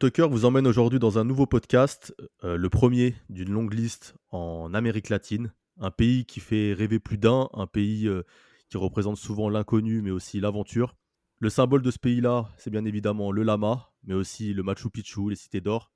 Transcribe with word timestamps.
Globetalker 0.00 0.30
vous 0.30 0.46
emmène 0.46 0.66
aujourd'hui 0.66 0.98
dans 0.98 1.18
un 1.18 1.24
nouveau 1.24 1.44
podcast, 1.44 2.14
euh, 2.42 2.56
le 2.56 2.70
premier 2.70 3.16
d'une 3.28 3.50
longue 3.50 3.74
liste 3.74 4.14
en 4.30 4.72
Amérique 4.72 5.10
latine, 5.10 5.52
un 5.78 5.90
pays 5.90 6.24
qui 6.24 6.40
fait 6.40 6.72
rêver 6.72 6.98
plus 6.98 7.18
d'un, 7.18 7.50
un 7.52 7.66
pays 7.66 8.08
euh, 8.08 8.22
qui 8.70 8.78
représente 8.78 9.18
souvent 9.18 9.50
l'inconnu 9.50 10.00
mais 10.00 10.10
aussi 10.10 10.40
l'aventure. 10.40 10.96
Le 11.38 11.50
symbole 11.50 11.82
de 11.82 11.90
ce 11.90 11.98
pays-là, 11.98 12.48
c'est 12.56 12.70
bien 12.70 12.86
évidemment 12.86 13.30
le 13.30 13.42
lama, 13.42 13.90
mais 14.04 14.14
aussi 14.14 14.54
le 14.54 14.62
Machu 14.62 14.88
Picchu, 14.88 15.28
les 15.28 15.36
cités 15.36 15.60
d'or. 15.60 15.92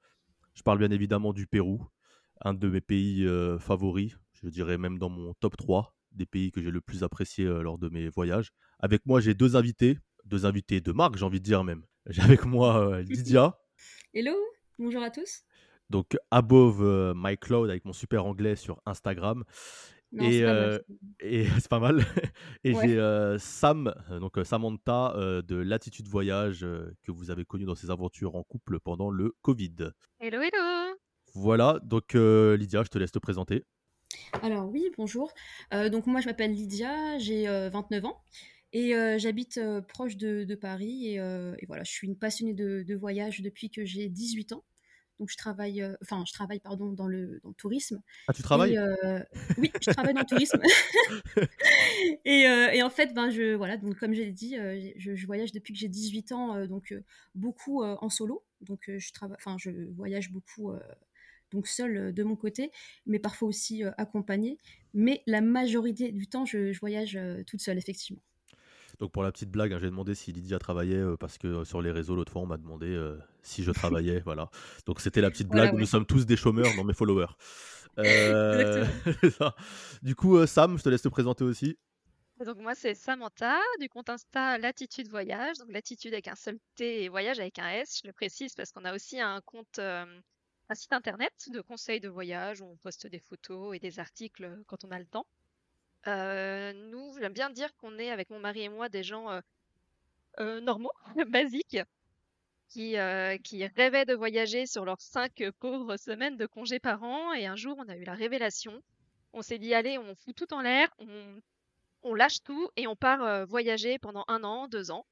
Je 0.53 0.63
parle 0.63 0.81
bien 0.81 0.91
évidemment 0.91 1.33
du 1.33 1.47
Pérou, 1.47 1.87
un 2.43 2.53
de 2.53 2.69
mes 2.69 2.83
pays 2.83 3.27
euh, 3.27 3.59
favoris, 3.59 4.19
je 4.35 4.51
dirais 4.51 4.77
même 4.77 4.99
dans 4.99 5.09
mon 5.09 5.33
top 5.33 5.57
3 5.57 5.97
des 6.13 6.27
pays 6.27 6.53
que 6.53 6.61
j'ai 6.61 6.71
le 6.71 6.83
plus 6.83 7.05
apprécié 7.05 7.47
lors 7.47 7.79
de 7.79 7.89
mes 7.89 8.11
voyages. 8.11 8.53
Avec 8.81 9.07
moi, 9.07 9.21
j'ai 9.21 9.33
deux 9.33 9.57
invités, 9.57 9.99
deux 10.27 10.45
invités 10.45 10.83
de 10.83 10.93
marque, 10.93 11.17
j'ai 11.17 11.25
envie 11.25 11.41
de 11.41 11.45
dire 11.45 11.65
même. 11.65 11.85
J'ai 12.07 12.21
avec 12.21 12.45
moi 12.45 13.01
Lydia. 13.01 13.57
Hello, 14.13 14.35
bonjour 14.79 15.03
à 15.03 15.11
tous. 15.11 15.43
Donc, 15.91 16.17
Above 16.31 16.83
euh, 16.83 17.13
My 17.17 17.37
Cloud 17.37 17.69
avec 17.71 17.85
mon 17.85 17.93
super 17.93 18.27
anglais 18.27 18.57
sur 18.57 18.81
Instagram. 18.87 19.45
et 20.19 20.45
euh, 20.45 20.79
c'est 21.21 21.69
pas 21.69 21.79
mal. 21.79 22.05
et 22.65 22.75
j'ai 22.83 22.99
euh, 22.99 23.39
Sam, 23.39 23.95
donc 24.21 24.39
Samantha 24.45 25.15
de 25.17 25.57
Latitude 25.57 26.09
Voyage 26.09 26.61
que 26.61 27.13
vous 27.13 27.31
avez 27.31 27.45
connu 27.45 27.65
dans 27.65 27.75
ses 27.75 27.91
aventures 27.91 28.37
en 28.37 28.43
couple 28.43 28.81
pendant 28.81 29.11
le 29.11 29.35
Covid. 29.43 29.91
Hello, 30.21 30.41
hello. 30.41 30.97
Voilà, 31.35 31.81
donc 31.83 32.15
Lydia, 32.15 32.83
je 32.85 32.89
te 32.89 32.99
laisse 32.99 33.13
te 33.13 33.19
présenter. 33.19 33.65
Alors 34.43 34.69
oui, 34.69 34.91
bonjour. 34.97 35.33
donc 35.73 36.07
moi 36.07 36.21
je 36.21 36.27
m'appelle 36.27 36.53
Lydia, 36.53 37.19
j'ai 37.19 37.47
29 37.47 38.05
ans. 38.05 38.23
Et 38.75 38.93
j'habite 39.21 39.61
proche 39.87 40.17
de, 40.17 40.55
Paris 40.57 41.15
et, 41.15 41.67
voilà, 41.69 41.85
je 41.85 41.93
suis 41.93 42.09
une 42.09 42.19
passionnée 42.19 42.55
de, 42.55 42.95
voyage 42.95 43.41
depuis 43.41 43.71
que 43.71 43.85
j'ai 43.85 44.09
18 44.09 44.53
ans. 44.53 44.65
Donc 45.21 45.31
je 45.31 45.37
travaille, 45.37 45.81
enfin 46.03 46.25
je 46.27 46.33
travaille 46.33 46.59
pardon 46.59 46.91
dans 46.91 47.07
le, 47.07 47.41
tourisme. 47.57 48.03
Ah 48.27 48.33
tu 48.33 48.43
travailles 48.43 48.77
Oui, 49.59 49.71
je 49.81 49.93
travaille 49.93 50.13
dans 50.13 50.23
le 50.23 50.27
tourisme. 50.27 50.61
et, 52.25 52.83
en 52.83 52.91
fait, 52.91 53.15
ben 53.15 53.31
je 53.31 53.55
voilà, 53.55 53.77
donc 53.77 53.97
comme 53.97 54.13
j'ai 54.13 54.33
dit, 54.33 54.57
je, 54.97 55.25
voyage 55.25 55.53
depuis 55.53 55.73
que 55.73 55.79
j'ai 55.79 55.89
18 55.89 56.33
ans, 56.33 56.67
donc 56.67 56.93
beaucoup 57.37 57.85
en 57.85 58.09
solo. 58.09 58.45
Donc 58.61 58.81
je 58.89 59.13
travaille, 59.13 59.37
enfin 59.39 59.57
je 59.57 59.71
voyage 59.93 60.33
beaucoup 60.33 60.73
donc 61.53 61.69
seule 61.69 62.13
de 62.13 62.23
mon 62.25 62.35
côté, 62.35 62.73
mais 63.07 63.21
parfois 63.21 63.47
aussi 63.47 63.85
accompagnée. 63.99 64.59
Mais 64.95 65.23
la 65.29 65.41
majorité 65.41 66.11
du 66.11 66.27
temps, 66.27 66.45
je 66.45 66.77
voyage 66.81 67.17
toute 67.47 67.61
seule 67.61 67.79
effectivement. 67.79 68.21
Donc 68.99 69.13
pour 69.13 69.23
la 69.23 69.33
petite 69.33 69.51
blague, 69.51 69.73
hein, 69.73 69.79
j'ai 69.81 69.89
demandé 69.89 70.15
si 70.15 70.33
Lydia 70.33 70.59
travaillait 70.59 70.97
euh, 70.97 71.17
parce 71.17 71.39
que 71.39 71.49
euh, 71.49 71.65
sur 71.65 71.83
les 71.83 71.91
réseaux 71.91 72.15
l'autre 72.15 72.33
fois 72.33 72.43
on 72.43 72.47
m'a 72.47 72.57
demandé 72.57 72.87
euh, 72.87 73.19
si 73.43 73.65
je 73.65 73.71
travaillais, 73.71 74.21
voilà. 74.25 74.51
Donc 74.87 75.01
c'était 75.01 75.21
la 75.21 75.31
petite 75.31 75.49
blague. 75.49 75.75
Nous 75.75 75.87
sommes 75.87 76.07
tous 76.07 76.27
des 76.27 76.37
chômeurs 76.37 76.75
dans 76.77 76.85
mes 76.85 76.95
followers. 76.95 77.33
du 80.03 80.17
coup, 80.17 80.45
Sam, 80.47 80.79
je 80.79 80.83
te 80.83 80.89
laisse 80.89 81.03
te 81.03 81.09
présenter 81.09 81.45
aussi. 81.45 81.79
Donc 82.45 82.59
moi 82.59 82.75
c'est 82.75 82.95
Samantha 82.95 83.61
du 83.81 83.89
compte 83.89 84.11
Insta 84.11 84.59
Latitude 84.59 85.09
Voyage, 85.09 85.57
donc 85.59 85.71
Latitude 85.71 86.13
avec 86.13 86.27
un 86.27 86.35
seul 86.35 86.59
T 86.75 87.05
et 87.05 87.09
Voyage 87.09 87.39
avec 87.39 87.61
un 87.61 87.71
S. 87.71 88.01
Je 88.03 88.09
le 88.09 88.13
précise 88.13 88.55
parce 88.55 88.73
qu'on 88.73 88.85
a 88.85 88.93
aussi 88.93 89.21
un 89.21 89.41
compte, 89.41 89.79
un 89.79 90.75
site 90.75 90.93
internet 90.93 91.33
de 91.53 91.61
conseils 91.61 92.01
de 92.01 92.09
voyage 92.09 92.61
où 92.61 92.65
on 92.65 92.77
poste 92.77 93.07
des 93.07 93.21
photos 93.21 93.77
et 93.77 93.79
des 93.79 94.01
articles 94.01 94.59
quand 94.67 94.85
on 94.85 94.91
a 94.91 94.99
le 94.99 95.07
temps. 95.07 95.27
Euh, 96.07 96.73
nous, 96.91 97.17
j'aime 97.19 97.33
bien 97.33 97.51
dire 97.51 97.75
qu'on 97.77 97.99
est, 97.99 98.11
avec 98.11 98.31
mon 98.31 98.39
mari 98.39 98.63
et 98.63 98.69
moi, 98.69 98.89
des 98.89 99.03
gens 99.03 99.31
euh, 99.31 99.41
euh, 100.41 100.61
normaux, 100.61 100.93
basiques, 101.29 101.79
qui, 102.69 102.97
qui 103.45 103.67
rêvaient 103.67 104.05
de 104.05 104.15
voyager 104.15 104.67
sur 104.67 104.85
leurs 104.85 105.01
cinq 105.01 105.43
pauvres 105.61 105.97
semaines 105.97 106.37
de 106.37 106.47
congés 106.47 106.81
par 106.81 107.03
an. 107.03 107.33
Et 107.33 107.47
un 107.47 107.57
jour, 107.57 107.77
on 107.79 107.89
a 107.89 107.97
eu 107.97 108.05
la 108.05 108.15
révélation. 108.15 108.83
On 109.33 109.43
s'est 109.43 109.59
dit, 109.59 109.75
allez, 109.75 109.97
on 109.97 110.15
fout 110.17 110.35
tout 110.35 110.53
en 110.53 110.61
l'air, 110.61 110.89
on, 110.99 111.41
on 112.03 112.15
lâche 112.15 112.43
tout 112.43 112.69
et 112.77 112.87
on 112.87 112.97
part 112.97 113.47
voyager 113.47 113.99
pendant 113.99 114.25
un 114.29 114.43
an, 114.43 114.67
deux 114.67 114.91
ans. 114.91 115.07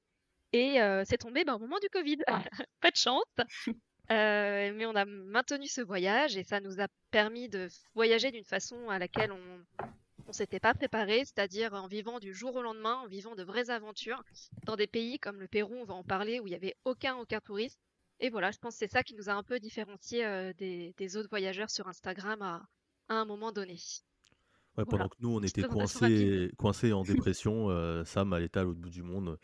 Et 0.53 0.78
c'est 1.04 1.19
tombé 1.19 1.44
ben, 1.44 1.54
au 1.54 1.59
moment 1.59 1.78
du 1.78 1.88
Covid. 1.88 2.19
Pas 2.80 2.91
de 2.91 2.97
chance. 2.97 3.24
mais 4.10 4.84
on 4.86 4.97
a 4.97 5.04
maintenu 5.04 5.69
ce 5.69 5.80
voyage 5.80 6.36
et 6.36 6.42
ça 6.42 6.59
nous 6.59 6.80
a 6.80 6.88
permis 7.12 7.48
de 7.48 7.69
voyager 7.94 8.32
d'une 8.32 8.44
façon 8.44 8.88
à 8.91 8.98
laquelle 8.98 9.30
on, 9.30 9.64
on 10.27 10.33
s'était 10.33 10.60
pas 10.60 10.75
préparé, 10.75 11.25
c'est-à-dire 11.25 11.75
en 11.75 11.87
vivant 11.87 12.19
du 12.19 12.34
jour 12.34 12.55
au 12.56 12.62
lendemain, 12.62 12.97
en 12.97 13.06
vivant 13.06 13.34
de 13.34 13.43
vraies 13.43 13.71
aventures 13.71 14.22
dans 14.65 14.77
des 14.77 14.87
pays 14.87 15.19
comme 15.19 15.41
le 15.41 15.49
Pérou, 15.49 15.75
on 15.75 15.84
va 15.84 15.94
en 15.94 16.05
parler, 16.05 16.41
où 16.41 16.47
il 16.47 16.53
y 16.53 16.56
avait 16.56 16.77
aucun 16.84 17.16
aucun 17.16 17.41
touriste. 17.41 17.81
Et 18.21 18.31
voilà, 18.31 18.50
je 18.53 18.59
pense 18.59 18.75
que 18.75 18.78
c'est 18.78 18.93
ça 18.93 19.03
qui 19.03 19.15
nous 19.15 19.28
a 19.28 19.33
un 19.33 19.43
peu 19.43 19.59
différencié 19.59 20.25
euh, 20.25 20.53
des, 20.53 21.16
autres 21.16 21.28
voyageurs 21.28 21.71
sur 21.71 21.88
Instagram 21.88 22.41
à, 22.41 22.62
un 23.09 23.25
moment 23.25 23.50
donné. 23.53 23.77
Pendant 24.75 25.09
que 25.09 25.16
nous, 25.21 25.37
on 25.37 25.43
était 25.43 25.62
coincés, 25.62 26.93
en 26.93 27.03
dépression, 27.03 27.71
euh, 27.71 28.05
Sam, 28.05 28.33
elle 28.34 28.44
était 28.44 28.60
à 28.60 28.65
l'autre 28.65 28.81
bout 28.81 28.91
du 28.91 29.03
monde 29.03 29.38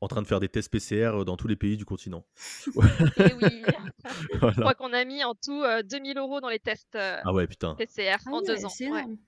en 0.00 0.08
train 0.08 0.22
de 0.22 0.26
faire 0.26 0.40
des 0.40 0.48
tests 0.48 0.70
PCR 0.70 1.20
euh, 1.20 1.24
dans 1.24 1.36
tous 1.36 1.48
les 1.48 1.56
pays 1.56 1.76
du 1.76 1.84
continent. 1.84 2.24
Et 2.76 2.80
eh 3.18 3.34
oui. 3.34 3.62
Je 4.32 4.60
crois 4.60 4.74
qu'on 4.74 4.92
a 4.92 5.04
mis 5.04 5.24
en 5.24 5.34
tout 5.34 5.62
2000 5.84 6.16
euh, 6.16 6.20
euros 6.20 6.40
dans 6.40 6.48
les 6.48 6.60
tests 6.60 6.94
euh, 6.94 7.18
ah 7.24 7.32
ouais, 7.32 7.46
putain. 7.46 7.74
PCR 7.74 8.16
ah 8.26 8.30
en 8.30 8.42
deux 8.42 8.64
ans. 8.64 8.72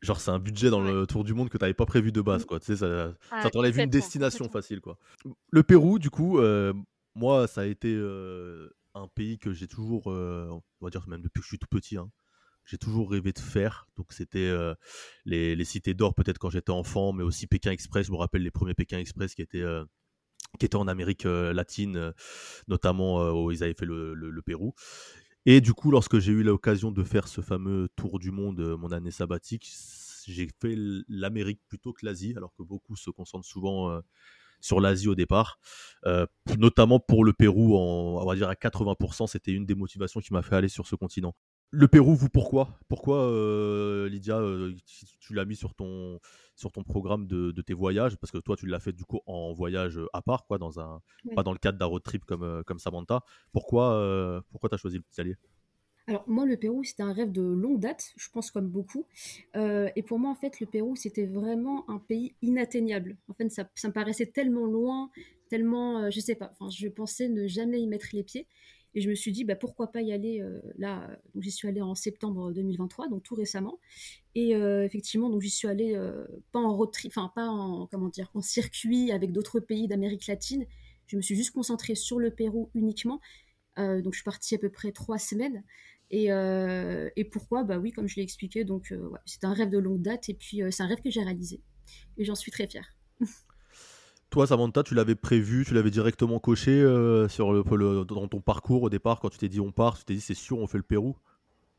Genre, 0.00 0.20
c'est 0.20 0.30
un 0.30 0.38
budget 0.38 0.70
dans 0.70 0.80
le 0.80 1.06
tour 1.06 1.24
du 1.24 1.34
monde 1.34 1.48
que 1.48 1.58
tu 1.58 1.64
n'avais 1.64 1.74
pas 1.74 1.86
prévu 1.86 2.12
de 2.12 2.20
base, 2.20 2.44
quoi. 2.44 2.60
Tu 2.60 2.66
sais, 2.66 2.76
ça, 2.76 3.12
ah, 3.30 3.42
ça 3.42 3.50
t'enlève 3.50 3.78
une 3.78 3.90
destination 3.90 4.48
facile, 4.48 4.80
quoi. 4.80 4.96
Le 5.50 5.62
Pérou, 5.62 5.98
du 5.98 6.10
coup, 6.10 6.40
moi, 7.14 7.46
ça 7.48 7.62
a 7.62 7.66
été 7.66 7.94
un 8.94 9.08
pays 9.08 9.38
que 9.38 9.52
j'ai 9.52 9.66
toujours, 9.66 10.06
on 10.06 10.62
va 10.80 10.90
dire 10.90 11.06
même 11.08 11.22
depuis 11.22 11.40
que 11.40 11.44
je 11.44 11.48
suis 11.48 11.58
tout 11.58 11.68
petit, 11.68 11.96
hein, 11.96 12.10
j'ai 12.70 12.78
toujours 12.78 13.10
rêvé 13.10 13.32
de 13.32 13.38
faire. 13.38 13.88
Donc 13.96 14.12
c'était 14.12 14.52
les, 15.24 15.56
les, 15.56 15.64
cités 15.64 15.94
d'or 15.94 16.14
peut-être 16.14 16.38
quand 16.38 16.50
j'étais 16.50 16.70
enfant, 16.70 17.12
mais 17.12 17.24
aussi 17.24 17.46
Pékin 17.46 17.72
Express. 17.72 18.06
Je 18.06 18.12
me 18.12 18.16
rappelle 18.16 18.42
les 18.42 18.50
premiers 18.50 18.74
Pékin 18.74 18.98
Express 18.98 19.34
qui 19.34 19.42
étaient 19.42 19.64
qui 20.58 20.66
était 20.66 20.76
en 20.76 20.88
Amérique 20.88 21.24
latine, 21.24 22.12
notamment 22.68 23.30
où 23.32 23.50
ils 23.50 23.62
avaient 23.62 23.74
fait 23.74 23.86
le, 23.86 24.42
Pérou. 24.44 24.74
Et 25.46 25.60
du 25.60 25.72
coup, 25.72 25.90
lorsque 25.90 26.18
j'ai 26.18 26.32
eu 26.32 26.42
l'occasion 26.42 26.90
de 26.90 27.02
faire 27.02 27.28
ce 27.28 27.40
fameux 27.40 27.88
tour 27.96 28.18
du 28.18 28.30
monde, 28.30 28.60
mon 28.78 28.92
année 28.92 29.10
sabbatique, 29.10 29.70
j'ai 30.26 30.48
fait 30.60 30.74
l'Amérique 31.08 31.60
plutôt 31.68 31.92
que 31.92 32.04
l'Asie, 32.04 32.34
alors 32.36 32.54
que 32.54 32.62
beaucoup 32.62 32.96
se 32.96 33.10
concentrent 33.10 33.46
souvent 33.46 34.00
sur 34.60 34.80
l'Asie 34.80 35.08
au 35.08 35.14
départ, 35.14 35.58
notamment 36.58 37.00
pour 37.00 37.24
le 37.24 37.32
Pérou, 37.32 37.76
on 37.76 38.24
va 38.24 38.34
dire 38.34 38.48
à 38.48 38.54
80%, 38.54 39.28
c'était 39.28 39.52
une 39.52 39.66
des 39.66 39.74
motivations 39.74 40.20
qui 40.20 40.32
m'a 40.32 40.42
fait 40.42 40.56
aller 40.56 40.68
sur 40.68 40.86
ce 40.86 40.96
continent. 40.96 41.34
Le 41.72 41.86
Pérou, 41.86 42.14
vous, 42.14 42.28
pourquoi? 42.28 42.80
Pourquoi, 42.88 43.30
Lydia, 44.08 44.40
tu 45.20 45.34
l'as 45.34 45.44
mis 45.44 45.54
sur 45.54 45.74
ton, 45.74 46.18
sur 46.56 46.72
ton 46.72 46.82
programme 46.82 47.26
de, 47.26 47.62
tes 47.62 47.74
voyages? 47.74 48.16
Parce 48.16 48.32
que 48.32 48.38
toi, 48.38 48.56
tu 48.56 48.66
l'as 48.66 48.80
fait 48.80 48.92
du 48.92 49.04
coup 49.04 49.20
en 49.26 49.52
voyage 49.52 50.00
à 50.12 50.20
part, 50.20 50.46
quoi, 50.46 50.58
dans 50.58 50.80
un, 50.80 51.00
pas 51.36 51.44
dans 51.44 51.52
le 51.52 51.58
cadre 51.58 51.78
d'un 51.78 51.86
road 51.86 52.02
trip 52.02 52.24
comme, 52.24 52.64
comme 52.66 52.80
Samantha. 52.80 53.22
Pourquoi, 53.52 54.42
pourquoi 54.50 54.68
tu 54.68 54.74
as 54.74 54.78
choisi 54.78 54.96
le 54.96 55.02
petit 55.02 55.20
allié? 55.20 55.36
Alors 56.08 56.24
moi, 56.26 56.44
le 56.44 56.56
Pérou, 56.56 56.82
c'était 56.82 57.04
un 57.04 57.12
rêve 57.12 57.30
de 57.30 57.42
longue 57.42 57.78
date, 57.78 58.14
je 58.16 58.28
pense 58.30 58.50
comme 58.50 58.66
beaucoup. 58.66 59.06
et 59.54 60.02
pour 60.02 60.18
moi, 60.18 60.30
en 60.32 60.34
fait, 60.34 60.58
le 60.58 60.66
Pérou, 60.66 60.96
c'était 60.96 61.26
vraiment 61.26 61.88
un 61.88 61.98
pays 61.98 62.34
inatteignable. 62.42 63.16
En 63.28 63.34
fait, 63.34 63.48
ça, 63.48 63.68
ça 63.76 63.86
me 63.86 63.92
paraissait 63.92 64.26
tellement 64.26 64.66
loin, 64.66 65.08
tellement, 65.50 66.10
je 66.10 66.18
sais 66.18 66.34
pas, 66.34 66.50
enfin, 66.52 66.68
je 66.70 66.88
pensais 66.88 67.28
ne 67.28 67.46
jamais 67.46 67.80
y 67.80 67.86
mettre 67.86 68.08
les 68.12 68.24
pieds. 68.24 68.48
Et 68.94 69.00
je 69.00 69.08
me 69.08 69.14
suis 69.14 69.32
dit, 69.32 69.44
bah, 69.44 69.54
pourquoi 69.54 69.92
pas 69.92 70.02
y 70.02 70.12
aller 70.12 70.40
euh, 70.40 70.60
là. 70.76 71.08
Donc, 71.34 71.42
j'y 71.42 71.50
suis 71.50 71.68
allée 71.68 71.80
en 71.80 71.94
septembre 71.94 72.52
2023, 72.52 73.08
donc 73.08 73.22
tout 73.22 73.34
récemment. 73.34 73.78
Et 74.34 74.56
euh, 74.56 74.84
effectivement, 74.84 75.30
donc 75.30 75.42
j'y 75.42 75.50
suis 75.50 75.68
allée 75.68 75.94
euh, 75.94 76.26
pas 76.52 76.60
en 76.60 76.74
road 76.76 76.90
enfin 77.06 77.30
pas 77.34 77.46
en 77.46 77.86
comment 77.86 78.08
dire, 78.08 78.30
en 78.34 78.40
circuit 78.40 79.12
avec 79.12 79.32
d'autres 79.32 79.60
pays 79.60 79.86
d'Amérique 79.86 80.26
latine. 80.26 80.66
Je 81.06 81.16
me 81.16 81.22
suis 81.22 81.36
juste 81.36 81.52
concentrée 81.52 81.94
sur 81.94 82.18
le 82.18 82.30
Pérou 82.30 82.70
uniquement. 82.74 83.20
donc, 83.76 84.12
je 84.12 84.18
suis 84.18 84.24
partie 84.24 84.54
à 84.54 84.58
peu 84.58 84.70
près 84.70 84.92
trois 84.92 85.18
semaines. 85.18 85.64
Et, 86.12 86.26
et 86.26 87.24
pourquoi? 87.24 87.64
Bah 87.64 87.78
oui, 87.78 87.90
comme 87.92 88.08
je 88.08 88.16
l'ai 88.16 88.22
expliqué, 88.22 88.64
donc 88.64 88.94
c'est 89.24 89.44
un 89.44 89.52
rêve 89.52 89.70
de 89.70 89.78
longue 89.78 90.02
date 90.02 90.28
et 90.28 90.34
puis 90.34 90.60
c'est 90.70 90.82
un 90.82 90.86
rêve 90.86 91.00
que 91.02 91.10
j'ai 91.10 91.22
réalisé. 91.22 91.62
Et 92.16 92.24
j'en 92.24 92.36
suis 92.36 92.52
très 92.52 92.68
fière. 92.68 92.94
Toi, 94.30 94.46
Samantha, 94.46 94.84
tu 94.84 94.94
l'avais 94.94 95.16
prévu, 95.16 95.64
tu 95.64 95.74
l'avais 95.74 95.90
directement 95.90 96.38
coché 96.38 96.70
euh, 96.70 97.28
sur 97.28 97.52
le, 97.52 98.04
dans 98.04 98.28
ton 98.28 98.40
parcours 98.40 98.82
au 98.82 98.90
départ, 98.90 99.18
quand 99.18 99.28
tu 99.28 99.38
t'es 99.38 99.48
dit 99.48 99.58
on 99.60 99.72
part, 99.72 99.98
tu 99.98 100.04
t'es 100.04 100.14
dit 100.14 100.20
c'est 100.20 100.34
sûr, 100.34 100.58
on 100.58 100.68
fait 100.68 100.78
le 100.78 100.84
Pérou? 100.84 101.16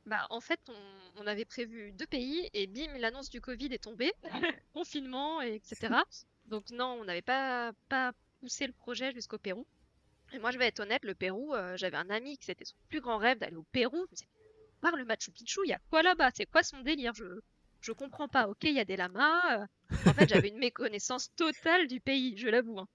Bah, 0.06 0.27
En 0.30 0.42
fait, 0.42 0.59
on, 1.18 1.27
avait 1.27 1.45
prévu 1.45 1.94
deux 1.94 2.07
pays 2.07 2.50
et 2.53 2.68
bim, 2.68 2.98
l'annonce 2.98 3.30
du 3.30 3.39
Covid 3.39 3.68
est 3.68 3.83
tombée, 3.83 4.12
confinement, 4.74 5.39
etc. 5.42 5.95
Donc 6.48 6.71
non, 6.71 6.98
on 7.00 7.06
n'avait 7.06 7.21
pas, 7.21 7.71
poussé 8.42 8.68
le 8.68 8.74
projet 8.74 9.13
jusqu'au 9.13 9.38
Pérou. 9.38 9.65
Et 10.33 10.39
moi, 10.39 10.51
je 10.51 10.57
vais 10.57 10.68
être 10.68 10.81
honnête, 10.81 11.06
le 11.06 11.13
Pérou, 11.13 11.54
euh, 11.54 11.77
j'avais 11.77 11.97
un 11.97 12.09
ami 12.09 12.38
qui 12.38 12.47
c'était 12.47 12.65
son 12.65 12.75
plus 12.89 13.00
grand 13.00 13.18
rêve 13.18 13.38
d'aller 13.38 13.56
au 13.56 13.65
Pérou. 13.71 14.06
Je 14.12 14.24
par 14.81 14.95
le 14.95 15.06
Machu 15.06 15.31
Picchu, 15.31 15.59
il 15.65 15.69
y 15.69 15.74
a 15.74 15.80
quoi 15.89 16.01
là-bas? 16.01 16.31
C'est 16.33 16.47
quoi 16.47 16.63
son 16.63 16.81
délire? 16.81 17.13
Je 17.81 17.92
comprends 17.92 18.28
pas. 18.28 18.48
Ok, 18.48 18.63
il 18.63 18.74
y 18.74 18.80
a 18.80 18.86
des 18.86 18.95
lamas. 18.95 19.62
Euh. 19.62 19.95
En 20.06 20.13
fait, 20.13 20.30
j'avais 20.30 20.50
une 20.50 20.57
méconnaissance 20.60 21.33
totale 21.36 21.88
du 21.88 22.00
pays, 22.00 22.38
je 22.38 22.48
l'avoue. 22.48 22.80
Hein. 22.80 22.88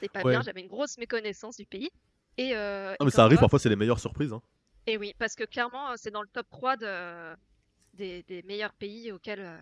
C'est 0.00 0.12
pas 0.12 0.22
bien, 0.22 0.42
j'avais 0.42 0.60
une 0.60 0.68
grosse 0.68 0.98
méconnaissance 0.98 1.56
du 1.56 1.66
pays. 1.66 1.90
Et, 2.36 2.54
euh, 2.54 2.94
mais 3.02 3.10
ça 3.10 3.24
arrive, 3.24 3.38
parfois 3.38 3.58
c'est 3.58 3.70
les 3.70 3.76
meilleures 3.76 4.00
surprises. 4.00 4.32
Hein. 4.32 4.42
Et 4.86 4.98
oui, 4.98 5.14
parce 5.18 5.34
que 5.34 5.44
clairement, 5.44 5.96
c'est 5.96 6.10
dans 6.10 6.20
le 6.20 6.28
top 6.28 6.46
3 6.50 6.76
de, 6.76 7.34
des, 7.94 8.42
meilleurs 8.46 8.74
pays 8.74 9.10
auxquels 9.10 9.58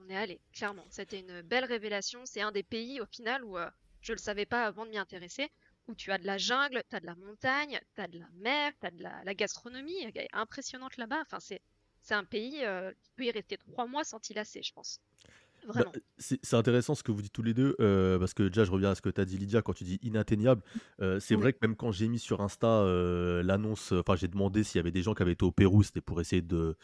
on 0.00 0.10
est 0.10 0.16
allé. 0.16 0.40
Clairement, 0.52 0.84
c'était 0.90 1.20
une 1.20 1.42
belle 1.42 1.64
révélation. 1.64 2.20
C'est 2.24 2.40
un 2.40 2.50
des 2.50 2.64
pays, 2.64 3.00
au 3.00 3.06
final, 3.06 3.44
où 3.44 3.56
je 4.00 4.12
ne 4.12 4.16
le 4.16 4.20
savais 4.20 4.44
pas 4.44 4.64
avant 4.64 4.84
de 4.84 4.90
m'y 4.90 4.98
intéresser, 4.98 5.50
où 5.88 5.94
tu 5.94 6.10
as 6.10 6.18
de 6.18 6.26
la 6.26 6.38
jungle, 6.38 6.82
tu 6.88 6.96
as 6.96 7.00
de 7.00 7.06
la 7.06 7.14
montagne, 7.14 7.80
tu 7.94 8.00
as 8.00 8.08
de 8.08 8.18
la 8.18 8.28
mer, 8.34 8.72
tu 8.80 8.86
as 8.86 8.90
de 8.90 9.02
la, 9.02 9.34
gastronomie 9.34 9.96
impressionnante 10.32 10.96
là-bas. 10.96 11.20
Enfin, 11.22 11.38
c'est, 11.40 11.60
c'est 12.06 12.14
un 12.14 12.24
pays, 12.24 12.64
euh, 12.64 12.92
tu 13.02 13.10
peux 13.16 13.24
y 13.24 13.30
rester 13.32 13.58
trois 13.58 13.86
mois 13.86 14.04
sans 14.04 14.20
t'y 14.20 14.32
lasser, 14.32 14.62
je 14.62 14.72
pense. 14.72 15.00
Bah, 15.66 15.82
c'est 16.18 16.54
intéressant 16.54 16.94
ce 16.94 17.02
que 17.02 17.10
vous 17.10 17.20
dites 17.20 17.32
tous 17.32 17.42
les 17.42 17.52
deux, 17.52 17.74
euh, 17.80 18.20
parce 18.20 18.32
que 18.32 18.44
déjà, 18.44 18.64
je 18.64 18.70
reviens 18.70 18.90
à 18.90 18.94
ce 18.94 19.02
que 19.02 19.08
tu 19.08 19.20
as 19.20 19.24
dit, 19.24 19.36
Lydia, 19.36 19.62
quand 19.62 19.72
tu 19.72 19.82
dis 19.82 19.98
inatteignable. 20.02 20.62
Euh, 21.00 21.18
c'est 21.18 21.34
vrai 21.34 21.52
que 21.52 21.58
même 21.62 21.74
quand 21.74 21.90
j'ai 21.90 22.06
mis 22.06 22.20
sur 22.20 22.40
Insta 22.40 22.84
l'annonce, 23.42 23.90
enfin, 23.90 24.14
j'ai 24.14 24.28
demandé 24.28 24.62
s'il 24.62 24.78
y 24.78 24.80
avait 24.80 24.92
des 24.92 25.02
gens 25.02 25.14
qui 25.14 25.22
avaient 25.22 25.32
été 25.32 25.44
au 25.44 25.50
Pérou, 25.50 25.82
c'était 25.82 26.00
pour 26.00 26.20
essayer 26.20 26.42
de, 26.42 26.76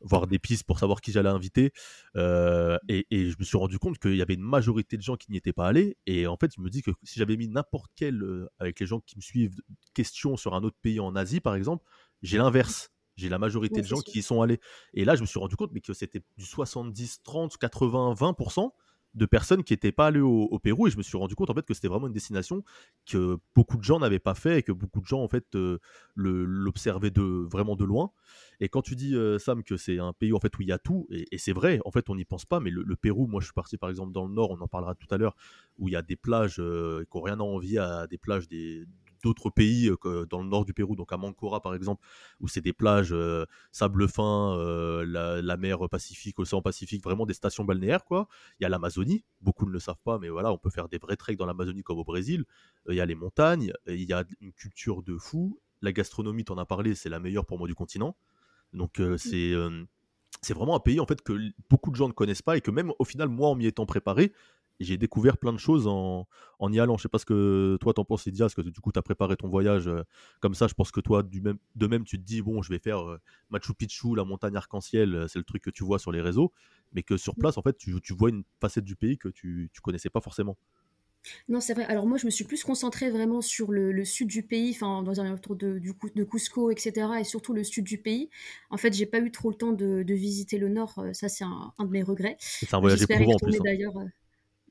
voir 0.00 0.26
des 0.26 0.40
pistes 0.40 0.64
pour 0.64 0.80
savoir 0.80 1.00
qui 1.00 1.12
j'allais 1.12 1.28
inviter. 1.28 1.72
Et, 2.16 3.06
je 3.10 3.36
me 3.38 3.44
suis 3.44 3.56
rendu 3.56 3.78
compte 3.78 3.98
qu'il 3.98 4.16
y 4.16 4.22
avait 4.22 4.34
une 4.34 4.42
majorité 4.42 4.96
de 4.96 5.02
gens 5.02 5.16
qui 5.16 5.30
n'y 5.30 5.36
étaient 5.36 5.52
pas 5.52 5.68
allés. 5.68 5.96
Et 6.06 6.26
en 6.26 6.36
fait, 6.36 6.52
je 6.56 6.60
me 6.60 6.68
dis 6.70 6.82
que 6.82 6.90
si 7.04 7.20
j'avais 7.20 7.36
mis 7.36 7.46
n'importe 7.46 7.92
quel, 7.94 8.22
euh, 8.22 8.48
avec 8.58 8.80
les 8.80 8.86
gens 8.86 8.98
qui 8.98 9.16
me 9.16 9.22
suivent, 9.22 9.54
question 9.94 10.36
sur 10.36 10.54
un 10.54 10.64
autre 10.64 10.76
pays 10.82 10.98
en 10.98 11.14
Asie, 11.14 11.40
par 11.40 11.54
exemple, 11.54 11.84
j'ai 12.22 12.38
l'inverse. 12.38 12.90
J'ai 13.16 13.28
la 13.28 13.38
majorité 13.38 13.80
de 13.80 13.86
gens 13.86 14.00
qui 14.00 14.18
y 14.18 14.22
sont 14.22 14.42
allés. 14.42 14.60
Et 14.92 15.04
là, 15.04 15.14
je 15.14 15.20
me 15.20 15.26
suis 15.26 15.38
rendu 15.38 15.56
compte 15.56 15.70
mais 15.72 15.80
que 15.80 15.92
c'était 15.92 16.22
du 16.36 16.44
70, 16.44 17.22
30, 17.22 17.56
80, 17.56 18.14
20% 18.14 18.70
de 19.14 19.26
personnes 19.26 19.62
qui 19.62 19.72
n'étaient 19.72 19.92
pas 19.92 20.08
allées 20.08 20.20
au, 20.20 20.58
Pérou 20.58 20.88
et 20.88 20.90
je 20.90 20.96
me 20.96 21.02
suis 21.02 21.16
rendu 21.16 21.34
compte 21.34 21.50
en 21.50 21.54
fait 21.54 21.64
que 21.64 21.74
c'était 21.74 21.88
vraiment 21.88 22.06
une 22.06 22.12
destination 22.12 22.64
que 23.06 23.38
beaucoup 23.54 23.76
de 23.76 23.82
gens 23.82 23.98
n'avaient 23.98 24.18
pas 24.18 24.34
fait 24.34 24.58
et 24.58 24.62
que 24.62 24.72
beaucoup 24.72 25.00
de 25.00 25.06
gens 25.06 25.22
en 25.22 25.28
fait 25.28 25.54
euh, 25.54 25.78
l'observaient 26.16 27.10
de 27.10 27.22
vraiment 27.22 27.76
de 27.76 27.84
loin. 27.84 28.10
Et 28.60 28.68
quand 28.68 28.82
tu 28.82 28.96
dis 28.96 29.14
euh, 29.14 29.38
Sam 29.38 29.62
que 29.62 29.76
c'est 29.76 29.98
un 29.98 30.12
pays 30.12 30.32
en 30.32 30.40
fait 30.40 30.56
où 30.58 30.62
il 30.62 30.68
y 30.68 30.72
a 30.72 30.78
tout 30.78 31.06
et, 31.10 31.38
c'est 31.38 31.52
vrai, 31.52 31.80
en 31.84 31.90
fait 31.90 32.08
on 32.10 32.16
n'y 32.16 32.24
pense 32.24 32.44
pas, 32.44 32.60
mais 32.60 32.70
le, 32.70 32.96
Pérou, 32.96 33.26
moi 33.26 33.40
je 33.40 33.46
suis 33.46 33.54
parti 33.54 33.76
par 33.76 33.90
exemple 33.90 34.12
dans 34.12 34.26
le 34.26 34.32
nord, 34.32 34.50
on 34.50 34.60
en 34.60 34.68
parlera 34.68 34.94
tout 34.94 35.12
à 35.12 35.18
l'heure, 35.18 35.36
où 35.78 35.88
il 35.88 35.92
y 35.92 35.96
a 35.96 36.02
des 36.02 36.16
plages 36.16 36.56
euh, 36.58 37.04
qui 37.10 37.16
n'ont 37.16 37.22
rien 37.22 37.38
à 37.38 37.42
envier 37.42 37.78
à 37.78 38.06
des 38.06 38.18
plages 38.18 38.48
des, 38.48 38.84
d'autres 39.24 39.50
pays 39.50 39.90
que 40.00 40.24
dans 40.26 40.42
le 40.42 40.48
nord 40.48 40.64
du 40.64 40.72
Pérou, 40.72 40.94
donc 40.94 41.12
à 41.12 41.16
Mancora 41.16 41.60
par 41.60 41.74
exemple, 41.74 42.04
où 42.40 42.48
c'est 42.48 42.60
des 42.60 42.72
plages 42.72 43.14
sable 43.72 44.08
fin, 44.08 44.56
la, 45.04 45.56
mer 45.56 45.88
Pacifique, 45.90 46.38
océan 46.38 46.62
Pacifique, 46.62 47.02
vraiment 47.02 47.26
des 47.26 47.34
stations 47.34 47.64
balnéaires 47.64 48.04
quoi. 48.04 48.28
Il 48.60 48.64
y 48.64 48.66
a 48.66 48.68
l'Amazonie, 48.68 49.24
beaucoup 49.40 49.66
ne 49.66 49.72
le 49.72 49.80
savent 49.80 50.02
pas, 50.04 50.18
mais 50.18 50.28
voilà, 50.28 50.52
on 50.52 50.58
peut 50.58 50.70
faire 50.70 50.88
des 50.88 50.98
vrais 50.98 51.16
treks 51.16 51.38
dans 51.38 51.46
l'Amazonie 51.46 51.82
comme 51.82 51.98
au 51.98 52.04
Brésil. 52.04 52.44
Il 52.88 52.94
y 52.94 53.00
a 53.00 53.06
les 53.06 53.14
montagnes, 53.14 53.72
il 53.86 54.04
y 54.04 54.12
a 54.12 54.24
une 54.40 54.52
culture 54.52 55.02
de 55.02 55.16
fou. 55.16 55.58
La 55.82 55.92
gastronomie, 55.92 56.44
en 56.48 56.58
as 56.58 56.66
parlé, 56.66 56.94
c'est 56.94 57.08
la 57.08 57.18
meilleure 57.18 57.46
pour 57.46 57.58
moi 57.58 57.66
du 57.66 57.74
continent. 57.74 58.16
Donc 58.72 59.00
c'est 59.16 59.54
c'est 60.44 60.54
vraiment 60.54 60.76
un 60.76 60.80
pays 60.80 61.00
en 61.00 61.06
fait 61.06 61.22
que 61.22 61.32
beaucoup 61.70 61.90
de 61.90 61.96
gens 61.96 62.08
ne 62.08 62.12
connaissent 62.12 62.42
pas 62.42 62.56
et 62.56 62.60
que 62.60 62.70
même 62.70 62.92
au 62.98 63.04
final 63.04 63.28
moi 63.28 63.48
en 63.48 63.54
m'y 63.54 63.66
étant 63.66 63.86
préparé 63.86 64.32
j'ai 64.80 64.96
découvert 64.96 65.38
plein 65.38 65.52
de 65.52 65.58
choses 65.58 65.86
en, 65.86 66.26
en, 66.58 66.72
y 66.72 66.80
allant. 66.80 66.96
Je 66.96 67.02
sais 67.02 67.08
pas 67.08 67.18
ce 67.18 67.24
que 67.24 67.76
toi 67.80 67.94
t'en 67.94 68.04
penses, 68.04 68.26
Lydia, 68.26 68.46
parce 68.46 68.54
que 68.54 68.62
du 68.62 68.80
coup 68.80 68.92
tu 68.92 68.98
as 68.98 69.02
préparé 69.02 69.36
ton 69.36 69.48
voyage 69.48 69.86
euh, 69.88 70.02
comme 70.40 70.54
ça? 70.54 70.66
Je 70.66 70.74
pense 70.74 70.90
que 70.90 71.00
toi, 71.00 71.22
du 71.22 71.40
même, 71.40 71.58
de 71.74 71.86
même, 71.86 72.04
tu 72.04 72.18
te 72.18 72.24
dis, 72.24 72.42
bon, 72.42 72.62
je 72.62 72.70
vais 72.70 72.78
faire 72.78 72.98
euh, 72.98 73.20
Machu 73.50 73.74
Picchu, 73.74 74.14
la 74.16 74.24
montagne 74.24 74.56
arc-en-ciel, 74.56 75.14
euh, 75.14 75.28
c'est 75.28 75.38
le 75.38 75.44
truc 75.44 75.62
que 75.62 75.70
tu 75.70 75.84
vois 75.84 75.98
sur 75.98 76.12
les 76.12 76.20
réseaux, 76.20 76.52
mais 76.92 77.02
que 77.02 77.16
sur 77.16 77.34
place, 77.34 77.56
en 77.58 77.62
fait, 77.62 77.76
tu, 77.76 78.00
tu 78.00 78.14
vois 78.14 78.30
une 78.30 78.44
facette 78.60 78.84
du 78.84 78.96
pays 78.96 79.18
que 79.18 79.28
tu, 79.28 79.70
tu 79.72 79.80
connaissais 79.80 80.10
pas 80.10 80.20
forcément. 80.20 80.56
Non, 81.48 81.60
c'est 81.60 81.74
vrai. 81.74 81.84
Alors 81.84 82.06
moi, 82.06 82.18
je 82.18 82.26
me 82.26 82.30
suis 82.30 82.44
plus 82.44 82.64
concentrée 82.64 83.10
vraiment 83.10 83.40
sur 83.40 83.72
le, 83.72 84.04
sud 84.04 84.28
du 84.28 84.42
pays, 84.42 84.72
enfin 84.72 85.02
dans 85.02 85.20
un 85.20 85.32
autour 85.32 85.56
de, 85.56 85.78
du, 85.78 85.94
de 86.14 86.24
Cusco, 86.24 86.70
etc. 86.70 87.08
Et 87.20 87.24
surtout 87.24 87.54
le 87.54 87.64
sud 87.64 87.84
du 87.84 87.98
pays. 87.98 88.28
En 88.70 88.76
fait, 88.76 88.92
j'ai 88.92 89.06
pas 89.06 89.20
eu 89.20 89.30
trop 89.30 89.50
le 89.50 89.56
temps 89.56 89.72
de, 89.72 90.04
visiter 90.06 90.58
le 90.58 90.68
nord. 90.68 91.02
Ça, 91.12 91.30
c'est 91.30 91.44
un, 91.44 91.72
un, 91.78 91.84
de 91.84 91.90
mes 91.90 92.02
regrets. 92.02 92.36
C'est 92.40 92.74
un 92.74 92.80
voyage 92.80 93.02
éprouvant 93.02 93.34
en 93.34 93.38
plus. 93.38 93.56
Hein. 93.56 93.62
D'ailleurs, 93.64 93.94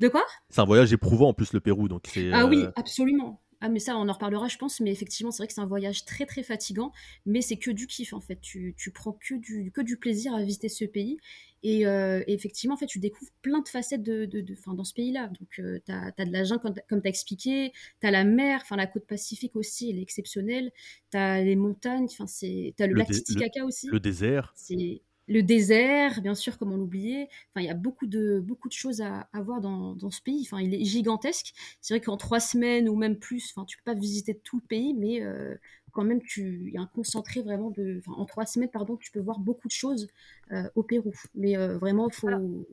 de 0.04 0.10
quoi? 0.10 0.24
C'est 0.50 0.62
un 0.62 0.66
voyage 0.66 0.92
éprouvant 0.94 1.30
en 1.30 1.34
plus 1.34 1.54
le 1.54 1.60
Pérou, 1.60 1.88
donc 1.88 2.08
Ah 2.34 2.46
oui, 2.46 2.64
euh, 2.64 2.72
absolument. 2.76 3.40
Ah 3.66 3.70
mais 3.70 3.80
ça 3.80 3.96
on 3.96 4.10
en 4.10 4.12
reparlera 4.12 4.50
je 4.50 4.58
pense, 4.58 4.82
mais 4.82 4.92
effectivement 4.92 5.32
c'est 5.32 5.38
vrai 5.38 5.48
que 5.48 5.54
c'est 5.54 5.62
un 5.62 5.66
voyage 5.66 6.04
très 6.04 6.26
très 6.26 6.44
fatigant, 6.44 6.92
mais 7.26 7.40
c'est 7.42 7.56
que 7.56 7.72
du 7.72 7.88
kiff 7.88 8.12
en 8.12 8.20
fait. 8.20 8.38
Tu, 8.42 8.76
tu, 8.78 8.92
prends 8.92 9.14
que 9.14 9.36
du, 9.36 9.72
que 9.72 9.80
du 9.80 9.96
plaisir 9.96 10.34
à 10.34 10.44
visiter 10.44 10.68
ce 10.68 10.84
pays 10.84 11.18
et, 11.64 11.88
euh, 11.88 12.22
effectivement 12.28 12.74
en 12.74 12.78
fait 12.78 12.88
tu 12.88 13.00
découvres 13.00 13.32
plein 13.42 13.62
de 13.62 13.70
facettes 13.70 14.04
de, 14.04 14.26
de, 14.26 14.44
dans 14.68 14.84
ce 14.84 14.94
pays-là. 14.94 15.28
Donc 15.40 15.60
euh, 15.60 15.80
tu 15.86 15.94
as, 15.94 16.26
de 16.26 16.32
la 16.34 16.44
jungle 16.44 16.62
comme, 16.90 17.02
tu 17.02 17.08
as 17.08 17.10
expliqué, 17.10 17.72
tu 18.02 18.08
as 18.08 18.12
la 18.12 18.26
mer, 18.26 18.60
enfin 18.64 18.76
la 18.76 18.86
côte 18.86 19.08
pacifique 19.08 19.56
aussi 19.56 19.92
elle 19.92 20.00
est 20.00 20.02
exceptionnelle, 20.02 20.70
tu 21.12 21.18
as 21.18 21.42
les 21.42 21.56
montagnes, 21.56 22.08
tu 22.08 22.22
as 22.22 22.88
le, 22.88 22.96
lac 22.96 23.10
Titicaca 23.10 23.64
aussi. 23.64 23.88
Le 23.88 24.02
désert. 24.02 24.52
C'est 24.58 25.02
le 25.28 25.42
désert, 25.42 26.22
bien 26.22 26.36
sûr, 26.36 26.58
comme 26.58 26.74
on 26.74 26.78
l'oubliait. 26.78 27.30
Enfin, 27.50 27.62
il 27.62 27.66
y 27.66 27.70
a 27.70 27.76
beaucoup 27.76 28.08
de, 28.08 28.40
beaucoup 28.40 28.68
de 28.68 28.74
choses 28.74 29.02
à, 29.02 29.28
voir 29.34 29.62
dans, 29.62 30.10
ce 30.10 30.22
pays. 30.22 30.42
Enfin, 30.46 30.62
il 30.62 30.74
est 30.74 30.84
gigantesque. 30.84 31.54
C'est 31.82 31.94
vrai 31.94 32.02
qu'en 32.02 32.18
trois 32.18 32.40
semaines 32.40 32.90
ou 32.90 32.96
même 32.96 33.18
plus, 33.18 33.54
enfin, 33.56 33.66
tu 33.66 33.78
peux 33.78 33.84
pas 33.84 34.00
visiter 34.00 34.36
tout 34.36 34.58
le 34.58 34.68
pays, 34.68 34.94
mais 34.94 35.22
euh, 35.22 35.56
quand 35.92 36.04
même, 36.04 36.22
tu, 36.22 36.66
il 36.68 36.74
y 36.74 36.78
a 36.78 36.82
un 36.82 36.88
concentré 36.88 37.42
vraiment 37.42 37.70
de, 37.70 38.02
enfin, 38.06 38.20
en 38.20 38.26
trois 38.26 38.46
semaines, 38.46 38.70
pardon, 38.70 38.98
tu 38.98 39.12
peux 39.12 39.22
voir 39.22 39.40
beaucoup 39.40 39.68
de 39.68 39.74
choses 39.74 40.08
euh, 40.52 40.70
au 40.76 40.84
Pérou. 40.84 41.14
Mais 41.36 41.56
euh, 41.56 41.78
vraiment, 41.78 42.10
faut, 42.10 42.66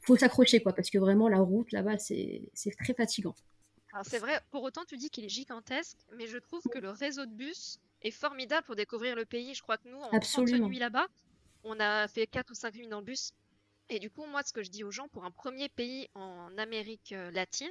faut 0.00 0.16
s'accrocher, 0.16 0.60
quoi, 0.60 0.74
parce 0.74 0.90
que 0.90 0.98
vraiment, 0.98 1.28
la 1.28 1.40
route 1.40 1.72
là-bas, 1.72 1.98
c'est, 1.98 2.50
très 2.78 2.94
fatigant. 2.94 3.34
Alors 3.92 4.04
c'est 4.04 4.18
vrai, 4.18 4.40
pour 4.50 4.62
autant 4.62 4.84
tu 4.84 4.98
dis 4.98 5.08
qu'il 5.08 5.24
est 5.24 5.30
gigantesque, 5.30 5.96
mais 6.18 6.26
je 6.26 6.36
trouve 6.36 6.60
que 6.70 6.78
le 6.78 6.90
réseau 6.90 7.24
de 7.24 7.32
bus 7.32 7.80
est 8.02 8.10
formidable 8.10 8.66
pour 8.66 8.76
découvrir 8.76 9.16
le 9.16 9.24
pays. 9.24 9.54
Je 9.54 9.62
crois 9.62 9.78
que 9.78 9.88
nous, 9.88 9.96
en 9.98 10.10
Absolument. 10.10 10.68
nuit 10.68 10.78
là-bas, 10.78 11.06
on 11.66 11.78
a 11.80 12.08
fait 12.08 12.26
4 12.26 12.50
ou 12.50 12.54
5 12.54 12.74
nuits 12.74 12.88
dans 12.88 13.00
le 13.00 13.04
bus. 13.04 13.32
Et 13.88 13.98
du 13.98 14.10
coup, 14.10 14.24
moi, 14.26 14.42
ce 14.44 14.52
que 14.52 14.62
je 14.62 14.70
dis 14.70 14.84
aux 14.84 14.90
gens, 14.90 15.08
pour 15.08 15.24
un 15.24 15.30
premier 15.30 15.68
pays 15.68 16.08
en 16.14 16.56
Amérique 16.58 17.12
euh, 17.12 17.30
latine, 17.30 17.70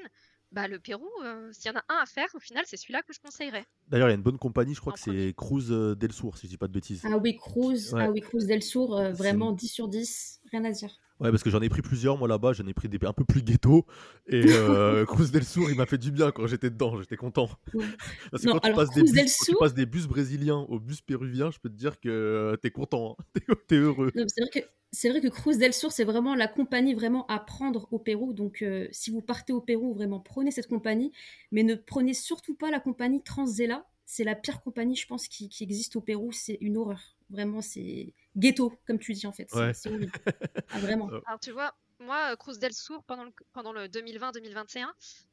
bah, 0.52 0.68
le 0.68 0.80
Pérou, 0.80 1.10
euh, 1.24 1.52
s'il 1.52 1.72
y 1.72 1.74
en 1.74 1.78
a 1.78 1.84
un 1.90 2.02
à 2.02 2.06
faire, 2.06 2.28
au 2.36 2.40
final, 2.40 2.64
c'est 2.66 2.78
celui-là 2.78 3.02
que 3.02 3.12
je 3.12 3.20
conseillerais. 3.20 3.66
D'ailleurs, 3.90 4.08
il 4.08 4.12
y 4.12 4.14
a 4.14 4.16
une 4.16 4.24
bonne 4.24 4.38
compagnie, 4.38 4.74
je 4.74 4.80
crois 4.80 4.94
que 4.94 5.00
c'est 5.00 5.34
Cruz 5.36 5.72
euh, 5.72 5.96
del 5.96 6.14
Sur, 6.14 6.38
si 6.38 6.48
je 6.48 6.52
dis 6.52 6.58
pas 6.58 6.68
de 6.68 6.74
bêtises. 6.74 7.02
Ah 7.04 7.18
oui, 7.18 7.36
Cruz, 7.36 7.94
ah 7.98 8.10
oui, 8.10 8.22
Cruz 8.22 8.46
del 8.46 8.64
Sur, 8.64 8.96
vraiment 9.12 9.52
10 9.52 9.68
sur 9.68 9.88
10, 9.90 10.42
rien 10.52 10.64
à 10.66 10.72
dire. 10.72 11.00
Ouais, 11.20 11.32
parce 11.32 11.44
que 11.44 11.50
j'en 11.50 11.62
ai 11.62 11.70
pris 11.70 11.82
plusieurs, 11.82 12.18
moi 12.18 12.28
là-bas, 12.28 12.54
j'en 12.54 12.68
ai 12.68 12.74
pris 12.74 12.90
des 12.90 13.00
un 13.06 13.14
peu 13.14 13.24
plus 13.24 13.42
ghetto. 13.42 13.86
Et 14.28 14.44
euh, 14.48 15.06
Cruz 15.06 15.32
del 15.32 15.46
Sur, 15.46 15.70
il 15.70 15.78
m'a 15.78 15.86
fait 15.86 15.98
du 15.98 16.12
bien 16.12 16.32
quand 16.32 16.48
j'étais 16.48 16.70
dedans, 16.70 17.00
j'étais 17.00 17.18
content. 17.18 17.50
parce 18.32 18.44
que 18.44 18.52
quand, 18.52 18.60
tu 18.60 18.74
passes, 18.74 18.90
des 18.90 19.04
bus, 19.04 19.38
tu 19.46 19.56
passes 19.60 19.74
des 19.74 19.86
bus 19.86 20.08
brésiliens 20.08 20.66
au 20.70 20.80
bus 20.80 21.02
péruvien, 21.02 21.52
je 21.52 21.60
peux 21.60 21.70
te 21.70 21.76
dire 21.76 22.00
que 22.00 22.10
euh, 22.10 22.58
t'es 22.58 22.72
content, 22.72 23.18
hein. 23.20 23.24
t'es 23.68 23.76
heureux. 23.76 24.12
C'est 24.28 24.42
vrai 24.42 24.50
que 24.62 24.68
c'est 24.96 25.10
vrai 25.10 25.20
que 25.20 25.28
Cruz 25.28 25.58
del 25.58 25.74
Sur, 25.74 25.92
c'est 25.92 26.06
vraiment 26.06 26.36
la 26.36 26.48
compagnie 26.48 26.94
vraiment 26.94 27.26
à 27.28 27.40
prendre 27.40 27.88
au 27.92 28.00
Pérou. 28.00 28.34
Donc, 28.34 28.62
euh, 28.62 28.88
si 28.92 29.12
vous 29.12 29.22
partez 29.22 29.52
au 29.52 29.60
Pérou, 29.60 29.94
vraiment 29.94 30.22
prenez 30.22 30.52
cette 30.52 30.68
compagnie, 30.68 31.12
mais 31.52 31.64
ne 31.64 31.76
prenez 31.76 32.14
surtout 32.14 32.56
pas 32.56 32.72
la 32.72 32.80
compagnie 32.80 33.22
Transzela. 33.22 33.86
C'est 34.06 34.24
la 34.24 34.36
pire 34.36 34.62
compagnie, 34.62 34.96
je 34.96 35.08
pense, 35.08 35.28
qui, 35.28 35.50
qui 35.50 35.64
existe 35.64 35.96
au 35.96 36.02
Pérou. 36.02 36.32
C'est 36.32 36.58
une 36.62 36.78
horreur. 36.78 37.02
Vraiment, 37.30 37.62
c'est 37.62 38.14
ghetto, 38.38 38.74
comme 38.86 39.00
tu 39.00 39.14
dis 39.14 39.26
en 39.26 39.34
fait. 39.34 39.50
C'est 39.74 39.90
horrible. 39.90 40.12
Ah, 40.70 40.80
vraiment. 40.80 41.08
Alors 41.26 41.40
tu 41.40 41.52
vois, 41.52 41.74
moi, 42.00 42.32
euh, 42.32 42.36
Cruz 42.36 42.60
del 42.60 42.74
Sur, 42.74 43.04
pendant 43.04 43.24
le, 43.24 43.32
pendant 43.54 43.74
le 43.74 43.88
2020-2021, 43.88 44.88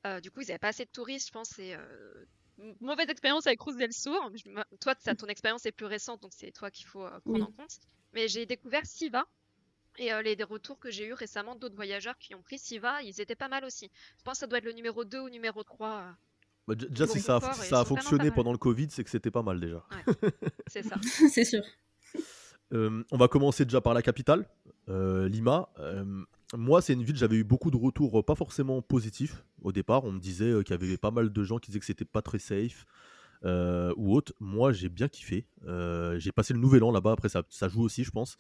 euh, 0.07 0.21
du 0.21 0.31
coup, 0.31 0.41
ils 0.41 0.47
n'avaient 0.47 0.59
pas 0.59 0.69
assez 0.69 0.85
de 0.85 0.91
touristes, 0.91 1.29
je 1.29 1.33
pense. 1.33 1.59
Et, 1.59 1.75
euh, 1.75 2.25
mauvaise 2.81 3.09
expérience 3.09 3.47
avec 3.47 3.59
Cruz 3.59 3.77
del 3.77 3.93
Sur. 3.93 4.31
Toi, 4.81 4.95
ça, 4.99 5.15
ton 5.15 5.27
expérience 5.27 5.67
est 5.67 5.73
plus 5.73 5.87
récente, 5.87 6.23
donc 6.23 6.33
c'est 6.35 6.53
toi 6.53 6.71
qu'il 6.71 6.87
faut 6.87 7.07
prendre 7.25 7.49
en 7.49 7.53
compte. 7.53 7.79
Mais 8.13 8.29
j'ai 8.29 8.47
découvert 8.47 8.87
Siva. 8.87 9.27
Et 9.99 10.11
les 10.25 10.37
des 10.37 10.45
retours 10.45 10.79
que 10.79 10.91
j'ai 10.91 11.05
eu 11.05 11.13
récemment 11.13 11.55
d'autres 11.55 11.75
voyageurs 11.75 12.17
qui 12.17 12.35
ont 12.35 12.41
pris 12.41 12.59
Siva, 12.59 13.03
ils 13.03 13.21
étaient 13.21 13.35
pas 13.35 13.49
mal 13.49 13.63
aussi. 13.63 13.91
Je 14.17 14.23
pense 14.23 14.35
que 14.35 14.39
ça 14.39 14.47
doit 14.47 14.57
être 14.57 14.65
le 14.65 14.73
numéro 14.73 15.05
2 15.05 15.21
ou 15.21 15.29
numéro 15.29 15.63
3. 15.63 16.17
Bah, 16.69 16.75
déjà, 16.75 17.07
si 17.07 17.21
ça 17.21 17.37
a, 17.37 17.41
ça 17.55 17.81
a 17.81 17.85
fonctionné 17.85 18.31
pendant 18.31 18.53
le 18.53 18.59
Covid, 18.59 18.89
c'est 18.91 19.03
que 19.05 19.11
c'était 19.11 19.31
pas 19.31 19.43
mal 19.43 19.61
déjà. 19.61 19.85
c'est 20.67 20.83
ça. 20.83 20.97
c'est 21.29 21.45
sûr. 21.45 21.63
Euh, 22.73 23.05
on 23.11 23.17
va 23.17 23.29
commencer 23.29 23.65
déjà 23.65 23.81
par 23.81 23.95
la 23.95 24.03
capitale, 24.03 24.47
euh, 24.89 25.29
Lima. 25.29 25.69
Euh, 25.79 26.05
moi, 26.57 26.81
c'est 26.81 26.93
une 26.93 27.03
ville, 27.03 27.17
j'avais 27.17 27.37
eu 27.37 27.45
beaucoup 27.45 27.71
de 27.71 27.77
retours 27.77 28.25
pas 28.25 28.35
forcément 28.35 28.81
positifs 28.81 29.45
au 29.63 29.73
départ. 29.73 30.05
On 30.05 30.13
me 30.13 30.21
disait 30.21 30.53
qu'il 30.65 30.71
y 30.71 30.85
avait 30.85 30.97
pas 30.97 31.11
mal 31.11 31.33
de 31.33 31.45
gens 31.45 31.59
qui 31.59 31.71
disaient 31.71 31.81
que 31.81 31.87
c'était 31.87 32.05
pas 32.05 32.23
très 32.23 32.39
safe. 32.39 32.87
Ou 33.45 34.15
autre. 34.15 34.33
Moi, 34.41 34.73
j'ai 34.73 34.89
bien 34.89 35.09
kiffé. 35.09 35.47
j'ai 35.67 36.33
passé 36.33 36.55
le 36.55 36.61
nouvel 36.61 36.83
an 36.85 36.93
là-bas. 36.93 37.13
Après, 37.13 37.29
ça, 37.29 37.69
joue 37.69 37.83
aussi, 37.83 38.05
je 38.05 38.11
pense. 38.11 38.37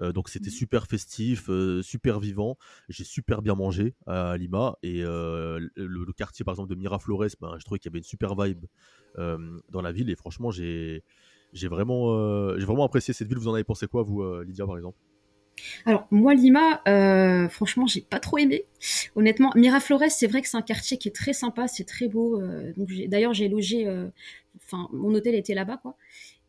donc, 0.00 0.28
c'était 0.28 0.50
mmh. 0.50 0.52
super 0.52 0.86
festif, 0.86 1.50
super 1.82 2.20
vivant. 2.20 2.56
J'ai 2.88 3.04
super 3.04 3.42
bien 3.42 3.54
mangé 3.54 3.94
à 4.06 4.36
Lima. 4.36 4.76
Et 4.82 5.02
le, 5.02 6.12
quartier, 6.16 6.44
par 6.44 6.54
exemple, 6.54 6.70
de 6.70 6.74
Miraflores, 6.74 7.36
ben, 7.40 7.56
je 7.58 7.64
trouvais 7.64 7.78
qu'il 7.78 7.90
y 7.90 7.92
avait 7.92 7.98
une 7.98 8.04
super 8.04 8.34
vibe 8.34 8.66
dans 9.16 9.82
la 9.82 9.92
ville. 9.92 10.10
Et 10.10 10.16
franchement, 10.16 10.50
j'ai 10.50 11.02
j'ai 11.56 11.68
vraiment, 11.68 12.14
euh, 12.14 12.56
j'ai 12.58 12.66
vraiment 12.66 12.84
apprécié 12.84 13.14
cette 13.14 13.28
ville. 13.28 13.38
Vous 13.38 13.48
en 13.48 13.54
avez 13.54 13.64
pensé 13.64 13.86
quoi, 13.86 14.02
vous, 14.02 14.22
euh, 14.22 14.44
Lydia, 14.46 14.66
par 14.66 14.76
exemple? 14.76 14.98
Alors 15.84 16.06
moi 16.10 16.34
Lima, 16.34 16.82
euh, 16.86 17.48
franchement 17.48 17.86
j'ai 17.86 18.02
pas 18.02 18.20
trop 18.20 18.38
aimé. 18.38 18.64
Honnêtement, 19.14 19.50
Miraflores 19.54 20.10
c'est 20.10 20.26
vrai 20.26 20.42
que 20.42 20.48
c'est 20.48 20.56
un 20.56 20.62
quartier 20.62 20.98
qui 20.98 21.08
est 21.08 21.14
très 21.14 21.32
sympa, 21.32 21.66
c'est 21.66 21.84
très 21.84 22.08
beau. 22.08 22.40
Euh, 22.40 22.72
donc 22.76 22.90
d'ailleurs 23.08 23.32
j'ai 23.32 23.48
logé, 23.48 23.86
euh, 23.86 24.08
enfin 24.64 24.88
mon 24.92 25.14
hôtel 25.14 25.34
était 25.34 25.54
là-bas 25.54 25.78
quoi. 25.78 25.96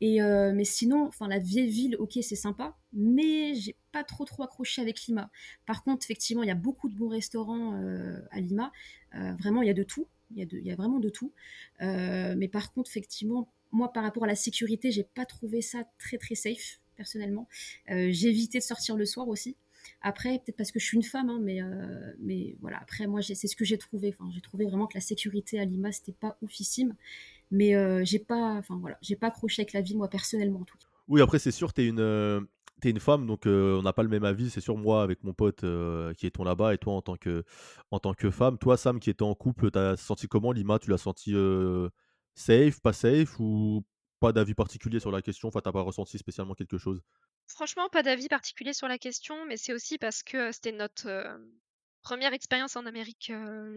Et 0.01 0.19
mais 0.21 0.63
sinon, 0.63 1.07
enfin 1.07 1.27
la 1.27 1.39
vieille 1.39 1.69
ville, 1.69 1.95
ok 1.97 2.19
c'est 2.21 2.35
sympa, 2.35 2.75
mais 2.93 3.55
j'ai 3.55 3.75
pas 3.91 4.03
trop 4.03 4.25
trop 4.25 4.43
accroché 4.43 4.81
avec 4.81 5.01
Lima. 5.07 5.29
Par 5.65 5.83
contre 5.83 6.05
effectivement 6.05 6.43
il 6.43 6.47
y 6.47 6.51
a 6.51 6.55
beaucoup 6.55 6.89
de 6.89 6.95
bons 6.95 7.09
restaurants 7.09 7.73
à 8.31 8.39
Lima. 8.39 8.71
vraiment 9.39 9.61
il 9.61 9.67
y 9.67 9.71
a 9.71 9.73
de 9.73 9.83
tout, 9.83 10.07
il 10.31 10.37
y 10.37 10.43
a, 10.43 10.59
y 10.61 10.71
a 10.71 10.75
vraiment 10.75 10.99
de 10.99 11.09
tout. 11.09 11.31
mais 11.79 12.47
par 12.47 12.73
contre 12.73 12.91
effectivement 12.91 13.49
moi 13.71 13.91
par 13.91 14.03
rapport 14.03 14.23
à 14.25 14.27
la 14.27 14.35
sécurité 14.35 14.91
j'ai 14.91 15.03
pas 15.03 15.25
trouvé 15.25 15.61
ça 15.61 15.83
très 15.97 16.17
très 16.17 16.35
safe 16.35 16.79
personnellement. 16.97 17.47
Euh, 17.91 18.09
j'ai 18.11 18.29
évité 18.29 18.57
de 18.57 18.63
sortir 18.63 18.97
le 18.97 19.05
soir 19.05 19.29
aussi. 19.29 19.55
Après, 20.01 20.39
peut-être 20.39 20.57
parce 20.57 20.71
que 20.71 20.79
je 20.79 20.85
suis 20.85 20.97
une 20.97 21.03
femme, 21.03 21.29
hein, 21.29 21.39
mais, 21.41 21.61
euh, 21.61 22.13
mais 22.19 22.57
voilà. 22.59 22.77
Après, 22.81 23.07
moi, 23.07 23.21
c'est 23.21 23.35
ce 23.35 23.55
que 23.55 23.63
j'ai 23.63 23.77
trouvé. 23.77 24.13
Enfin, 24.17 24.29
j'ai 24.33 24.41
trouvé 24.41 24.65
vraiment 24.65 24.87
que 24.87 24.95
la 24.95 25.01
sécurité 25.01 25.59
à 25.59 25.65
Lima, 25.65 25.93
c'était 25.93 26.11
pas 26.11 26.37
oufissime. 26.41 26.93
Mais 27.51 27.75
euh, 27.75 28.03
j'ai 28.03 28.19
pas, 28.19 28.53
enfin 28.53 28.77
voilà, 28.79 28.97
j'ai 29.01 29.15
pas 29.15 29.27
accroché 29.27 29.61
avec 29.61 29.73
la 29.73 29.81
vie, 29.81 29.95
moi, 29.95 30.09
personnellement, 30.09 30.59
en 30.59 30.65
tout 30.65 30.77
cas. 30.77 30.87
Oui, 31.07 31.21
après, 31.21 31.39
c'est 31.39 31.51
sûr, 31.51 31.73
tu 31.73 31.81
es 31.81 31.87
une, 31.87 32.47
es 32.83 32.89
une 32.89 32.99
femme, 32.99 33.25
donc 33.25 33.43
on 33.45 33.81
n'a 33.81 33.93
pas 33.93 34.03
le 34.03 34.09
même 34.09 34.25
avis. 34.25 34.49
C'est 34.49 34.61
sûr, 34.61 34.75
moi, 34.77 35.03
avec 35.03 35.23
mon 35.23 35.33
pote 35.33 35.61
qui 36.17 36.25
est 36.25 36.31
ton 36.31 36.43
là-bas, 36.43 36.73
et 36.73 36.77
toi, 36.77 36.93
en 36.93 37.01
tant, 37.01 37.15
que, 37.15 37.43
en 37.91 37.99
tant 37.99 38.13
que 38.13 38.29
femme. 38.29 38.57
Toi, 38.57 38.75
Sam, 38.75 38.99
qui 38.99 39.09
était 39.09 39.23
en 39.23 39.35
couple, 39.35 39.71
tu 39.71 39.79
as 39.79 39.95
senti 39.95 40.27
comment? 40.27 40.51
Lima 40.51 40.79
Tu 40.79 40.89
l'as 40.89 40.97
senti 40.97 41.33
safe, 42.35 42.81
pas 42.81 42.93
safe 42.93 43.39
ou 43.39 43.85
pas 44.19 44.33
d'avis 44.33 44.53
particulier 44.53 44.99
sur 44.99 45.11
la 45.11 45.21
question, 45.21 45.47
enfin, 45.47 45.61
t'as 45.63 45.71
pas 45.71 45.81
ressenti 45.81 46.17
spécialement 46.17 46.55
quelque 46.55 46.77
chose? 46.77 47.01
Franchement, 47.47 47.87
pas 47.89 48.03
d'avis 48.03 48.27
particulier 48.27 48.73
sur 48.73 48.87
la 48.87 48.97
question, 48.97 49.45
mais 49.45 49.57
c'est 49.57 49.73
aussi 49.73 49.97
parce 49.97 50.23
que 50.23 50.51
c'était 50.51 50.71
notre 50.71 51.07
première 52.07 52.31
expérience 52.31 52.77
en 52.77 52.85
Amérique 52.85 53.33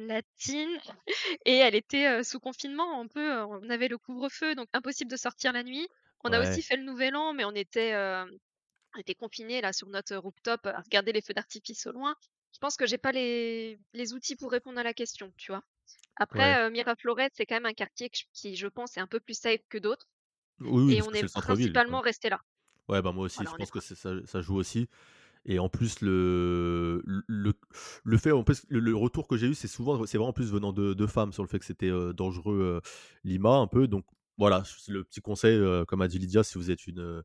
latine 0.06 0.78
et 1.46 1.56
elle 1.56 1.75
était 1.75 2.22
sous 2.22 2.38
confinement 2.38 3.00
un 3.00 3.08
peu. 3.08 3.42
On 3.42 3.68
avait 3.68 3.88
le 3.88 3.99
couvre-feu, 3.99 4.54
donc 4.54 4.68
impossible 4.72 5.10
de 5.10 5.16
sortir 5.16 5.52
la 5.52 5.64
nuit. 5.64 5.88
On 6.22 6.32
a 6.32 6.40
aussi 6.40 6.62
fait 6.62 6.76
le 6.76 6.84
Nouvel 6.84 7.16
An, 7.16 7.32
mais 7.32 7.44
on 7.44 7.54
était, 7.56 7.92
on 7.96 9.00
était 9.00 9.16
confinés 9.16 9.60
là 9.60 9.72
sur 9.72 9.88
notre 9.88 10.14
rooftop 10.16 10.64
à 10.66 10.80
regarder 10.80 11.10
les 11.10 11.22
feux 11.22 11.34
d'artifice 11.34 11.87
au 11.88 11.92
loin. 11.92 12.14
Je 12.52 12.58
pense 12.60 12.76
que 12.76 12.87
j'ai 12.87 12.99
pas 12.99 13.10
les, 13.10 13.80
les 13.94 14.12
outils 14.12 14.37
pour 14.37 14.52
répondre 14.52 14.78
à 14.78 14.84
la 14.84 14.94
question, 14.94 15.32
tu 15.37 15.50
vois? 15.50 15.64
Après, 16.14 16.70
Miraflores, 16.70 17.30
c'est 17.32 17.46
quand 17.46 17.56
même 17.56 17.66
un 17.66 17.75
quartier 17.75 18.10
qui, 18.32 18.54
je 18.54 18.68
pense, 18.68 18.96
est 18.96 19.00
un 19.00 19.08
peu 19.08 19.18
plus 19.18 19.38
safe 19.38 19.66
que 19.68 19.78
d'autres. 19.78 20.06
Oui, 20.60 20.94
et 20.94 21.02
on 21.02 21.10
est, 21.12 21.26
principalement 21.32 22.00
resté 22.00 22.28
là. 22.28 22.40
Ouais, 22.88 23.02
bah 23.02 23.10
moi 23.10 23.25
aussi, 23.25 23.42
je 23.44 23.56
pense 23.56 23.70
que 23.70 23.80
ça, 23.80 24.10
ça, 24.25 24.40
joue 24.40 24.56
aussi. 24.56 24.88
Et 25.47 25.59
en 25.59 25.68
plus, 25.68 26.00
le, 26.00 27.02
le, 27.04 27.52
le 28.04 28.18
fait, 28.18 28.32
en 28.32 28.44
plus, 28.44 28.64
le, 28.68 28.94
retour 28.94 29.26
que 29.26 29.37
j'ai 29.37 29.49
eu, 29.49 29.54
c'est 29.54 29.68
souvent, 29.68 30.04
c'est 30.06 30.18
vraiment 30.18 30.32
plus 30.32 30.52
venant 30.52 30.73
de, 30.73 30.92
de, 30.92 31.06
femmes 31.06 31.32
sur 31.32 31.42
le 31.42 31.49
fait 31.49 31.59
que 31.59 31.64
c'était 31.64 31.90
dangereux 32.14 32.80
Lima 33.25 33.56
un 33.56 33.66
peu. 33.66 33.88
Donc 33.88 34.04
voilà, 34.37 34.62
c'est 34.64 34.92
le 34.92 35.02
petit 35.04 35.20
conseil, 35.20 35.59
comme 35.88 36.02
a 36.02 36.09
dit 36.09 36.18
Lydia, 36.18 36.42
si 36.42 36.59
vous 36.59 36.70
êtes 36.70 36.87
une, 36.87 37.23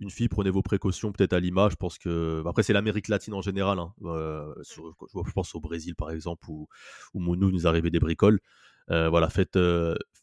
une 0.00 0.10
fille, 0.10 0.28
prenez 0.28 0.50
vos 0.50 0.62
précautions 0.62 1.12
peut-être 1.12 1.34
à 1.34 1.40
Lima. 1.40 1.68
Je 1.68 1.76
pense 1.76 1.98
que, 1.98 2.42
après, 2.46 2.62
c'est 2.62 2.72
l'Amérique 2.72 3.08
latine 3.08 3.34
en 3.34 3.42
général. 3.42 3.78
Hein. 3.78 3.92
je 4.00 5.32
pense 5.34 5.54
au 5.54 5.60
Brésil 5.60 5.94
par 5.94 6.10
exemple, 6.10 6.48
où, 6.48 6.66
où 7.12 7.36
nous, 7.36 7.50
nous 7.50 7.66
arrivait 7.66 7.90
des 7.90 8.00
bricoles. 8.00 8.40
voilà, 8.88 9.28
faites, 9.28 9.58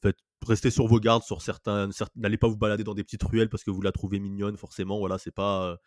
faites 0.01 0.17
restez 0.45 0.69
sur 0.69 0.87
vos 0.87 0.99
gardes 0.99 1.23
sur 1.23 1.41
certains, 1.41 1.89
n'allez 2.15 2.37
pas 2.37 2.47
vous 2.47 2.57
balader 2.57 2.83
dans 2.83 2.93
des 2.93 3.03
petites 3.03 3.23
ruelles 3.23 3.49
parce 3.49 3.63
que 3.63 3.71
vous 3.71 3.81
la 3.81 3.91
trouvez 3.91 4.19
mignonne 4.19 4.57
forcément 4.57 4.99
voilà 4.99 5.17
c'est 5.17 5.31
pas 5.31 5.77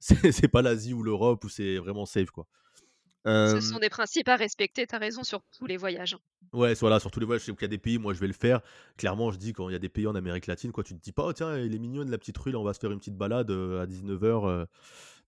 c'est 0.00 0.48
pas 0.48 0.62
l'Asie 0.62 0.94
ou 0.94 1.02
l'Europe 1.02 1.44
où 1.44 1.48
c'est 1.48 1.76
vraiment 1.76 2.06
safe 2.06 2.30
quoi 2.30 2.46
ce 3.26 3.60
sont 3.60 3.78
des 3.78 3.90
principes 3.90 4.28
à 4.28 4.36
respecter, 4.36 4.86
tu 4.86 4.94
as 4.94 4.98
raison, 4.98 5.22
sur 5.22 5.42
tous 5.58 5.66
les 5.66 5.76
voyages. 5.76 6.14
Hein. 6.14 6.20
Ouais, 6.54 6.72
voilà, 6.74 6.98
sur 7.00 7.10
tous 7.10 7.20
les 7.20 7.26
voyages, 7.26 7.42
je 7.42 7.46
sais 7.46 7.52
qu'il 7.52 7.62
y 7.62 7.64
a 7.66 7.68
des 7.68 7.76
pays, 7.76 7.98
moi 7.98 8.14
je 8.14 8.18
vais 8.18 8.26
le 8.26 8.32
faire. 8.32 8.62
Clairement, 8.96 9.30
je 9.30 9.36
dis 9.36 9.52
quand 9.52 9.68
il 9.68 9.72
y 9.72 9.76
a 9.76 9.78
des 9.78 9.90
pays 9.90 10.06
en 10.06 10.14
Amérique 10.14 10.46
latine, 10.46 10.72
quoi, 10.72 10.84
tu 10.84 10.94
te 10.94 11.02
dis 11.02 11.12
pas, 11.12 11.26
oh, 11.26 11.32
tiens, 11.34 11.58
il 11.58 11.74
est 11.74 11.78
mignonne 11.78 12.10
la 12.10 12.16
petite 12.16 12.38
rue, 12.38 12.54
on 12.56 12.64
va 12.64 12.72
se 12.72 12.80
faire 12.80 12.90
une 12.90 12.98
petite 12.98 13.16
balade 13.16 13.50
à 13.50 13.86
19h 13.86 14.66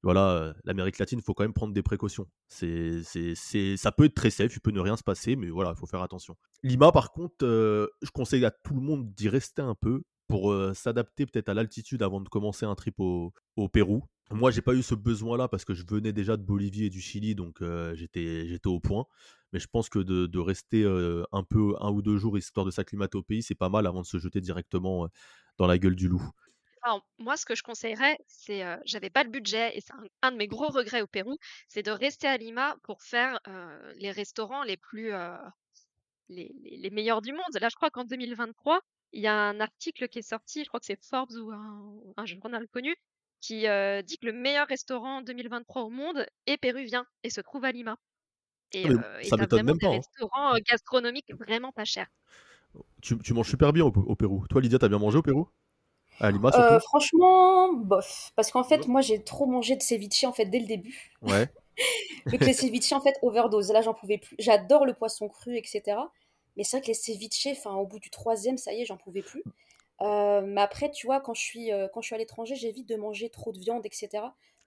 voilà, 0.02 0.52
l'Amérique 0.64 0.98
latine, 0.98 1.20
il 1.20 1.22
faut 1.22 1.32
quand 1.32 1.44
même 1.44 1.52
prendre 1.52 1.72
des 1.72 1.82
précautions. 1.82 2.26
C'est, 2.48 3.02
c'est, 3.04 3.76
ça 3.76 3.92
peut 3.92 4.06
être 4.06 4.14
très 4.14 4.30
safe, 4.30 4.52
il 4.54 4.60
peut 4.60 4.72
ne 4.72 4.80
rien 4.80 4.96
se 4.96 5.04
passer, 5.04 5.36
mais 5.36 5.48
voilà, 5.48 5.74
il 5.76 5.78
faut 5.78 5.86
faire 5.86 6.02
attention. 6.02 6.36
Lima, 6.64 6.90
par 6.90 7.12
contre, 7.12 7.44
euh, 7.44 7.86
je 8.02 8.10
conseille 8.10 8.44
à 8.44 8.50
tout 8.50 8.74
le 8.74 8.80
monde 8.80 9.12
d'y 9.14 9.28
rester 9.28 9.62
un 9.62 9.76
peu 9.76 10.02
pour 10.26 10.54
s'adapter 10.74 11.26
peut-être 11.26 11.50
à 11.50 11.54
l'altitude 11.54 12.02
avant 12.02 12.20
de 12.20 12.28
commencer 12.28 12.64
un 12.64 12.74
trip 12.74 12.98
au, 12.98 13.32
Pérou. 13.72 14.02
Moi, 14.32 14.50
j'ai 14.50 14.62
pas 14.62 14.74
eu 14.74 14.82
ce 14.82 14.94
besoin-là 14.94 15.48
parce 15.48 15.64
que 15.64 15.74
je 15.74 15.84
venais 15.86 16.12
déjà 16.12 16.36
de 16.36 16.42
Bolivie 16.42 16.86
et 16.86 16.90
du 16.90 17.00
Chili, 17.00 17.34
donc 17.34 17.62
j'étais, 17.94 18.46
j'étais 18.46 18.68
au 18.68 18.80
point. 18.80 19.06
Mais 19.52 19.58
je 19.58 19.66
pense 19.66 19.88
que 19.88 19.98
de, 19.98 20.38
rester 20.38 20.84
un 21.32 21.42
peu, 21.42 21.74
un 21.80 21.90
ou 21.90 22.02
deux 22.02 22.16
jours, 22.16 22.38
histoire 22.38 22.66
de 22.66 22.70
s'acclimater 22.70 23.18
au 23.18 23.22
pays, 23.22 23.42
c'est 23.42 23.54
pas 23.54 23.68
mal 23.68 23.86
avant 23.86 24.00
de 24.00 24.06
se 24.06 24.18
jeter 24.18 24.40
directement 24.40 25.08
dans 25.58 25.66
la 25.66 25.78
gueule 25.78 25.96
du 25.96 26.08
loup 26.08 26.22
moi, 27.18 27.36
ce 27.36 27.44
que 27.44 27.54
je 27.54 27.62
conseillerais, 27.62 28.18
c'est, 28.26 28.62
j'avais 28.84 29.10
pas 29.10 29.22
le 29.22 29.30
budget 29.30 29.76
et 29.76 29.80
c'est 29.80 29.92
un, 30.22 30.32
de 30.32 30.36
mes 30.36 30.48
gros 30.48 30.68
regrets 30.68 31.02
au 31.02 31.06
Pérou, 31.06 31.36
c'est 31.68 31.82
de 31.82 31.90
rester 31.90 32.26
à 32.26 32.36
Lima 32.36 32.76
pour 32.82 33.02
faire 33.02 33.38
les 33.96 34.10
restaurants 34.10 34.64
les 34.64 34.76
plus, 34.76 35.12
les, 36.28 36.90
meilleurs 36.90 37.22
du 37.22 37.32
monde. 37.32 37.54
Là, 37.60 37.68
je 37.68 37.76
crois 37.76 37.90
qu'en 37.90 38.04
2023, 38.04 38.80
il 39.12 39.22
y 39.22 39.26
a 39.26 39.34
un 39.34 39.60
article 39.60 40.08
qui 40.08 40.20
est 40.20 40.28
sorti, 40.28 40.64
je 40.64 40.68
crois 40.68 40.80
que 40.80 40.86
c'est 40.86 41.02
Forbes 41.04 41.32
ou 41.32 41.52
un, 42.16 42.26
journal 42.26 42.66
connu, 42.68 42.94
qui 43.42 43.60
dit 43.60 44.18
que 44.18 44.26
le 44.26 44.32
meilleur 44.32 44.66
restaurant 44.66 45.18
en 45.18 45.22
2023 45.22 45.82
au 45.82 45.90
monde 45.90 46.26
est 46.46 46.56
péruvien 46.56 47.04
et 47.22 47.28
se 47.28 47.42
trouve 47.42 47.66
à 47.66 47.72
Lima. 47.72 47.96
Et, 48.72 48.86
ah, 48.88 49.22
ça 49.22 49.36
m'étonne 49.36 49.66
même 49.66 49.78
pas. 49.78 49.90
Des 49.90 50.00
hein. 50.32 50.54
gastronomiques 50.66 51.34
vraiment 51.34 51.72
pas 51.72 51.84
chers. 51.84 52.08
Tu, 53.02 53.18
tu 53.18 53.34
manges 53.34 53.50
super 53.50 53.74
bien 53.74 53.84
au, 53.84 53.88
au 53.88 54.16
Pérou. 54.16 54.46
Toi, 54.48 54.62
Lydia, 54.62 54.78
t'as 54.78 54.88
bien 54.88 54.98
mangé 54.98 55.18
au 55.18 55.22
Pérou? 55.22 55.46
Euh, 56.20 56.80
franchement, 56.80 57.72
bof. 57.72 58.32
Parce 58.36 58.50
qu'en 58.50 58.64
fait, 58.64 58.86
moi, 58.86 59.00
j'ai 59.00 59.22
trop 59.22 59.46
mangé 59.46 59.76
de 59.76 59.82
ceviche 59.82 60.24
en 60.24 60.32
fait 60.32 60.44
dès 60.44 60.60
le 60.60 60.66
début. 60.66 61.10
Ouais. 61.22 61.48
Donc 62.26 62.40
les 62.40 62.52
ceviches 62.52 62.92
en 62.92 63.00
fait 63.00 63.18
overdose. 63.22 63.72
Là, 63.72 63.82
j'en 63.82 63.94
pouvais 63.94 64.18
plus. 64.18 64.36
J'adore 64.38 64.86
le 64.86 64.94
poisson 64.94 65.28
cru, 65.28 65.56
etc. 65.56 65.96
Mais 66.56 66.64
c'est 66.64 66.76
vrai 66.76 66.82
que 66.82 66.88
les 66.88 66.94
ceviches, 66.94 67.48
enfin, 67.50 67.74
au 67.74 67.86
bout 67.86 67.98
du 67.98 68.10
troisième, 68.10 68.58
ça 68.58 68.72
y 68.72 68.82
est, 68.82 68.84
j'en 68.84 68.98
pouvais 68.98 69.22
plus. 69.22 69.42
Euh, 70.00 70.42
mais 70.44 70.60
après, 70.60 70.90
tu 70.90 71.06
vois, 71.06 71.20
quand 71.20 71.34
je 71.34 71.42
suis, 71.42 71.72
euh, 71.72 71.88
quand 71.92 72.00
je 72.00 72.06
suis 72.06 72.14
à 72.14 72.18
l'étranger, 72.18 72.56
j'évite 72.56 72.88
de 72.88 72.96
manger 72.96 73.30
trop 73.30 73.52
de 73.52 73.58
viande, 73.58 73.84
etc. 73.86 74.08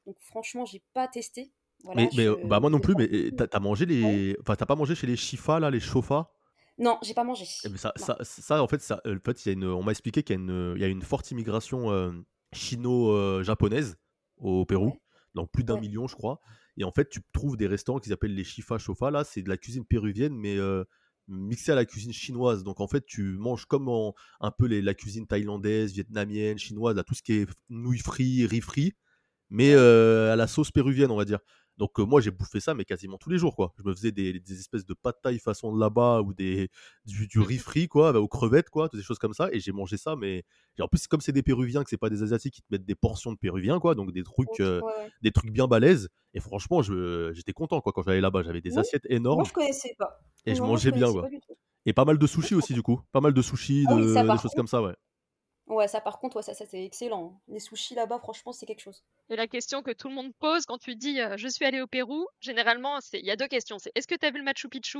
Donc 0.06 0.16
franchement, 0.20 0.66
j'ai 0.66 0.84
pas 0.94 1.08
testé. 1.08 1.52
mais, 1.96 2.10
bah 2.46 2.60
moi 2.60 2.70
non 2.70 2.80
plus. 2.80 2.96
Mais 2.96 3.32
t'as 3.32 3.60
mangé 3.60 3.86
les, 3.86 4.38
enfin, 4.42 4.56
t'as 4.56 4.66
pas 4.66 4.76
mangé 4.76 4.96
chez 4.96 5.08
les 5.08 5.18
Chifa 5.18 5.60
là, 5.60 5.70
les 5.70 5.80
Chofa? 5.80 6.32
Non, 6.78 6.98
j'ai 7.02 7.14
pas 7.14 7.24
mangé. 7.24 7.46
Eh 7.64 7.78
ça, 7.78 7.94
ça, 7.96 8.18
ça, 8.22 8.62
en 8.62 8.68
fait, 8.68 8.82
ça, 8.82 9.02
en 9.06 9.20
fait 9.24 9.46
y 9.46 9.50
a 9.50 9.52
une, 9.54 9.66
on 9.66 9.84
m'a 9.84 9.92
expliqué 9.92 10.24
qu'il 10.24 10.36
y, 10.36 10.40
a 10.40 10.42
une, 10.42 10.76
y 10.78 10.84
a 10.84 10.88
une 10.88 11.02
forte 11.02 11.32
immigration 11.32 11.90
euh, 11.92 12.12
chino-japonaise 12.54 13.98
au 14.38 14.66
Pérou, 14.66 14.94
donc 15.36 15.52
plus 15.52 15.64
d'un 15.64 15.80
million, 15.80 16.08
je 16.08 16.16
crois. 16.16 16.40
Et 16.78 16.84
en 16.84 16.92
fait, 16.92 17.08
tu 17.08 17.22
trouves 17.32 17.56
des 17.56 17.68
restaurants 17.68 18.00
qui 18.00 18.10
s'appellent 18.10 18.36
les 18.36 18.44
Chifa 18.44 18.78
Chofa. 18.78 19.10
Là, 19.10 19.24
c'est 19.24 19.42
de 19.42 19.48
la 19.48 19.56
cuisine 19.56 19.86
péruvienne, 19.86 20.36
mais 20.36 20.58
mixée 21.28 21.72
à 21.72 21.76
la 21.76 21.86
cuisine 21.86 22.14
chinoise. 22.14 22.64
Donc 22.64 22.80
en 22.82 22.88
fait, 22.88 23.06
tu 23.06 23.38
manges 23.38 23.66
comme 23.66 23.90
un 24.40 24.52
peu 24.52 24.66
les, 24.68 24.82
la 24.82 24.94
cuisine 24.94 25.28
thaïlandaise, 25.28 25.94
vietnamienne, 25.94 26.58
chinoise, 26.58 26.96
là, 26.96 27.04
tout 27.04 27.16
ce 27.16 27.22
qui 27.22 27.34
est 27.34 27.48
nouilles 27.70 28.00
frites, 28.00 28.50
riz 28.50 28.62
frit, 28.62 28.94
mais 29.50 29.74
euh, 29.74 30.34
à 30.34 30.36
la 30.36 30.48
sauce 30.48 30.72
péruvienne, 30.72 31.12
on 31.12 31.18
va 31.18 31.26
dire. 31.26 31.40
Donc 31.78 31.98
moi 32.00 32.22
j'ai 32.22 32.32
bouffé 32.32 32.60
ça 32.60 32.74
mais 32.74 32.86
quasiment 32.86 33.18
tous 33.18 33.30
les 33.30 33.38
jours 33.38 33.56
quoi. 33.56 33.74
Je 33.78 33.84
me 33.84 33.94
faisais 33.94 34.12
des, 34.12 34.42
espèces 34.52 34.86
de 34.86 34.94
pâtes 34.94 35.22
taille 35.22 35.40
façon 35.40 35.74
de 35.74 35.80
là-bas 35.80 36.22
ou 36.22 36.34
des 36.34 36.70
du, 37.06 37.28
du 37.28 37.40
riz 37.40 37.58
frit 37.58 37.88
quoi, 37.88 38.14
bah, 38.14 38.20
aux 38.20 38.28
crevettes 38.28 38.70
quoi, 38.70 38.88
toutes 38.88 39.00
des 39.00 39.06
choses 39.06 39.20
comme 39.20 39.34
ça 39.34 39.50
et 39.52 39.60
j'ai 39.60 39.72
mangé 39.72 39.98
ça 39.98 40.16
mais 40.16 40.44
en 40.80 40.88
plus 40.88 41.08
comme 41.08 41.22
c'est 41.22 41.34
des 41.34 41.44
péruviens 41.44 41.84
que 41.84 41.90
c'est 41.90 41.98
pas 41.98 42.10
des 42.10 42.24
asiatiques 42.24 42.56
qui 42.56 42.62
te 42.62 42.68
mettent 42.72 42.86
des 42.86 42.96
portions 42.96 43.34
de 43.34 43.38
péruviens 43.38 43.80
quoi, 43.80 43.94
donc 43.96 44.12
des 44.12 44.24
trucs 44.24 44.62
des 45.22 45.32
trucs 45.32 45.52
bien 45.52 45.68
balèzes 45.68 46.10
et 46.34 46.40
franchement 46.40 46.82
j'étais 46.82 47.54
content 47.54 47.82
quoi 47.82 47.92
quand 47.92 48.04
j'allais 48.04 48.22
là-bas, 48.22 48.44
j'avais 48.44 48.62
des 48.62 48.78
assiettes 48.78 49.06
énormes. 49.10 49.40
Moi 49.40 49.48
je 49.48 49.54
connaissais 49.54 49.96
pas. 49.98 50.20
Et 50.46 50.56
je 50.56 50.62
mangeais 50.62 50.92
bien 50.92 51.12
quoi. 51.12 51.28
Et 51.86 51.94
pas 51.94 52.06
mal 52.06 52.18
de 52.18 52.28
sushis 52.28 52.56
aussi 52.56 52.74
du 52.74 52.82
coup, 52.82 53.02
pas 53.12 53.22
mal 53.22 53.34
de 53.34 53.42
sushis, 53.42 53.86
ah 53.88 53.96
de, 53.96 54.34
des 54.34 54.42
choses 54.42 54.54
comme 54.56 54.68
ça 54.68 54.82
ouais. 54.82 54.96
Ouais, 55.68 55.88
ça 55.88 56.00
par 56.00 56.20
contre, 56.20 56.38
ouais, 56.38 56.44
ça, 56.44 56.54
ça 56.54 56.66
c'est 56.66 56.84
excellent. 56.84 57.40
Les 57.48 57.60
sushis 57.60 57.96
là-bas, 57.96 58.20
franchement, 58.20 58.52
c'est 58.52 58.66
quelque 58.66 58.82
chose. 58.82 59.04
Et 59.30 59.36
la 59.36 59.48
question 59.48 59.82
que 59.82 59.92
tout 59.92 60.10
le 60.10 60.16
monde 60.16 60.32
pose 60.40 60.66
quand 60.66 60.78
tu 60.78 60.96
dis 60.96 61.20
je 61.38 61.48
suis 61.48 61.66
allé 61.66 61.82
au 61.82 61.88
Pérou, 61.88 62.28
généralement, 62.40 63.00
c'est 63.02 63.20
il 63.20 63.26
y 63.26 63.32
a 63.32 63.36
deux 63.36 63.48
questions. 63.48 63.80
C'est 63.80 63.92
est-ce 63.96 64.08
que 64.08 64.16
tu 64.16 64.26
as 64.26 64.32
vu 64.32 64.38
le 64.38 64.44
Machu 64.44 64.70
Picchu? 64.70 65.00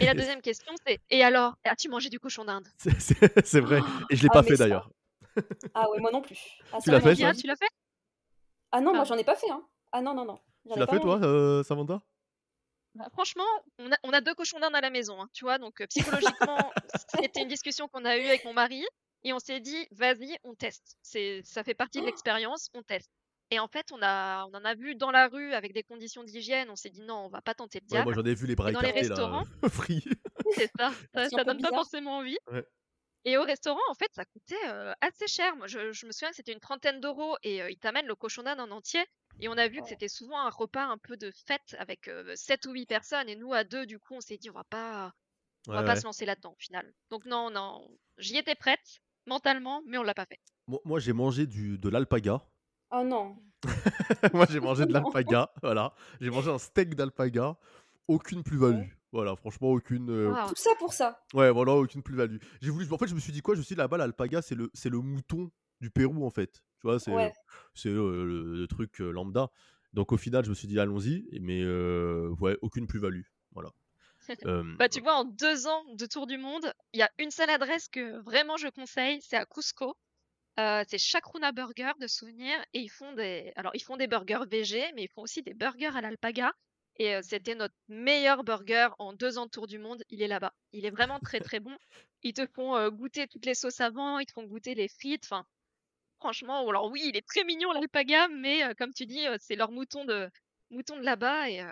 Et 0.00 0.06
la 0.06 0.14
deuxième 0.14 0.42
question, 0.42 0.72
c'est 0.86 1.00
et 1.10 1.24
alors, 1.24 1.54
as-tu 1.64 1.88
mangé 1.88 2.10
du 2.10 2.20
cochon 2.20 2.44
d'Inde? 2.44 2.68
C'est 2.78 3.60
vrai. 3.60 3.80
Et 4.10 4.16
je 4.16 4.22
l'ai 4.22 4.28
ah, 4.30 4.34
pas 4.34 4.42
fait 4.42 4.56
d'ailleurs. 4.56 4.90
Ah 5.72 5.90
ouais, 5.90 6.00
moi 6.00 6.10
non 6.10 6.20
plus. 6.20 6.38
Ah, 6.72 6.78
tu 6.82 6.90
l'as 6.90 7.00
fait, 7.00 7.14
Tu 7.14 7.46
l'as 7.46 7.56
fait? 7.56 7.70
Ah 8.72 8.80
non, 8.80 8.94
moi 8.94 9.04
j'en 9.04 9.16
ai 9.16 9.24
pas 9.24 9.36
fait. 9.36 9.50
Hein. 9.50 9.64
Ah 9.92 10.00
non, 10.00 10.14
non, 10.14 10.24
non. 10.24 10.38
Tu 10.70 10.78
l'as 10.78 10.86
fait 10.86 11.00
toi, 11.00 11.18
euh, 11.22 11.62
Samantha? 11.62 12.02
Bah, 12.94 13.08
franchement, 13.12 13.44
on 13.78 13.90
a, 13.90 13.96
on 14.04 14.12
a, 14.12 14.20
deux 14.20 14.34
cochons 14.34 14.60
d'Inde 14.60 14.74
à 14.74 14.80
la 14.80 14.90
maison, 14.90 15.20
hein, 15.20 15.28
tu 15.32 15.44
vois, 15.44 15.58
donc 15.58 15.80
euh, 15.80 15.86
psychologiquement, 15.88 16.70
c'était 17.20 17.42
une 17.42 17.48
discussion 17.48 17.88
qu'on 17.88 18.04
a 18.04 18.16
eue 18.16 18.26
avec 18.26 18.44
mon 18.44 18.52
mari 18.52 18.84
et 19.24 19.32
on 19.32 19.38
s'est 19.38 19.60
dit, 19.60 19.86
vas-y, 19.90 20.36
on 20.44 20.54
teste. 20.54 20.96
C'est, 21.02 21.40
ça 21.44 21.64
fait 21.64 21.74
partie 21.74 22.00
de 22.00 22.06
l'expérience, 22.06 22.68
on 22.74 22.82
teste. 22.82 23.10
Et 23.50 23.58
en 23.58 23.68
fait, 23.68 23.92
on, 23.92 23.98
a, 24.02 24.46
on 24.46 24.54
en 24.54 24.64
a 24.64 24.74
vu 24.74 24.94
dans 24.94 25.10
la 25.10 25.28
rue 25.28 25.52
avec 25.52 25.72
des 25.74 25.82
conditions 25.82 26.24
d'hygiène. 26.24 26.70
On 26.70 26.76
s'est 26.76 26.90
dit 26.90 27.02
non, 27.02 27.26
on 27.26 27.28
va 27.28 27.42
pas 27.42 27.54
tenter 27.54 27.78
le 27.80 27.84
Ouais, 27.84 27.88
diable. 27.88 28.04
moi 28.06 28.14
j'en 28.14 28.24
ai 28.24 28.34
vu 28.34 28.46
les 28.46 28.56
bras 28.56 28.72
dans 28.72 28.80
les 28.80 28.88
écartés 28.88 29.08
là, 29.08 29.14
restaurants, 29.14 29.44
free. 29.70 30.04
c'est 30.54 30.70
ça, 30.78 30.92
ça, 31.14 31.28
ça 31.28 31.44
donne 31.44 31.60
pas 31.60 31.68
forcément 31.68 32.18
envie. 32.18 32.38
Ouais. 32.50 32.64
Et 33.26 33.36
au 33.38 33.42
restaurant, 33.42 33.80
en 33.90 33.94
fait, 33.94 34.10
ça 34.14 34.24
coûtait 34.26 34.66
euh, 34.68 34.92
assez 35.00 35.26
cher. 35.26 35.56
Moi, 35.56 35.66
je, 35.66 35.92
je 35.92 36.06
me 36.06 36.12
souviens 36.12 36.30
que 36.30 36.36
c'était 36.36 36.52
une 36.52 36.60
trentaine 36.60 37.00
d'euros 37.00 37.36
et 37.42 37.62
euh, 37.62 37.70
ils 37.70 37.78
t'amènent 37.78 38.06
le 38.06 38.14
cochon 38.14 38.42
d'âne 38.42 38.60
en 38.60 38.70
entier. 38.70 39.02
Et 39.40 39.48
on 39.48 39.52
a 39.56 39.66
vu 39.68 39.78
que 39.78 39.84
Oh. 39.84 39.88
c'était 39.88 40.08
souvent 40.08 40.38
un 40.40 40.50
repas 40.50 40.84
un 40.84 40.98
peu 40.98 41.16
de 41.16 41.30
fête 41.46 41.74
avec 41.78 42.08
euh, 42.08 42.34
7 42.36 42.66
ou 42.66 42.72
8 42.72 42.86
personnes. 42.86 43.28
Et 43.28 43.36
nous, 43.36 43.52
à 43.54 43.64
deux, 43.64 43.86
du 43.86 43.98
coup, 43.98 44.14
on 44.14 44.20
s'est 44.20 44.36
dit, 44.36 44.50
on 44.50 44.54
va 44.54 44.64
pas, 44.64 45.12
on 45.68 45.72
va 45.72 45.80
Ouais, 45.80 45.84
pas 45.86 45.94
ouais. 45.94 46.00
se 46.00 46.04
lancer 46.04 46.26
là-dedans, 46.26 46.52
au 46.52 46.60
final. 46.62 46.92
Donc, 47.10 47.24
non, 47.24 47.50
non, 47.50 47.88
j'y 48.18 48.36
étais 48.36 48.54
prête, 48.54 49.00
mentalement, 49.26 49.82
mais 49.86 49.98
on 49.98 50.02
l'a 50.02 50.14
pas 50.14 50.26
fait. 50.26 50.38
Moi, 50.66 50.80
moi, 50.84 51.00
j'ai 51.00 51.12
mangé 51.12 51.46
du, 51.46 51.78
de 51.78 51.88
l'alpaga. 51.88 52.40
Oh 52.90 53.02
non. 53.04 53.36
moi 54.34 54.46
j'ai 54.50 54.60
mangé 54.60 54.84
de 54.84 54.92
l'alpaga, 54.92 55.50
voilà. 55.62 55.94
J'ai 56.20 56.30
mangé 56.30 56.50
un 56.50 56.58
steak 56.58 56.94
d'alpaga. 56.94 57.56
Aucune 58.08 58.42
plus-value. 58.42 58.88
Voilà, 59.12 59.34
franchement, 59.36 59.68
aucune. 59.70 60.10
euh. 60.10 60.34
Tout 60.48 60.54
ça 60.56 60.70
pour 60.78 60.92
ça. 60.92 61.24
Ouais, 61.32 61.50
voilà, 61.50 61.72
aucune 61.74 62.02
plus-value. 62.02 62.36
J'ai 62.60 62.70
voulu. 62.70 62.86
En 62.92 62.98
fait, 62.98 63.06
je 63.06 63.14
me 63.14 63.20
suis 63.20 63.32
dit 63.32 63.40
quoi? 63.40 63.54
Je 63.54 63.60
me 63.60 63.64
suis 63.64 63.74
dit 63.74 63.78
là-bas, 63.78 63.96
l'alpaga, 63.96 64.42
c'est 64.42 64.54
le, 64.54 64.70
c'est 64.74 64.90
le 64.90 64.98
mouton 65.00 65.50
du 65.80 65.90
Pérou, 65.90 66.26
en 66.26 66.30
fait. 66.30 66.52
Tu 66.80 66.86
vois, 66.86 66.98
c'est 67.00 67.10
Ouais. 67.12 67.32
c'est 67.74 67.88
euh, 67.88 68.24
le, 68.24 68.56
le 68.56 68.66
truc 68.66 69.00
euh, 69.00 69.10
lambda. 69.10 69.48
Donc 69.94 70.12
au 70.12 70.16
final, 70.18 70.44
je 70.44 70.50
me 70.50 70.54
suis 70.54 70.68
dit 70.68 70.78
allons-y, 70.78 71.24
mais 71.40 71.62
euh, 71.62 72.28
ouais, 72.40 72.58
aucune 72.60 72.86
plus-value. 72.86 73.22
Voilà. 73.52 73.70
Bah, 74.78 74.88
tu 74.88 75.00
vois, 75.00 75.14
en 75.14 75.24
deux 75.24 75.66
ans 75.66 75.84
de 75.94 76.06
tour 76.06 76.26
du 76.26 76.38
monde, 76.38 76.72
il 76.92 77.00
y 77.00 77.02
a 77.02 77.10
une 77.18 77.30
seule 77.30 77.50
adresse 77.50 77.88
que 77.88 78.18
vraiment 78.20 78.56
je 78.56 78.68
conseille, 78.68 79.20
c'est 79.22 79.36
à 79.36 79.46
Cusco. 79.46 79.96
Euh, 80.60 80.84
c'est 80.86 80.98
Chacruna 80.98 81.50
Burger 81.50 81.90
de 82.00 82.06
souvenir 82.06 82.56
et 82.74 82.78
ils 82.78 82.88
font 82.88 83.12
des 83.14 83.52
alors 83.56 83.72
ils 83.74 83.82
font 83.82 83.96
des 83.96 84.06
burgers 84.06 84.44
VG 84.48 84.92
mais 84.94 85.02
ils 85.02 85.08
font 85.08 85.22
aussi 85.22 85.42
des 85.42 85.52
burgers 85.52 85.96
à 85.96 86.00
l'alpaga. 86.00 86.52
Et 86.96 87.16
euh, 87.16 87.22
c'était 87.24 87.56
notre 87.56 87.74
meilleur 87.88 88.44
burger 88.44 88.90
en 89.00 89.12
deux 89.14 89.36
ans 89.36 89.46
de 89.46 89.50
tour 89.50 89.66
du 89.66 89.78
monde 89.78 90.04
il 90.10 90.22
est 90.22 90.28
là-bas. 90.28 90.54
Il 90.72 90.86
est 90.86 90.90
vraiment 90.90 91.18
très 91.18 91.40
très 91.40 91.58
bon. 91.58 91.76
Ils 92.22 92.34
te 92.34 92.46
font 92.46 92.76
euh, 92.76 92.90
goûter 92.90 93.26
toutes 93.26 93.46
les 93.46 93.54
sauces 93.54 93.80
avant 93.80 94.20
ils 94.20 94.26
te 94.26 94.32
font 94.32 94.44
goûter 94.44 94.76
les 94.76 94.86
frites 94.86 95.24
enfin 95.24 95.44
franchement 96.20 96.68
alors 96.68 96.88
oui 96.88 97.02
il 97.04 97.16
est 97.16 97.26
très 97.26 97.42
mignon 97.42 97.72
l'alpaga 97.72 98.28
mais 98.28 98.62
comme 98.76 98.94
tu 98.94 99.06
dis 99.06 99.26
c'est 99.40 99.56
leur 99.56 99.72
mouton 99.72 100.04
de 100.04 100.30
mouton 100.70 100.96
de 100.96 101.02
là-bas 101.02 101.50
et 101.50 101.64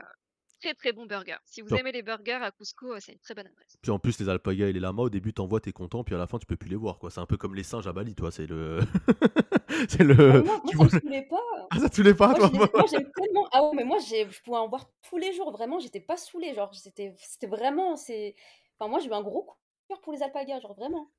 très 0.62 0.74
très 0.74 0.92
bon 0.92 1.06
burger 1.06 1.36
si 1.44 1.60
vous 1.60 1.74
aimez 1.74 1.92
les 1.92 2.02
burgers 2.02 2.32
à 2.42 2.50
Cusco 2.52 2.92
euh, 2.94 2.98
c'est 3.00 3.12
une 3.12 3.18
très 3.18 3.34
bonne 3.34 3.46
adresse 3.46 3.76
Puis 3.82 3.90
en 3.90 3.98
plus, 3.98 4.18
les 4.20 4.28
alpagas 4.28 4.68
et 4.68 4.72
les 4.72 4.80
lamas, 4.80 5.02
au 5.02 5.10
début, 5.10 5.32
t'en 5.34 5.46
vois, 5.46 5.60
t'es 5.60 5.72
content, 5.72 6.04
puis 6.04 6.14
à 6.14 6.18
la 6.18 6.26
fin, 6.26 6.38
tu 6.38 6.46
peux 6.46 6.56
plus 6.56 6.68
les 6.70 6.76
voir. 6.76 6.98
quoi. 6.98 7.10
C'est 7.10 7.20
un 7.20 7.26
peu 7.26 7.36
comme 7.36 7.54
les 7.54 7.64
singes 7.64 7.86
à 7.88 7.92
Bali, 7.92 8.14
toi. 8.14 8.30
C'est 8.30 8.46
le. 8.46 8.78
c'est 9.88 10.04
le. 10.04 10.14
Ah, 10.14 10.42
moi, 10.42 10.42
moi, 10.42 10.60
tu 10.70 10.76
ça 10.76 10.84
me 10.84 10.88
vois- 10.88 11.00
saoulait 11.00 11.26
pas. 11.28 11.68
Ah, 11.70 11.78
ça 11.80 11.88
te 11.88 12.12
pas, 12.12 12.28
Moi, 12.28 12.48
toi 12.48 12.50
moi, 12.74 12.84
j'aime 12.90 13.10
tellement. 13.16 13.48
Ah 13.52 13.62
ouais, 13.64 13.70
mais 13.74 13.84
moi, 13.84 13.98
j'ai- 14.08 14.28
je 14.30 14.40
pouvais 14.42 14.58
en 14.58 14.68
voir 14.68 14.88
tous 15.08 15.18
les 15.18 15.32
jours. 15.32 15.50
Vraiment, 15.52 15.78
j'étais 15.80 16.00
pas 16.00 16.16
saoulée. 16.16 16.54
Genre, 16.54 16.72
c'était 16.74 17.14
c'était 17.18 17.46
vraiment. 17.48 17.96
c'est 17.96 18.34
Enfin, 18.78 18.88
moi, 18.88 19.00
j'ai 19.00 19.08
eu 19.08 19.12
un 19.12 19.22
gros 19.22 19.42
coup 19.42 19.56
de 19.56 19.94
cœur 19.94 20.00
pour 20.00 20.12
les 20.12 20.22
alpagas. 20.22 20.60
Genre, 20.60 20.74
vraiment. 20.74 21.10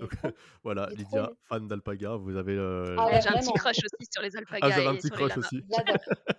Donc, 0.00 0.16
trop. 0.18 0.28
Voilà, 0.64 0.86
trop 0.86 0.96
Lydia, 0.96 1.24
aimé. 1.24 1.36
fan 1.48 1.68
d'alpaga, 1.68 2.16
vous 2.16 2.36
avez. 2.36 2.56
euh, 2.56 2.96
Ah 2.98 3.06
Ouais, 3.06 3.12
ouais, 3.14 3.20
j'ai 3.22 3.28
un 3.28 3.38
petit 3.38 3.52
crush 3.54 3.76
aussi 3.78 4.08
sur 4.12 4.22
les 4.22 4.34
Ah, 4.36 4.38
alpagas 4.40 4.68
vous 4.68 4.78
avez 4.80 4.88
un 4.88 4.94
et 4.94 4.98
petit 4.98 5.10
crush 5.10 5.28
lamas 5.30 5.38
aussi. 5.46 5.64
J'adore. 5.70 5.96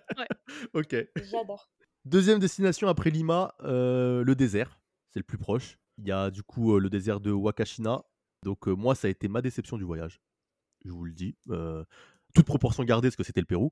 Ok. 0.74 0.96
J'adore. 1.30 1.68
Deuxième 2.04 2.38
destination 2.38 2.88
après 2.88 3.08
Lima, 3.08 3.54
euh, 3.62 4.24
le 4.24 4.34
désert. 4.34 4.78
C'est 5.10 5.20
le 5.20 5.24
plus 5.24 5.38
proche. 5.38 5.78
Il 5.96 6.06
y 6.06 6.12
a 6.12 6.30
du 6.30 6.42
coup 6.42 6.74
euh, 6.74 6.78
le 6.78 6.90
désert 6.90 7.18
de 7.18 7.30
Wakashina. 7.30 8.02
Donc 8.42 8.68
euh, 8.68 8.72
moi, 8.72 8.94
ça 8.94 9.08
a 9.08 9.10
été 9.10 9.26
ma 9.26 9.40
déception 9.40 9.78
du 9.78 9.84
voyage. 9.84 10.20
Je 10.84 10.90
vous 10.90 11.04
le 11.04 11.12
dis. 11.12 11.34
Toute 12.34 12.46
proportion 12.46 12.84
gardée, 12.84 13.08
parce 13.08 13.16
que 13.16 13.22
c'était 13.22 13.40
le 13.40 13.46
Pérou. 13.46 13.70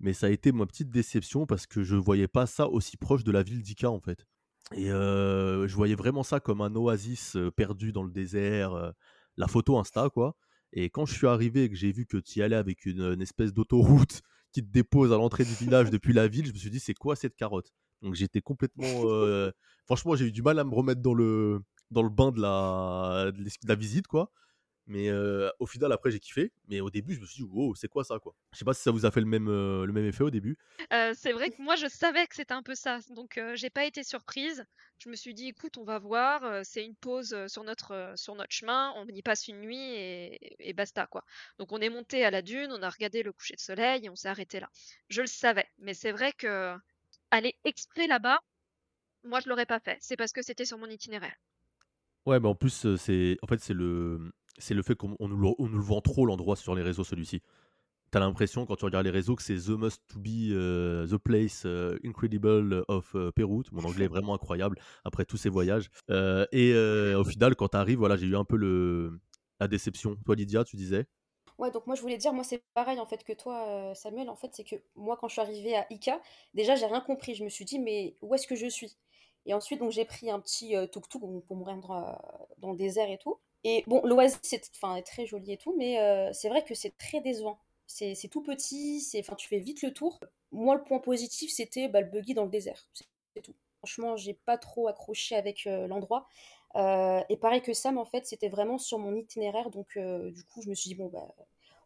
Mais 0.00 0.12
ça 0.12 0.26
a 0.26 0.30
été 0.30 0.50
ma 0.50 0.66
petite 0.66 0.90
déception 0.90 1.46
parce 1.46 1.66
que 1.66 1.84
je 1.84 1.94
voyais 1.94 2.26
pas 2.26 2.46
ça 2.46 2.68
aussi 2.68 2.96
proche 2.96 3.22
de 3.22 3.30
la 3.30 3.42
ville 3.42 3.62
d'Ica 3.62 3.90
en 3.90 4.00
fait. 4.00 4.26
Et 4.72 4.88
je 4.88 5.74
voyais 5.74 5.94
vraiment 5.94 6.24
ça 6.24 6.40
comme 6.40 6.60
un 6.60 6.74
oasis 6.74 7.36
perdu 7.56 7.92
dans 7.92 8.02
le 8.02 8.10
désert. 8.10 8.92
la 9.36 9.46
photo 9.46 9.78
Insta, 9.78 10.10
quoi. 10.10 10.36
Et 10.72 10.90
quand 10.90 11.06
je 11.06 11.14
suis 11.14 11.26
arrivé 11.26 11.64
et 11.64 11.70
que 11.70 11.76
j'ai 11.76 11.92
vu 11.92 12.06
que 12.06 12.16
tu 12.16 12.40
y 12.40 12.42
allais 12.42 12.56
avec 12.56 12.86
une 12.86 13.20
espèce 13.22 13.52
d'autoroute 13.52 14.22
qui 14.52 14.62
te 14.62 14.70
dépose 14.70 15.12
à 15.12 15.16
l'entrée 15.16 15.44
du 15.44 15.54
village 15.54 15.90
depuis 15.90 16.12
la 16.12 16.28
ville, 16.28 16.46
je 16.46 16.52
me 16.52 16.58
suis 16.58 16.70
dit, 16.70 16.80
c'est 16.80 16.94
quoi 16.94 17.16
cette 17.16 17.36
carotte? 17.36 17.72
Donc 18.02 18.14
j'étais 18.14 18.40
complètement. 18.40 18.84
euh, 19.10 19.52
Franchement, 19.86 20.16
j'ai 20.16 20.26
eu 20.26 20.32
du 20.32 20.42
mal 20.42 20.58
à 20.58 20.64
me 20.64 20.74
remettre 20.74 21.00
dans 21.00 21.14
le, 21.14 21.60
dans 21.90 22.02
le 22.02 22.10
bain 22.10 22.30
de 22.30 22.40
la, 22.40 23.32
de 23.32 23.68
la 23.68 23.74
visite, 23.74 24.06
quoi. 24.06 24.30
Mais 24.88 25.10
euh, 25.10 25.50
au 25.58 25.66
final, 25.66 25.92
après, 25.92 26.10
j'ai 26.10 26.18
kiffé. 26.18 26.50
Mais 26.66 26.80
au 26.80 26.88
début, 26.88 27.14
je 27.14 27.20
me 27.20 27.26
suis 27.26 27.44
dit, 27.44 27.50
wow, 27.50 27.74
c'est 27.74 27.88
quoi 27.88 28.04
ça, 28.04 28.18
quoi? 28.18 28.34
Je 28.52 28.58
sais 28.58 28.64
pas 28.64 28.72
si 28.72 28.82
ça 28.82 28.90
vous 28.90 29.04
a 29.04 29.10
fait 29.10 29.20
le 29.20 29.26
même, 29.26 29.48
euh, 29.48 29.84
le 29.84 29.92
même 29.92 30.06
effet 30.06 30.24
au 30.24 30.30
début. 30.30 30.56
Euh, 30.94 31.12
c'est 31.14 31.32
vrai 31.32 31.50
que 31.50 31.60
moi 31.60 31.76
je 31.76 31.86
savais 31.86 32.26
que 32.26 32.34
c'était 32.34 32.54
un 32.54 32.62
peu 32.62 32.74
ça, 32.74 33.00
donc 33.10 33.38
j'ai 33.54 33.68
pas 33.68 33.84
été 33.84 34.02
surprise. 34.02 34.64
Je 34.98 35.10
me 35.10 35.14
suis 35.14 35.34
dit, 35.34 35.48
écoute, 35.48 35.76
on 35.76 35.84
va 35.84 35.98
voir, 35.98 36.64
c'est 36.64 36.84
une 36.84 36.94
pause 36.94 37.36
sur 37.46 37.62
notre 37.64 38.14
sur 38.16 38.34
notre 38.34 38.52
chemin, 38.52 38.92
on 38.96 39.06
y 39.06 39.22
passe 39.22 39.46
une 39.48 39.60
nuit 39.60 39.76
et, 39.76 40.70
et 40.70 40.72
basta 40.72 41.06
quoi. 41.06 41.24
Donc 41.58 41.72
on 41.72 41.78
est 41.80 41.90
monté 41.90 42.24
à 42.24 42.30
la 42.30 42.40
dune, 42.40 42.72
on 42.72 42.82
a 42.82 42.88
regardé 42.88 43.22
le 43.22 43.32
coucher 43.32 43.54
de 43.54 43.60
soleil 43.60 44.06
et 44.06 44.08
on 44.08 44.16
s'est 44.16 44.28
arrêté 44.28 44.60
là. 44.60 44.70
Je 45.10 45.20
le 45.20 45.26
savais, 45.26 45.66
mais 45.78 45.92
c'est 45.92 46.12
vrai 46.12 46.32
que 46.32 46.74
aller 47.30 47.54
exprès 47.64 48.06
là-bas, 48.06 48.40
moi 49.24 49.40
je 49.40 49.48
l'aurais 49.48 49.66
pas 49.66 49.80
fait. 49.80 49.98
C'est 50.00 50.16
parce 50.16 50.32
que 50.32 50.42
c'était 50.42 50.64
sur 50.64 50.78
mon 50.78 50.88
itinéraire. 50.88 51.36
Ouais, 52.26 52.40
mais 52.40 52.48
en 52.48 52.54
plus, 52.54 52.96
c'est 52.96 53.36
en 53.42 53.46
fait, 53.46 53.60
c'est 53.60 53.74
le, 53.74 54.32
c'est 54.58 54.74
le 54.74 54.82
fait 54.82 54.94
qu'on 54.94 55.16
on 55.20 55.28
nous, 55.28 55.36
le- 55.36 55.78
vend 55.78 56.00
trop 56.00 56.26
l'endroit 56.26 56.56
sur 56.56 56.74
les 56.74 56.82
réseaux, 56.82 57.04
celui-ci. 57.04 57.42
T'as 58.10 58.20
l'impression, 58.20 58.64
quand 58.64 58.76
tu 58.76 58.86
regardes 58.86 59.04
les 59.04 59.10
réseaux, 59.12 59.36
que 59.36 59.42
c'est 59.42 59.56
The 59.56 59.70
Must 59.70 60.02
to 60.08 60.18
Be, 60.18 60.50
euh, 60.52 61.06
The 61.06 61.18
Place 61.18 61.64
euh, 61.66 61.98
Incredible 62.04 62.82
of 62.88 63.14
euh, 63.14 63.30
Peru. 63.32 63.64
Mon 63.72 63.84
anglais 63.84 64.06
est 64.06 64.08
vraiment 64.08 64.34
incroyable 64.34 64.78
après 65.04 65.26
tous 65.26 65.36
ces 65.36 65.50
voyages. 65.50 65.90
Euh, 66.10 66.46
et 66.52 66.74
au 67.14 67.24
final, 67.24 67.54
quand 67.54 67.68
t'arrives, 67.68 67.98
voilà, 67.98 68.16
j'ai 68.16 68.26
eu 68.26 68.36
un 68.36 68.44
peu 68.44 69.10
la 69.60 69.68
déception. 69.68 70.16
Toi, 70.24 70.36
Lydia, 70.36 70.64
tu 70.64 70.76
disais? 70.76 71.06
Ouais, 71.58 71.70
donc 71.72 71.86
moi 71.86 71.96
je 71.96 72.02
voulais 72.02 72.16
dire, 72.18 72.32
moi 72.32 72.44
c'est 72.44 72.62
pareil 72.72 73.00
en 73.00 73.06
fait 73.06 73.24
que 73.24 73.32
toi, 73.32 73.92
Samuel, 73.94 74.30
en 74.30 74.36
fait, 74.36 74.50
c'est 74.54 74.64
que 74.64 74.76
moi 74.94 75.16
quand 75.20 75.26
je 75.28 75.32
suis 75.32 75.42
arrivée 75.42 75.76
à 75.76 75.86
Ica, 75.90 76.20
déjà 76.54 76.76
j'ai 76.76 76.86
rien 76.86 77.00
compris. 77.00 77.34
Je 77.34 77.42
me 77.44 77.48
suis 77.48 77.64
dit, 77.64 77.78
mais 77.80 78.14
où 78.22 78.34
est-ce 78.34 78.46
que 78.46 78.54
je 78.54 78.66
suis? 78.68 78.96
Et 79.44 79.54
ensuite, 79.54 79.80
donc 79.80 79.90
j'ai 79.90 80.04
pris 80.04 80.30
un 80.30 80.40
petit 80.40 80.74
tuk-tuk 80.92 81.20
pour 81.46 81.56
me 81.56 81.64
rendre 81.64 82.16
dans 82.58 82.70
le 82.70 82.76
désert 82.76 83.10
et 83.10 83.18
tout. 83.18 83.38
Et 83.64 83.84
bon, 83.86 84.02
l'oasis 84.04 84.38
c'est 84.42 84.70
enfin, 84.76 84.96
est 84.96 85.02
très 85.02 85.26
joli 85.26 85.52
et 85.52 85.56
tout, 85.56 85.74
mais 85.76 86.00
euh, 86.00 86.32
c'est 86.32 86.48
vrai 86.48 86.64
que 86.64 86.74
c'est 86.74 86.96
très 86.96 87.20
décevant. 87.20 87.58
C'est 87.86 88.28
tout 88.30 88.42
petit, 88.42 89.02
tu 89.38 89.48
fais 89.48 89.58
vite 89.58 89.82
le 89.82 89.94
tour. 89.94 90.20
Moi, 90.52 90.76
le 90.76 90.84
point 90.84 90.98
positif, 90.98 91.50
c'était 91.50 91.88
bah, 91.88 92.02
le 92.02 92.08
buggy 92.08 92.34
dans 92.34 92.44
le 92.44 92.50
désert. 92.50 92.86
C'est 92.92 93.42
tout. 93.42 93.54
Franchement, 93.78 94.16
j'ai 94.16 94.34
pas 94.34 94.58
trop 94.58 94.88
accroché 94.88 95.34
avec 95.34 95.66
euh, 95.66 95.86
l'endroit. 95.86 96.28
Euh, 96.76 97.22
et 97.30 97.36
pareil 97.38 97.62
que 97.62 97.72
Sam, 97.72 97.96
en 97.96 98.04
fait, 98.04 98.26
c'était 98.26 98.50
vraiment 98.50 98.76
sur 98.76 98.98
mon 98.98 99.14
itinéraire. 99.16 99.70
Donc, 99.70 99.96
du 99.96 100.44
coup, 100.44 100.60
je 100.62 100.68
me 100.68 100.74
suis 100.74 100.88
dit, 100.90 100.94
bon, 100.96 101.08
bah, 101.08 101.34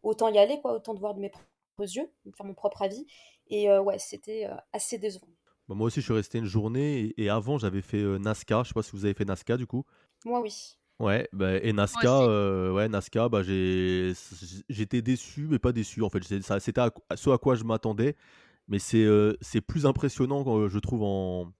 autant 0.03 0.29
y 0.29 0.39
aller, 0.39 0.61
quoi, 0.61 0.75
autant 0.75 0.93
de 0.93 0.99
voir 0.99 1.15
de 1.15 1.21
mes 1.21 1.31
propres 1.31 1.47
yeux, 1.79 2.11
faire 2.37 2.47
mon 2.47 2.55
propre 2.55 2.83
avis. 2.83 3.07
Et 3.49 3.71
ouais, 3.71 3.99
c'était 4.01 4.49
assez 4.73 4.99
décevant. 4.99 5.29
Bah, 5.69 5.77
Moi 5.77 5.87
aussi, 5.87 6.01
je 6.01 6.07
suis 6.07 6.15
resté 6.15 6.39
une 6.39 6.47
journée. 6.47 7.13
Et, 7.17 7.25
et 7.25 7.31
avant, 7.31 7.59
j'avais 7.59 7.83
fait 7.83 8.03
Nazca. 8.19 8.65
Je 8.65 8.69
sais 8.69 8.75
pas 8.75 8.83
si 8.83 8.91
vous 8.91 9.05
avez 9.05 9.15
fait 9.15 9.25
Nazca, 9.25 9.57
du 9.57 9.69
coup. 9.69 9.85
Moi, 10.25 10.41
oui. 10.41 10.77
Ouais, 11.01 11.29
bah, 11.33 11.57
et 11.57 11.73
Nazca, 11.73 12.21
euh, 12.23 12.71
ouais, 12.73 12.89
Nazca, 12.89 13.29
bah, 13.29 13.43
j'ai, 13.43 14.13
j'étais 14.69 15.03
déçu, 15.03 15.49
mais 15.51 15.59
pas 15.59 15.73
déçu 15.73 16.03
en 16.03 16.11
fait. 16.11 16.23
Ça- 16.43 16.61
C'était 16.61 16.81
à- 16.81 16.93
ce 17.17 17.31
à 17.31 17.39
quoi 17.39 17.57
je 17.57 17.65
m'attendais, 17.65 18.15
mais 18.69 18.79
c'est 18.79 19.03
euh, 19.05 19.37
c'est 19.41 19.61
plus 19.61 19.85
impressionnant, 19.87 20.45
euh, 20.47 20.69
je 20.69 20.79
trouve. 20.79 21.03
En, 21.03 21.53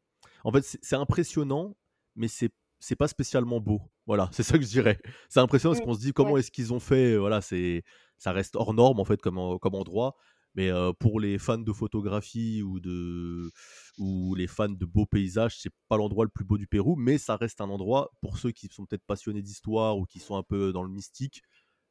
en 0.45 0.53
fait, 0.53 0.63
c'est 0.83 0.97
impressionnant, 0.97 1.77
mais 2.15 2.29
c'est 2.29 2.51
c'est 2.79 2.97
pas 2.97 3.09
spécialement 3.09 3.59
beau. 3.61 3.81
Voilà, 4.07 4.29
c'est 4.33 4.43
ça 4.45 4.59
que 4.59 4.65
je 4.65 4.69
dirais. 4.71 4.99
C'est 5.29 5.41
impressionnant 5.41 5.73
parce 5.75 5.81
Mm, 5.81 5.85
qu'on 5.85 5.95
se 5.95 6.01
dit 6.01 6.13
comment 6.13 6.37
ouais. 6.37 6.41
est-ce 6.41 6.51
qu'ils 6.53 6.73
ont 6.73 6.81
fait. 6.81 7.17
Voilà, 7.17 7.41
c'est 7.41 7.83
ça 8.19 8.31
reste 8.33 8.55
hors 8.57 8.75
norme 8.75 9.01
en 9.01 9.05
fait 9.05 9.21
comme, 9.21 9.59
comme 9.61 9.75
endroit. 9.75 10.17
Mais 10.55 10.71
pour 11.01 11.21
les 11.21 11.39
fans 11.39 11.59
de 11.59 11.73
photographie 11.73 12.63
ou 12.63 12.79
de 12.81 13.51
ou 13.99 14.35
les 14.35 14.47
fans 14.47 14.69
de 14.69 14.85
beaux 14.85 15.07
paysages, 15.07 15.59
c'est 15.59 15.73
pas 15.89 15.97
l'endroit 15.97 16.25
le 16.25 16.31
plus 16.31 16.45
beau 16.45 16.59
du 16.59 16.67
Pérou, 16.67 16.97
mais 16.97 17.19
ça 17.19 17.37
reste 17.37 17.61
un 17.61 17.71
endroit 17.71 18.11
pour 18.21 18.39
ceux 18.39 18.51
qui 18.53 18.69
sont 18.69 18.85
peut-être 18.87 19.05
passionnés 19.07 19.43
d'histoire 19.43 19.97
ou 19.99 20.05
qui 20.05 20.19
sont 20.21 20.37
un 20.37 20.43
peu 20.43 20.73
dans 20.73 20.83
le 20.83 20.91
mystique 20.91 21.43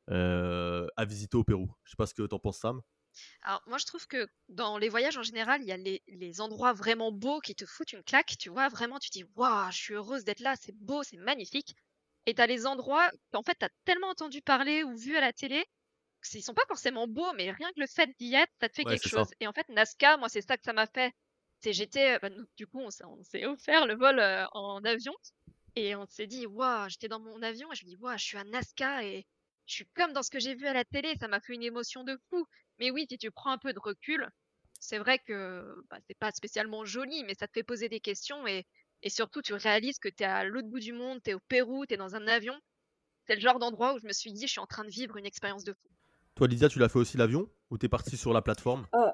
à 0.08 1.06
visiter 1.06 1.38
au 1.38 1.44
Pérou. 1.44 1.72
Je 1.84 1.92
sais 1.92 1.98
pas 1.98 2.06
ce 2.08 2.14
que 2.14 2.24
t'en 2.24 2.40
penses, 2.40 2.60
Sam. 2.60 2.82
Alors, 3.44 3.62
moi, 3.68 3.78
je 3.78 3.86
trouve 3.86 4.08
que 4.08 4.28
dans 4.50 4.78
les 4.78 4.90
voyages 4.90 5.18
en 5.18 5.24
général, 5.24 5.62
il 5.62 5.68
y 5.68 5.72
a 5.72 5.78
les, 5.78 6.02
les 6.08 6.42
endroits 6.42 6.74
vraiment 6.74 7.12
beaux 7.12 7.40
qui 7.40 7.56
te 7.56 7.66
foutent 7.66 7.94
une 7.94 8.04
claque. 8.04 8.36
Tu 8.40 8.50
vois, 8.50 8.68
vraiment, 8.70 9.00
tu 9.00 9.10
dis, 9.10 9.24
waouh, 9.36 9.72
je 9.72 9.78
suis 9.78 9.94
heureuse 9.94 10.24
d'être 10.24 10.40
là, 10.40 10.56
c'est 10.60 10.76
beau, 10.76 11.04
c'est 11.04 11.18
magnifique. 11.18 11.76
Et 12.26 12.34
t'as 12.36 12.48
les 12.48 12.66
endroits 12.68 13.10
qu'en 13.32 13.44
fait, 13.44 13.56
t'as 13.56 13.70
tellement 13.86 14.10
entendu 14.10 14.42
parler 14.42 14.84
ou 14.84 14.96
vu 14.96 15.16
à 15.18 15.22
la 15.22 15.34
télé, 15.34 15.66
qu'ils 16.30 16.44
sont 16.44 16.54
pas 16.54 16.66
forcément 16.68 17.08
beaux, 17.08 17.34
mais 17.34 17.52
rien 17.52 17.70
que 17.74 17.80
le 17.80 17.88
fait 17.88 18.10
d'y 18.20 18.36
être, 18.36 18.52
ça 18.60 18.70
te 18.70 18.76
fait 18.76 18.86
Ouais, 18.86 18.98
quelque 18.98 19.10
ça. 19.10 19.10
chose. 19.10 19.30
Et 19.40 19.48
en 19.48 19.54
fait, 19.54 19.68
Nazca, 19.70 20.18
moi, 20.18 20.30
c'est 20.30 20.42
ça 20.42 20.58
que 20.58 20.64
ça 20.64 20.74
m'a 20.74 20.88
fait. 20.88 21.14
C'est 21.62 21.74
j'étais, 21.74 22.20
bah, 22.20 22.30
du 22.58 22.68
coup, 22.68 22.80
on 22.80 22.90
s'est 22.90 23.06
on 23.06 23.24
s'est 23.24 23.46
offert 23.46 23.86
le 23.88 23.96
vol 23.96 24.20
euh, 24.20 24.46
en 24.54 24.84
avion. 24.84 25.14
Et 25.76 25.96
on 25.96 26.06
s'est 26.08 26.28
dit, 26.28 26.46
waouh, 26.46 26.90
j'étais 26.90 27.08
dans 27.10 27.20
mon 27.20 27.42
avion 27.42 27.72
et 27.72 27.76
je 27.76 27.86
me 27.86 27.90
dis, 27.90 27.98
waouh, 27.98 28.18
je 28.18 28.24
suis 28.24 28.38
à 28.38 28.44
Nazca 28.44 29.04
et 29.06 29.26
je 29.66 29.74
suis 29.76 29.88
comme 29.96 30.14
dans 30.14 30.24
ce 30.24 30.30
que 30.30 30.40
j'ai 30.40 30.56
vu 30.56 30.68
à 30.68 30.74
la 30.74 30.86
télé, 30.86 31.16
ça 31.20 31.28
m'a 31.28 31.40
fait 31.42 31.54
une 31.54 31.64
émotion 31.64 32.04
de 32.04 32.18
fou. 32.30 32.46
Mais 32.80 32.92
oui, 32.92 33.06
si 33.10 33.18
tu 33.18 33.32
prends 33.32 33.52
un 33.52 33.58
peu 33.58 33.74
de 33.74 33.80
recul, 33.80 34.30
c'est 34.80 34.98
vrai 34.98 35.20
que 35.20 35.76
bah, 35.90 36.00
c'est 36.08 36.18
pas 36.18 36.32
spécialement 36.32 36.84
joli, 36.86 37.24
mais 37.24 37.36
ça 37.36 37.48
te 37.48 37.54
fait 37.54 37.64
poser 37.64 37.90
des 37.90 38.00
questions 38.02 38.46
et, 38.48 38.66
et 39.04 39.10
surtout 39.10 39.42
tu 39.42 39.54
réalises 39.54 40.00
que 40.00 40.10
tu 40.10 40.24
es 40.24 40.26
à 40.26 40.44
l'autre 40.44 40.68
bout 40.68 40.80
du 40.80 40.94
monde, 40.94 41.22
tu 41.24 41.32
es 41.32 41.34
au 41.34 41.40
Pérou, 41.40 41.86
tu 41.86 41.94
es 41.94 41.98
dans 41.98 42.16
un 42.16 42.28
avion. 42.28 42.60
C'est 43.28 43.36
le 43.36 43.42
genre 43.42 43.60
d'endroit 43.60 43.96
où 43.96 44.00
je 44.00 44.08
me 44.08 44.14
suis 44.14 44.34
dit, 44.34 44.48
je 44.48 44.52
suis 44.54 44.60
en 44.62 44.68
train 44.68 44.84
de 44.86 44.90
vivre 44.92 45.18
une 45.18 45.26
expérience 45.26 45.64
de 45.64 45.74
fou. 45.74 45.90
Toi, 46.42 46.48
Lydia, 46.48 46.70
tu 46.70 46.80
l'as 46.80 46.90
fait 46.90 46.98
aussi 46.98 47.18
l'avion? 47.18 47.48
Ou 47.70 47.78
t'es 47.78 47.88
parti 47.88 48.18
sur 48.18 48.34
la 48.34 48.42
plateforme? 48.42 48.88
Euh, 48.96 49.12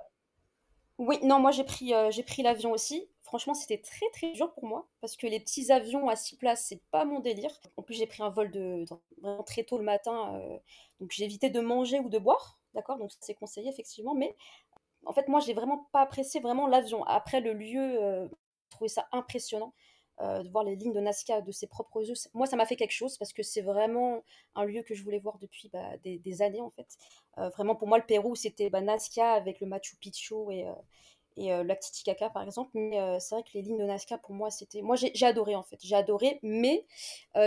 Oui, 0.98 1.20
non, 1.24 1.42
moi 1.42 1.52
j'ai 1.52 1.66
pris, 1.66 1.94
euh, 1.94 2.10
pris 2.26 2.42
l'avion 2.42 2.72
aussi. 2.72 3.10
Franchement, 3.24 3.54
c'était 3.54 3.80
très 3.82 4.10
très 4.14 4.32
dur 4.32 4.54
pour 4.54 4.66
moi 4.66 4.88
parce 5.02 5.18
que 5.18 5.28
les 5.28 5.42
petits 5.42 5.70
avions 5.70 6.08
à 6.08 6.16
six 6.16 6.38
places, 6.38 6.68
c'est 6.70 6.82
pas 6.90 7.04
mon 7.04 7.20
délire. 7.20 7.52
En 7.76 7.82
plus, 7.82 7.96
j'ai 7.96 8.08
pris 8.08 8.24
un 8.24 8.30
vol 8.30 8.50
de, 8.50 8.86
vraiment 9.22 9.44
très 9.44 9.66
tôt 9.66 9.78
le 9.78 9.84
matin, 9.84 10.36
euh, 10.36 10.58
donc 11.02 11.12
j'ai 11.12 11.26
évité 11.26 11.50
de 11.50 11.60
manger 11.60 12.00
ou 12.00 12.08
de 12.08 12.18
boire, 12.18 12.62
d'accord? 12.74 12.98
Donc 12.98 13.12
c'est 13.20 13.34
conseillé 13.34 13.68
effectivement, 13.68 14.16
mais 14.16 14.34
en 15.06 15.12
fait, 15.12 15.28
moi, 15.28 15.42
j'ai 15.42 15.54
vraiment 15.54 15.90
pas 15.92 16.04
apprécié 16.04 16.40
vraiment 16.40 16.66
l'avion. 16.66 17.04
Après, 17.04 17.42
le 17.42 17.52
lieu, 17.52 18.00
j'ai 18.30 18.70
trouvé 18.70 18.88
ça 18.88 19.10
impressionnant. 19.12 19.74
Euh, 20.20 20.42
de 20.42 20.50
voir 20.50 20.64
les 20.64 20.76
lignes 20.76 20.94
de 20.94 21.00
Nazca 21.00 21.42
de 21.42 21.52
ses 21.52 21.68
propres 21.68 22.04
yeux. 22.04 22.16
Moi, 22.34 22.48
ça 22.48 22.56
m'a 22.56 22.66
fait 22.66 22.76
quelque 22.76 22.92
chose 22.92 23.18
parce 23.20 23.34
que 23.34 23.44
c'est 23.44 23.62
vraiment 23.62 24.24
un 24.56 24.66
lieu 24.66 24.82
que 24.82 24.96
je 24.96 25.04
voulais 25.04 25.20
voir 25.20 25.38
depuis 25.38 25.70
bah, 25.72 25.92
des, 26.04 26.42
années 26.42 26.62
en 26.62 26.72
fait. 26.72 26.88
Euh, 27.38 27.50
vraiment, 27.50 27.76
pour 27.76 27.88
moi, 27.88 28.00
le 28.00 28.04
Pérou, 28.04 28.36
c'était 28.36 28.72
bah, 28.72 28.82
Nazca 28.82 29.34
avec 29.34 29.60
le 29.60 29.68
Machu 29.68 29.96
Picchu 29.98 30.34
et, 30.52 30.66
et 31.36 31.50
le 31.50 31.62
lac 31.62 31.80
Titicaca 31.82 32.32
par 32.32 32.42
exemple. 32.42 32.72
Mais 32.74 33.20
c'est 33.20 33.36
vrai 33.36 33.44
que 33.44 33.50
les 33.54 33.62
lignes 33.62 33.78
de 33.78 33.86
Nazca, 33.86 34.18
pour 34.18 34.34
moi, 34.34 34.50
c'était. 34.50 34.82
Moi, 34.82 34.96
j'ai 34.96 35.26
adoré 35.26 35.56
en 35.56 35.64
fait. 35.64 35.78
J'ai 35.84 35.96
adoré, 35.96 36.40
mais 36.42 36.86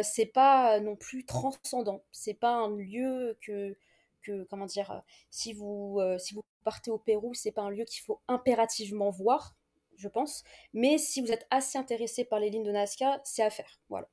c'est 0.02 0.26
pas 0.26 0.78
non 0.78 0.94
plus 0.94 1.24
transcendant. 1.24 2.02
C'est 2.12 2.34
pas 2.34 2.52
un 2.52 2.76
lieu 2.76 3.36
que 3.40 3.76
que 4.22 4.44
comment 4.44 4.66
dire 4.66 4.90
euh, 4.90 4.98
si 5.30 5.52
vous 5.52 5.98
euh, 6.00 6.18
si 6.18 6.34
vous 6.34 6.44
partez 6.64 6.90
au 6.90 6.98
Pérou 6.98 7.34
c'est 7.34 7.52
pas 7.52 7.62
un 7.62 7.70
lieu 7.70 7.84
qu'il 7.84 8.02
faut 8.02 8.20
impérativement 8.28 9.10
voir 9.10 9.54
je 10.00 10.08
pense. 10.08 10.42
Mais 10.72 10.98
si 10.98 11.20
vous 11.20 11.30
êtes 11.30 11.46
assez 11.50 11.78
intéressé 11.78 12.24
par 12.24 12.40
les 12.40 12.50
lignes 12.50 12.64
de 12.64 12.72
Nazca 12.72 13.20
c'est 13.24 13.42
à 13.42 13.50
faire. 13.50 13.80
Voilà. 13.88 14.08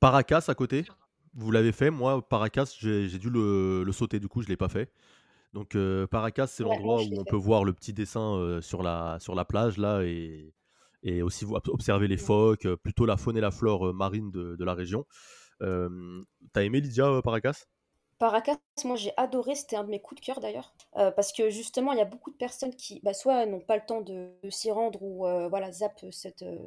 Paracas 0.00 0.44
à 0.48 0.54
côté. 0.54 0.84
Vous 1.34 1.50
l'avez 1.50 1.72
fait. 1.72 1.90
Moi 1.90 2.26
Paracas 2.28 2.74
j'ai 2.78 3.18
dû 3.18 3.30
le, 3.30 3.90
sauter. 3.92 4.20
Du 4.20 4.28
coup 4.28 4.42
je 4.42 4.48
l'ai 4.48 4.56
pas 4.56 4.68
fait. 4.68 4.92
Donc 5.52 5.76
euh, 5.76 6.06
Paracas 6.06 6.48
c'est 6.48 6.64
l'endroit 6.64 7.02
où 7.02 7.08
on 7.18 7.24
peut 7.24 7.36
voir 7.36 7.64
le 7.64 7.72
petit 7.72 7.92
dessin 7.92 8.60
sur 8.60 8.82
la 8.82 9.18
sur 9.20 9.34
la 9.34 9.44
plage 9.44 9.78
là 9.78 10.02
et 10.02 10.52
et 11.06 11.20
aussi 11.20 11.44
observer 11.44 12.08
les 12.08 12.16
phoques, 12.16 12.66
plutôt 12.76 13.04
la 13.04 13.18
faune 13.18 13.36
et 13.36 13.40
la 13.42 13.50
flore 13.50 13.92
marine 13.92 14.30
de, 14.30 14.56
de 14.56 14.64
la 14.64 14.74
région. 14.74 15.06
T'as 15.60 16.62
aimé 16.62 16.80
Lydia 16.80 17.20
Paracas? 17.22 17.66
Paracas, 18.18 18.56
moi 18.84 18.96
j'ai 18.96 19.12
adoré, 19.16 19.54
c'était 19.54 19.76
un 19.76 19.84
de 19.84 19.90
mes 19.90 20.00
coups 20.00 20.20
de 20.20 20.24
cœur 20.26 20.40
d'ailleurs, 20.40 20.72
euh, 20.96 21.10
parce 21.10 21.32
que 21.32 21.50
justement 21.50 21.92
il 21.92 21.98
y 21.98 22.02
a 22.02 22.04
beaucoup 22.04 22.30
de 22.30 22.36
personnes 22.36 22.74
qui, 22.74 23.00
bah, 23.02 23.14
soit 23.14 23.44
n'ont 23.46 23.60
pas 23.60 23.76
le 23.76 23.84
temps 23.84 24.00
de, 24.00 24.30
s'y 24.50 24.70
rendre 24.70 25.02
ou 25.02 25.26
euh, 25.26 25.48
voilà 25.48 25.72
zappent 25.72 26.06
cette, 26.12 26.42
euh, 26.42 26.58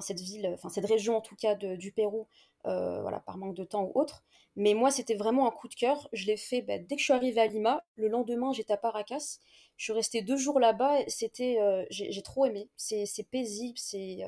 cette 0.00 0.20
ville, 0.20 0.50
enfin 0.54 0.68
cette 0.68 0.86
région 0.86 1.16
en 1.16 1.20
tout 1.20 1.36
cas 1.36 1.54
du 1.54 1.92
Pérou, 1.92 2.28
voilà 2.64 3.20
par 3.20 3.36
manque 3.36 3.54
de 3.56 3.64
temps 3.64 3.84
ou 3.84 3.92
autre. 3.98 4.24
Mais 4.54 4.74
moi 4.74 4.90
c'était 4.90 5.14
vraiment 5.14 5.48
un 5.48 5.50
coup 5.50 5.68
de 5.68 5.74
cœur. 5.74 6.08
Je 6.12 6.26
l'ai 6.26 6.36
fait 6.36 6.62
bah, 6.62 6.78
dès 6.78 6.96
que 6.96 7.00
je 7.00 7.04
suis 7.04 7.12
arrivée 7.14 7.40
à 7.40 7.46
Lima. 7.46 7.84
Le 7.96 8.08
lendemain 8.08 8.52
j'étais 8.52 8.72
à 8.72 8.76
Paracas. 8.76 9.38
Je 9.82 9.86
suis 9.86 9.94
restée 9.94 10.22
deux 10.22 10.36
jours 10.36 10.60
là-bas. 10.60 10.98
C'était, 11.08 11.58
j'ai 11.90 12.22
trop 12.22 12.46
aimé. 12.46 12.70
C'est 12.76 13.28
paisible. 13.28 13.76
C'est, 13.76 14.18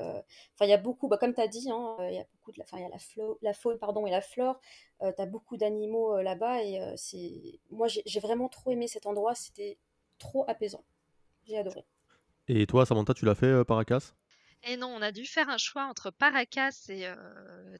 enfin 0.53 0.65
il 0.65 0.67
y 0.67 0.73
a 0.73 0.77
beaucoup, 0.77 1.07
bah, 1.07 1.17
comme 1.17 1.33
tu 1.33 1.39
as 1.39 1.47
dit, 1.47 1.69
hein, 1.71 1.95
il 2.01 2.15
y 2.15 2.19
a 2.19 2.25
beaucoup 2.33 2.51
de, 2.51 2.61
enfin 2.61 2.75
il 2.77 2.81
y 2.81 2.85
a 2.85 2.89
la, 2.89 2.97
la 3.41 3.53
faune 3.53 3.77
pardon 3.77 4.05
et 4.05 4.11
la 4.11 4.19
flore. 4.19 4.59
Euh, 5.01 5.13
tu 5.15 5.21
as 5.21 5.25
beaucoup 5.25 5.55
d'animaux 5.55 6.17
euh, 6.17 6.23
là-bas 6.23 6.61
et 6.61 6.81
euh, 6.81 6.91
c'est 6.97 7.61
moi 7.71 7.87
j'ai 7.87 8.19
vraiment 8.19 8.49
trop 8.49 8.71
aimé 8.71 8.89
cet 8.89 9.05
endroit, 9.05 9.33
c'était 9.33 9.77
trop 10.17 10.43
apaisant. 10.49 10.83
J'ai 11.47 11.57
adoré. 11.57 11.85
Et 12.49 12.67
toi, 12.67 12.85
Samantha, 12.85 13.13
tu 13.13 13.23
l'as 13.23 13.35
fait, 13.35 13.63
Paracas 13.63 14.13
et 14.67 14.77
non, 14.77 14.87
on 14.87 15.01
a 15.01 15.11
dû 15.11 15.25
faire 15.25 15.47
un 15.47 15.59
choix 15.59 15.85
entre 15.85 16.09
Paracas 16.09 16.87
et 16.89 17.05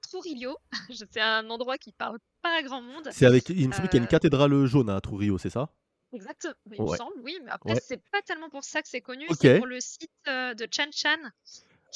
Trujillo. 0.01 0.55
c'est 0.93 1.19
un 1.19 1.49
endroit 1.49 1.77
qui 1.77 1.91
parle 1.91 2.19
pas 2.41 2.59
à 2.59 2.61
grand 2.61 2.81
monde. 2.81 3.09
C'est 3.11 3.25
avec, 3.25 3.49
il 3.49 3.67
me 3.67 3.73
semble 3.73 3.89
qu'il 3.89 3.97
y 3.97 4.01
a 4.01 4.03
une 4.03 4.09
cathédrale 4.09 4.65
jaune 4.65 4.89
à 4.91 5.01
Trujillo, 5.01 5.37
c'est 5.37 5.49
ça? 5.49 5.73
Exactement, 6.15 6.55
il 6.71 6.81
me 6.81 6.95
semble, 6.95 7.19
oui. 7.21 7.37
Mais 7.43 7.51
après, 7.51 7.79
c'est 7.79 8.01
pas 8.11 8.21
tellement 8.21 8.49
pour 8.49 8.63
ça 8.63 8.81
que 8.81 8.87
c'est 8.87 9.01
connu. 9.01 9.27
C'est 9.39 9.57
pour 9.57 9.67
le 9.67 9.79
site 9.79 10.11
de 10.25 10.67
Chan 10.71 10.89
Chan, 10.91 11.17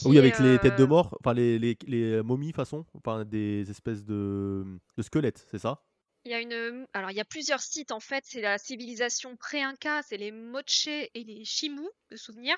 oui, 0.06 0.18
avec 0.18 0.40
les 0.40 0.60
têtes 0.60 0.78
de 0.78 0.86
mort, 0.86 1.18
enfin 1.20 1.34
les, 1.34 1.60
les, 1.60 1.78
les 1.88 2.22
momies 2.22 2.54
façon, 2.54 2.86
enfin 2.94 3.26
des 3.26 3.70
espèces 3.70 4.04
de, 4.06 4.64
de 4.98 5.02
squelettes, 5.02 5.46
c'est 5.52 5.60
ça? 5.60 5.84
Il 6.26 6.32
y 6.32 6.34
a 6.34 6.42
une, 6.42 6.86
alors 6.94 7.12
il 7.12 7.18
y 7.18 7.22
a 7.22 7.26
plusieurs 7.26 7.62
sites 7.62 7.92
en 7.92 8.00
fait. 8.00 8.24
C'est 8.26 8.42
la 8.42 8.58
civilisation 8.58 9.36
pré-inca, 9.38 10.02
c'est 10.04 10.18
les 10.18 10.32
Moche 10.32 10.88
et 10.88 11.10
les 11.16 11.44
Chimu 11.46 11.88
de 12.12 12.16
souvenir, 12.16 12.58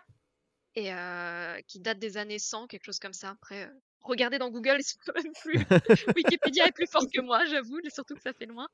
et 0.75 0.93
euh, 0.93 1.59
qui 1.67 1.79
datent 1.79 1.99
des 1.99 2.17
années 2.17 2.39
100, 2.39 2.67
quelque 2.67 2.85
chose 2.85 2.99
comme 2.99 3.13
ça. 3.13 3.29
Après, 3.29 3.65
euh, 3.65 3.71
regardez 4.01 4.39
dans 4.39 4.49
Google, 4.49 4.77
c'est 4.81 4.97
quand 5.05 5.13
même 5.15 5.33
plus. 5.41 5.59
Wikipédia 6.15 6.67
est 6.67 6.71
plus 6.71 6.87
fort 6.87 7.05
que 7.13 7.21
moi, 7.21 7.45
j'avoue, 7.45 7.79
surtout 7.89 8.15
que 8.15 8.21
ça 8.21 8.33
fait 8.33 8.45
loin. 8.45 8.67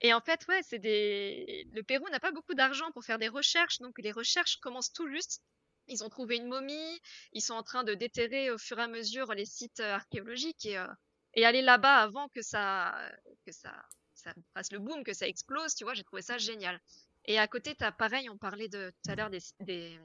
Et 0.00 0.12
en 0.14 0.20
fait, 0.20 0.46
ouais, 0.48 0.60
c'est 0.62 0.78
des. 0.78 1.66
Le 1.72 1.82
Pérou 1.82 2.08
n'a 2.10 2.20
pas 2.20 2.32
beaucoup 2.32 2.54
d'argent 2.54 2.90
pour 2.92 3.04
faire 3.04 3.18
des 3.18 3.28
recherches, 3.28 3.78
donc 3.78 3.98
les 3.98 4.12
recherches 4.12 4.56
commencent 4.56 4.92
tout 4.92 5.08
juste. 5.08 5.42
Ils 5.88 6.04
ont 6.04 6.08
trouvé 6.08 6.36
une 6.36 6.46
momie, 6.46 7.00
ils 7.32 7.40
sont 7.42 7.54
en 7.54 7.62
train 7.62 7.84
de 7.84 7.94
déterrer 7.94 8.50
au 8.50 8.58
fur 8.58 8.78
et 8.78 8.82
à 8.82 8.88
mesure 8.88 9.34
les 9.34 9.44
sites 9.44 9.80
euh, 9.80 9.94
archéologiques 9.94 10.64
et, 10.64 10.78
euh, 10.78 10.86
et 11.34 11.44
aller 11.44 11.62
là-bas 11.62 11.96
avant 11.96 12.28
que 12.28 12.40
ça, 12.40 12.94
que 13.44 13.52
ça, 13.52 13.74
ça 14.14 14.32
fasse 14.54 14.70
le 14.72 14.78
boom, 14.78 15.02
que 15.04 15.12
ça 15.12 15.26
explose, 15.26 15.74
tu 15.74 15.84
vois, 15.84 15.94
j'ai 15.94 16.04
trouvé 16.04 16.22
ça 16.22 16.38
génial. 16.38 16.80
Et 17.24 17.38
à 17.38 17.46
côté, 17.48 17.74
tu 17.74 17.84
as 17.84 17.92
pareil, 17.92 18.28
on 18.30 18.38
parlait 18.38 18.68
de, 18.68 18.92
tout 19.02 19.10
à 19.10 19.14
l'heure 19.14 19.30
des, 19.30 19.40
des, 19.60 19.98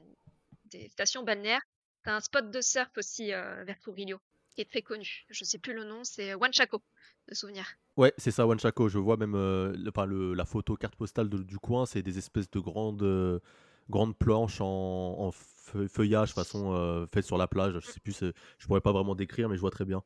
des, 0.66 0.88
stations 0.88 1.22
balnéaires, 1.22 1.62
tu 2.04 2.10
as 2.10 2.16
un 2.16 2.20
spot 2.20 2.50
de 2.50 2.60
surf 2.60 2.90
aussi 2.96 3.32
euh, 3.32 3.64
vers 3.64 3.78
Trujillo 3.80 4.18
qui 4.58 4.62
est 4.62 4.68
très 4.68 4.82
connu. 4.82 5.24
Je 5.30 5.44
sais 5.44 5.58
plus 5.58 5.72
le 5.72 5.84
nom, 5.84 6.02
c'est 6.02 6.32
Huanchaco, 6.32 6.82
de 7.28 7.34
souvenir. 7.36 7.64
Ouais, 7.96 8.12
c'est 8.18 8.32
ça, 8.32 8.42
Huanchaco. 8.44 8.88
Je 8.88 8.98
vois 8.98 9.16
même 9.16 9.34
le, 9.34 9.72
le, 9.76 10.34
la 10.34 10.44
photo 10.44 10.74
carte 10.74 10.96
postale 10.96 11.28
du 11.28 11.58
coin, 11.60 11.86
c'est 11.86 12.02
des 12.02 12.18
espèces 12.18 12.50
de 12.50 12.58
grandes, 12.58 13.40
grandes 13.88 14.18
planches 14.18 14.60
en, 14.60 15.14
en 15.20 15.30
feuillage 15.30 16.34
façon 16.34 16.72
euh, 16.74 17.06
sur 17.22 17.38
la 17.38 17.46
plage. 17.46 17.78
Je 17.78 17.86
sais 17.86 18.00
plus, 18.00 18.24
je 18.58 18.66
pourrais 18.66 18.80
pas 18.80 18.90
vraiment 18.90 19.14
décrire, 19.14 19.48
mais 19.48 19.54
je 19.54 19.60
vois 19.60 19.70
très 19.70 19.84
bien. 19.84 20.02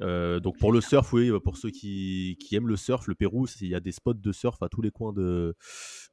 Euh, 0.00 0.40
donc 0.40 0.58
pour 0.58 0.72
le 0.72 0.80
surf, 0.80 1.12
oui, 1.12 1.30
pour 1.44 1.56
ceux 1.56 1.70
qui, 1.70 2.36
qui 2.40 2.56
aiment 2.56 2.68
le 2.68 2.76
surf, 2.76 3.06
le 3.06 3.14
Pérou, 3.14 3.46
il 3.60 3.68
y 3.68 3.76
a 3.76 3.80
des 3.80 3.92
spots 3.92 4.14
de 4.14 4.32
surf 4.32 4.60
à 4.60 4.68
tous 4.68 4.82
les 4.82 4.90
coins 4.90 5.12
de, 5.12 5.54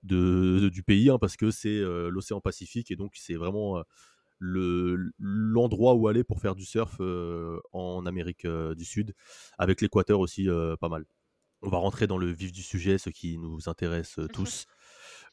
de, 0.04 0.70
du 0.70 0.84
pays, 0.84 1.10
hein, 1.10 1.18
parce 1.18 1.36
que 1.36 1.50
c'est 1.50 1.70
euh, 1.70 2.10
l'océan 2.10 2.42
Pacifique 2.42 2.92
et 2.92 2.96
donc 2.96 3.14
c'est 3.16 3.36
vraiment 3.36 3.84
le 4.40 5.12
l'endroit 5.20 5.94
où 5.96 6.08
aller 6.08 6.24
pour 6.24 6.40
faire 6.40 6.56
du 6.56 6.66
surf 6.66 7.00
en 7.72 8.06
Amérique 8.06 8.46
du 8.48 8.86
Sud, 8.86 9.14
avec 9.58 9.82
l'équateur 9.82 10.20
aussi 10.20 10.48
pas 10.80 10.90
mal. 10.90 11.06
On 11.62 11.70
va 11.70 11.78
rentrer 11.78 12.06
dans 12.06 12.18
le 12.18 12.32
vif 12.32 12.52
du 12.52 12.62
sujet, 12.62 12.98
ce 12.98 13.10
qui 13.10 13.38
nous 13.38 13.70
intéresse 13.70 14.20
tous. 14.34 14.68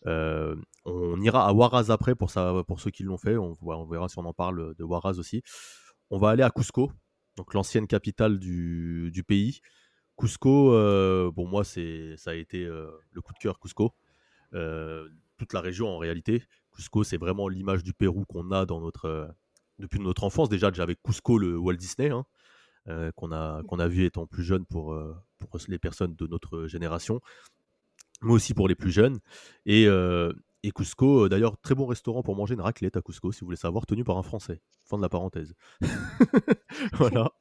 Euh, 0.06 0.56
on 0.84 1.20
ira 1.20 1.46
à 1.46 1.52
Huaraz 1.52 1.90
après 1.90 2.14
pour, 2.14 2.30
ça, 2.30 2.62
pour 2.66 2.80
ceux 2.80 2.90
qui 2.90 3.02
l'ont 3.02 3.18
fait. 3.18 3.36
On, 3.36 3.56
on, 3.60 3.86
verra 3.86 4.08
si 4.08 4.18
on 4.18 4.24
en 4.24 4.32
parle 4.32 4.74
de 4.74 4.84
Huaraz 4.84 5.18
aussi. 5.18 5.42
On 6.10 6.18
va 6.18 6.30
aller 6.30 6.42
à 6.42 6.50
Cusco, 6.50 6.90
donc 7.36 7.54
l'ancienne 7.54 7.86
capitale 7.86 8.38
du, 8.38 9.10
du, 9.12 9.24
pays. 9.24 9.60
Cusco, 10.18 10.74
euh, 10.74 11.30
bon, 11.32 11.46
moi, 11.46 11.64
c'est, 11.64 12.16
ça 12.16 12.30
a 12.30 12.34
été 12.34 12.64
euh, 12.64 12.90
le 13.10 13.20
coup 13.22 13.32
de 13.32 13.38
cœur 13.38 13.58
Cusco. 13.58 13.94
toute 14.50 15.52
la 15.52 15.60
région 15.60 15.88
en 15.88 15.98
réalité. 15.98 16.44
Cusco, 16.74 17.04
c'est 17.04 17.18
vraiment 17.18 17.48
l'image 17.48 17.82
du 17.82 17.92
Pérou 17.92 18.24
qu'on 18.24 18.50
a 18.50 18.66
dans 18.66 18.80
notre, 18.80 19.34
depuis 19.78 20.00
notre 20.00 20.24
enfance. 20.24 20.48
Déjà, 20.48 20.70
j'avais 20.72 20.96
Cusco, 20.96 21.38
le 21.38 21.56
Walt 21.56 21.76
Disney, 21.76 22.10
hein, 22.10 22.24
qu'on 23.16 23.32
a, 23.32 23.62
qu'on 23.64 23.78
a 23.78 23.88
vu 23.88 24.04
étant 24.04 24.26
plus 24.26 24.42
jeune 24.42 24.64
pour, 24.64 24.98
pour 25.38 25.58
les 25.68 25.78
personnes 25.78 26.14
de 26.14 26.26
notre 26.26 26.66
génération 26.66 27.20
mais 28.22 28.32
aussi 28.32 28.54
pour 28.54 28.68
les 28.68 28.74
plus 28.74 28.90
jeunes. 28.90 29.18
Et, 29.66 29.86
euh, 29.86 30.32
et 30.62 30.70
Cusco, 30.70 31.24
euh, 31.24 31.28
d'ailleurs, 31.28 31.56
très 31.60 31.74
bon 31.74 31.86
restaurant 31.86 32.22
pour 32.22 32.36
manger 32.36 32.54
une 32.54 32.60
raclette 32.60 32.96
à 32.96 33.02
Cusco, 33.02 33.32
si 33.32 33.40
vous 33.40 33.46
voulez 33.46 33.56
savoir, 33.56 33.86
tenu 33.86 34.04
par 34.04 34.16
un 34.16 34.22
Français. 34.22 34.60
Fin 34.84 34.96
de 34.96 35.02
la 35.02 35.08
parenthèse. 35.08 35.54
voilà. 36.94 37.32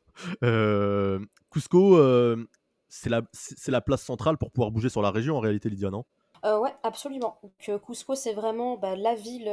Euh, 0.44 1.20
Cusco, 1.52 1.98
c'est 2.90 3.10
la, 3.10 3.22
la 3.68 3.82
place 3.82 4.04
centrale 4.04 4.38
pour 4.38 4.52
pouvoir 4.52 4.72
bouger 4.72 4.90
sur 4.90 5.02
la 5.02 5.12
région, 5.12 5.38
en 5.38 5.40
réalité, 5.40 5.70
Lydia, 5.70 5.90
non? 5.90 6.06
Euh, 6.46 6.60
ouais, 6.60 6.74
absolument. 6.84 7.38
Donc, 7.44 7.82
Cusco, 7.86 8.16
c'est 8.16 8.34
vraiment 8.34 8.78
bah, 8.78 8.96
la 8.96 9.16
ville 9.16 9.52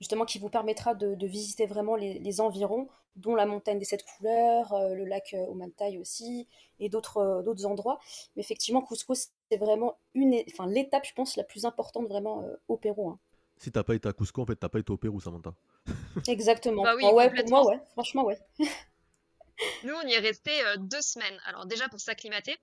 justement 0.00 0.24
qui 0.24 0.38
vous 0.38 0.48
permettra 0.48 0.94
de, 0.94 1.14
de 1.14 1.26
visiter 1.26 1.66
vraiment 1.66 1.96
les, 1.96 2.18
les, 2.18 2.40
environs, 2.40 2.88
dont 3.16 3.34
la 3.34 3.46
montagne 3.46 3.78
des 3.78 3.84
sept 3.84 4.04
couleurs, 4.04 4.74
le 4.94 5.04
lac 5.04 5.36
Omantai 5.48 5.98
aussi, 5.98 6.48
et 6.80 6.88
d'autres 6.88 7.42
d'autres 7.44 7.66
endroits. 7.66 8.00
Mais 8.34 8.42
effectivement, 8.42 8.82
Cusco, 8.82 9.14
c'est 9.14 9.56
vraiment 9.56 9.98
une, 10.14 10.42
enfin 10.50 10.66
l'étape, 10.66 11.04
je 11.06 11.14
pense, 11.14 11.36
la 11.36 11.44
plus 11.44 11.64
importante 11.64 12.08
vraiment 12.08 12.42
euh, 12.42 12.56
au 12.68 12.76
Pérou. 12.76 13.10
Hein. 13.10 13.18
Si 13.58 13.70
t'as 13.70 13.84
pas 13.84 13.94
été 13.94 14.08
à 14.08 14.12
Cusco, 14.12 14.42
en 14.42 14.46
fait, 14.46 14.56
t'as 14.56 14.68
pas 14.68 14.78
été 14.78 14.90
au 14.90 14.96
Pérou, 14.96 15.20
Samantha. 15.20 15.54
Exactement. 16.26 16.82
Bah 16.82 16.94
ah 17.02 17.14
ouais, 17.14 17.30
pour 17.30 17.48
moi, 17.48 17.66
ouais. 17.66 17.80
Franchement, 17.92 18.24
ouais. 18.24 18.38
Nous, 19.84 19.92
on 19.92 20.08
y 20.08 20.14
est 20.14 20.18
resté 20.18 20.50
euh, 20.64 20.76
deux 20.78 21.02
semaines. 21.02 21.38
Alors 21.44 21.66
déjà 21.66 21.88
pour 21.88 22.00
s'acclimater, 22.00 22.56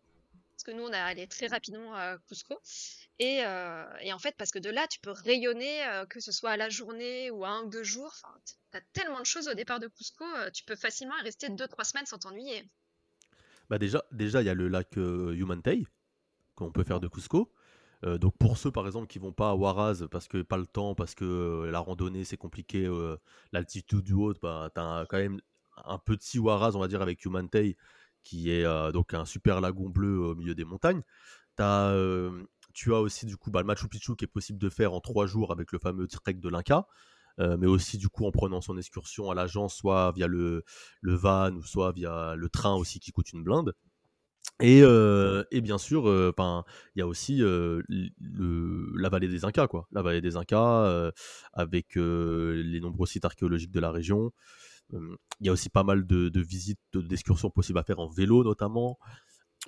parce 0.55 0.63
que 0.63 0.71
nous, 0.71 0.83
on 0.83 0.93
a 0.93 0.99
allé 0.99 1.27
très 1.27 1.45
rapidement 1.45 1.93
à 1.93 2.17
Cusco. 2.27 2.55
Et, 3.19 3.37
et, 4.01 4.13
en 4.13 4.19
fait, 4.19 4.35
parce 4.37 4.51
que 4.51 4.59
de 4.59 4.69
là, 4.69 4.85
tu 4.87 4.99
peux 4.99 5.11
rayonner, 5.11 5.83
que 6.09 6.19
ce 6.19 6.31
soit 6.31 6.51
à 6.51 6.57
la 6.57 6.69
journée 6.69 7.31
ou 7.31 7.45
à 7.45 7.49
un 7.49 7.63
ou 7.63 7.69
deux 7.69 7.83
jours. 7.83 8.13
Enfin, 8.23 8.33
tu 8.45 8.77
as 8.77 8.81
tellement 8.93 9.19
de 9.19 9.25
choses 9.25 9.47
au 9.47 9.55
départ 9.55 9.79
de 9.79 9.87
Cusco, 9.87 10.25
tu 10.53 10.63
peux 10.63 10.75
facilement 10.75 11.15
rester 11.23 11.49
deux, 11.49 11.67
trois 11.67 11.83
semaines 11.83 12.05
sans 12.05 12.19
t'ennuyer. 12.19 12.69
Bah 13.69 13.79
déjà, 13.79 14.03
il 14.11 14.45
y 14.45 14.49
a 14.49 14.53
le 14.53 14.67
lac 14.67 14.95
Humantay 14.95 15.85
qu'on 16.55 16.71
peut 16.71 16.83
faire 16.83 16.99
de 16.99 17.07
Cusco. 17.07 17.51
donc 18.03 18.37
pour 18.37 18.57
ceux 18.57 18.71
par 18.71 18.85
exemple 18.85 19.07
qui 19.07 19.19
vont 19.19 19.33
pas 19.33 19.49
à 19.49 19.55
Huaraz 19.55 20.07
parce 20.11 20.27
que 20.27 20.41
pas 20.43 20.57
le 20.57 20.67
temps, 20.67 20.95
parce 20.95 21.15
que 21.15 21.67
la 21.71 21.79
randonnée 21.79 22.23
c'est 22.23 22.37
compliqué, 22.37 22.87
l'altitude 23.51 24.01
du 24.01 24.13
haut, 24.13 24.33
bah, 24.41 24.69
tu 24.73 24.79
as 24.79 25.05
quand 25.09 25.17
même 25.17 25.41
un 25.85 25.97
petit 25.97 26.37
Huaraz 26.37 26.75
on 26.75 26.79
va 26.79 26.87
dire 26.87 27.01
avec 27.01 27.25
Humantay 27.25 27.77
qui 28.23 28.51
est 28.51 28.63
donc 28.91 29.13
un 29.13 29.25
super 29.25 29.59
lagon 29.59 29.89
bleu 29.89 30.19
au 30.19 30.35
milieu 30.35 30.53
des 30.53 30.65
montagnes. 30.65 31.01
As, 31.59 31.91
tu 32.77 32.93
as 32.93 32.99
aussi 32.99 33.25
du 33.25 33.37
coup 33.37 33.49
bah, 33.49 33.61
le 33.61 33.65
Machu 33.65 33.87
Picchu 33.87 34.15
qui 34.15 34.25
est 34.25 34.27
possible 34.27 34.59
de 34.59 34.69
faire 34.69 34.93
en 34.93 34.99
trois 35.01 35.25
jours 35.25 35.51
avec 35.51 35.71
le 35.71 35.79
fameux 35.79 36.07
trek 36.07 36.35
de 36.35 36.47
l'Inca. 36.47 36.85
mais 37.39 37.65
aussi 37.65 37.97
du 37.97 38.07
coup 38.07 38.25
en 38.27 38.31
prenant 38.31 38.61
son 38.61 38.77
excursion 38.77 39.31
à 39.31 39.35
l'agence, 39.35 39.75
soit 39.75 40.11
via 40.11 40.27
le, 40.27 40.63
le, 41.01 41.15
van 41.15 41.51
ou 41.53 41.63
soit 41.63 41.91
via 41.91 42.35
le 42.35 42.49
train 42.49 42.75
aussi 42.75 42.99
qui 42.99 43.11
coûte 43.11 43.33
une 43.33 43.43
blinde. 43.43 43.73
Et, 44.61 44.79
et 44.79 45.61
bien 45.61 45.77
sûr, 45.79 46.03
il 46.37 46.99
y 46.99 47.01
a 47.01 47.07
aussi 47.07 47.41
la 47.41 49.09
vallée 49.09 49.27
des 49.27 49.43
Incas, 49.43 49.67
quoi. 49.67 49.87
La 49.91 50.03
vallée 50.03 50.21
des 50.21 50.37
Incas, 50.37 51.11
avec 51.53 51.95
les 51.95 52.79
nombreux 52.79 53.07
sites 53.07 53.25
archéologiques 53.25 53.71
de 53.71 53.79
la 53.79 53.91
région. 53.91 54.31
Il 54.93 55.45
y 55.45 55.49
a 55.49 55.51
aussi 55.51 55.69
pas 55.69 55.83
mal 55.83 56.05
de, 56.05 56.41
visites, 56.41 56.79
d'excursions 56.93 57.49
possibles 57.49 57.79
à 57.79 57.83
faire 57.83 57.99
en 57.99 58.07
vélo 58.07 58.43
notamment. 58.43 58.97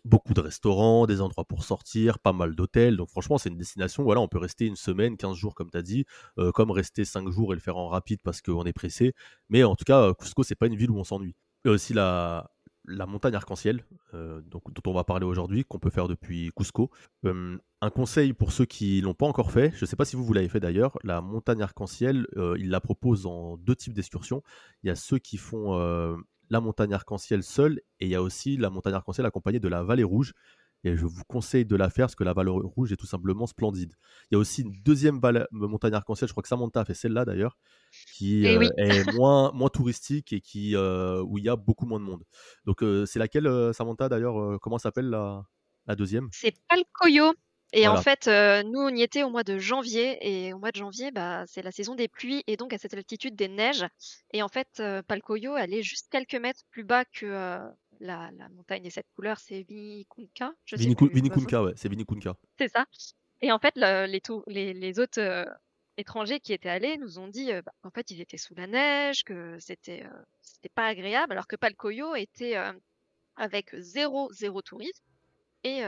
Beaucoup 0.06 0.34
de 0.34 0.42
restaurants, 0.42 1.06
des 1.08 1.22
endroits 1.22 1.46
pour 1.46 1.64
sortir, 1.64 2.20
pas 2.20 2.34
mal 2.34 2.56
d'hôtels. 2.56 2.98
Donc 2.98 3.10
franchement, 3.10 3.38
c'est 3.38 3.50
une 3.50 3.58
destination, 3.58 4.04
voilà, 4.04 4.22
on 4.22 4.28
peut 4.28 4.38
rester 4.38 4.66
une 4.66 4.76
semaine, 4.76 5.18
15 5.18 5.36
jours 5.36 5.56
comme 5.56 5.70
tu 5.70 5.78
as 5.78 5.82
dit, 5.82 6.06
euh, 6.38 6.52
comme 6.52 6.72
rester 6.72 7.06
5 7.06 7.30
jours 7.30 7.54
et 7.54 7.56
le 7.56 7.62
faire 7.62 7.78
en 7.78 7.88
rapide 7.88 8.20
parce 8.24 8.42
qu'on 8.42 8.64
est 8.64 8.74
pressé. 8.74 9.14
Mais 9.50 9.64
en 9.64 9.76
tout 9.76 9.86
cas, 9.86 10.14
Cusco, 10.14 10.44
c'est 10.44 10.56
pas 10.56 10.68
une 10.68 10.76
ville 10.76 10.92
où 10.92 10.98
on 10.98 11.04
s'ennuie. 11.04 11.36
Il 11.66 11.68
y 11.68 11.72
a 11.72 11.74
aussi 11.74 11.94
la, 11.94 12.50
montagne 12.88 13.36
arc-en-ciel, 13.36 13.84
euh, 14.14 14.42
dont 14.48 14.62
on 14.88 14.94
va 14.94 15.04
parler 15.04 15.26
aujourd'hui, 15.26 15.66
qu'on 15.66 15.80
peut 15.80 15.90
faire 15.90 16.08
depuis 16.08 16.52
Cusco. 16.56 16.90
un 17.26 17.90
conseil 17.90 18.34
pour 18.34 18.54
ceux 18.54 18.66
qui 18.66 19.02
l'ont 19.02 19.14
pas 19.14 19.26
encore 19.26 19.52
fait, 19.52 19.72
je 19.76 19.84
ne 19.84 19.86
sais 19.86 19.98
pas 19.98 20.06
si 20.06 20.16
vous, 20.16 20.34
l'avez 20.34 20.48
fait 20.48 20.62
d'ailleurs, 20.62 20.98
la 21.04 21.20
montagne 21.22 21.62
arc-en-ciel, 21.62 22.28
euh, 22.38 22.56
il 22.58 22.70
la 22.70 22.80
propose 22.80 23.26
en 23.26 23.58
deux 23.58 23.76
types 23.76 23.94
d'excursions. 23.94 24.42
Il 24.84 24.88
y 24.88 24.90
a 24.90 24.96
ceux 24.96 25.18
qui 25.20 25.36
font 25.36 25.78
euh, 25.78 26.16
la 26.50 26.60
montagne 26.60 26.94
arc-en-ciel 26.94 27.44
seule, 27.44 27.82
et 28.00 28.06
il 28.06 28.10
y 28.10 28.16
a 28.16 28.22
aussi 28.22 28.58
la 28.58 28.70
montagne 28.70 28.94
arc-en-ciel 28.94 29.26
accompagnée 29.26 29.60
de 29.60 29.68
la 29.68 29.84
vallée 29.84 30.04
rouge. 30.04 30.34
Et 30.86 30.96
je 30.96 31.06
vous 31.06 31.24
conseille 31.28 31.66
de 31.66 31.76
la 31.76 31.90
faire 31.90 32.06
parce 32.06 32.16
que 32.16 32.24
la 32.24 32.32
vallée 32.32 32.52
rouge 32.52 32.94
est 32.94 32.96
tout 32.96 33.06
simplement 33.06 33.48
splendide. 33.48 33.96
Il 34.32 34.36
y 34.36 34.38
a 34.38 34.40
aussi 34.40 34.62
une 34.62 34.72
deuxième 34.82 35.20
montagne 35.52 35.94
arc-en-ciel, 35.94 36.30
je 36.30 36.34
crois 36.34 36.42
que 36.42 36.48
Samantha 36.48 36.80
a 36.80 36.86
fait 36.86 36.94
celle-là 36.94 37.26
d'ailleurs, 37.26 37.58
qui 38.16 38.46
eh 38.46 38.58
euh, 38.58 38.70
est 38.78 39.14
moins, 39.14 39.52
moins 39.52 39.68
touristique 39.68 40.32
et 40.32 40.40
qui, 40.40 40.78
euh, 40.78 41.22
où 41.22 41.38
il 41.38 41.44
y 41.44 41.50
a 41.50 41.58
beaucoup 41.58 41.86
moins 41.86 42.00
de 42.00 42.06
monde. 42.06 42.24
Donc 42.66 42.82
euh, 42.82 43.06
c'est 43.06 43.20
laquelle, 43.20 43.74
Samantha 43.74 44.08
d'ailleurs 44.08 44.58
Comment 44.62 44.78
s'appelle 44.78 45.10
la, 45.10 45.44
la 45.86 45.96
deuxième? 45.96 46.30
C'est 46.32 46.56
Palcoyo. 46.70 47.34
Et 47.74 47.88
en 47.88 48.02
fait, 48.02 48.28
nous, 48.28 48.80
on 48.80 48.90
y 48.90 49.02
était 49.02 49.24
au 49.24 49.30
mois 49.30 49.44
de 49.44 49.60
janvier. 49.60 50.18
Et 50.22 50.54
au 50.54 50.60
mois 50.60 50.72
de 50.72 50.78
janvier, 50.78 51.12
bah, 51.12 51.44
c'est 51.48 51.62
la 51.62 51.72
saison 51.72 51.96
des 51.96 52.08
pluies 52.08 52.44
et 52.48 52.58
donc 52.58 52.74
à 52.74 52.78
cette 52.78 52.94
altitude 52.94 53.36
des 53.36 53.48
neiges. 53.48 53.86
Et 54.34 54.42
en 54.42 54.48
fait, 54.48 54.82
Palcoyo, 55.08 55.56
elle 55.56 55.74
est 55.74 55.84
juste 55.84 56.08
quelques 56.10 56.36
mètres 56.36 56.64
plus 56.72 56.84
bas 56.84 57.06
que, 57.06 57.70
la, 58.00 58.32
montagne 58.56 58.84
des 58.84 58.90
sept 58.90 59.06
couleurs, 59.16 59.40
c'est 59.40 59.64
Vinikunka. 59.64 60.54
Vinikunka, 60.72 61.64
ouais, 61.64 61.74
c'est 61.76 61.90
Vinikunka. 61.90 62.36
C'est 62.58 62.70
ça. 62.70 62.86
Et 63.42 63.52
en 63.52 63.60
fait, 63.60 63.76
les, 63.76 64.22
les, 64.48 64.74
les, 64.74 65.00
autres 65.00 65.22
euh, 65.22 65.46
étrangers 65.98 66.40
qui 66.40 66.54
étaient 66.54 66.70
allés 66.70 66.98
nous 66.98 67.20
ont 67.20 67.28
dit 67.28 67.52
euh, 67.52 67.62
bah, 67.62 67.72
qu'en 67.82 67.92
fait, 67.92 68.12
ils 68.12 68.22
étaient 68.22 68.38
sous 68.38 68.56
la 68.56 68.68
neige, 68.68 69.24
que 69.24 69.58
c'était 69.60 70.04
euh, 70.04 70.24
c'était 70.42 70.70
pas 70.70 70.88
agréable, 70.88 71.34
alors 71.34 71.48
que 71.48 71.56
Palcoyo 71.56 72.16
était 72.16 72.56
avec 73.36 73.74
zéro, 73.78 74.32
zéro 74.34 74.62
tourisme 74.62 75.04
et 75.64 75.84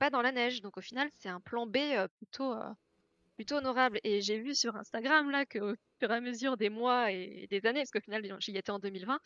pas 0.00 0.10
dans 0.10 0.22
la 0.22 0.32
neige. 0.32 0.62
Donc 0.62 0.76
au 0.76 0.80
final, 0.80 1.08
c'est 1.18 1.28
un 1.28 1.40
plan 1.40 1.66
B 1.66 1.78
plutôt, 2.16 2.54
plutôt 3.36 3.56
honorable. 3.56 4.00
Et 4.02 4.20
j'ai 4.20 4.40
vu 4.40 4.56
sur 4.56 4.74
Instagram 4.74 5.30
là 5.30 5.46
qu'au 5.46 5.74
fur 6.00 6.10
et 6.10 6.14
à 6.14 6.20
mesure 6.20 6.56
des 6.56 6.70
mois 6.70 7.12
et 7.12 7.46
des 7.48 7.64
années, 7.66 7.80
parce 7.80 7.92
qu'au 7.92 8.00
final, 8.00 8.22
j'y 8.40 8.56
étais 8.56 8.72
en 8.72 8.80
2020, 8.80 9.20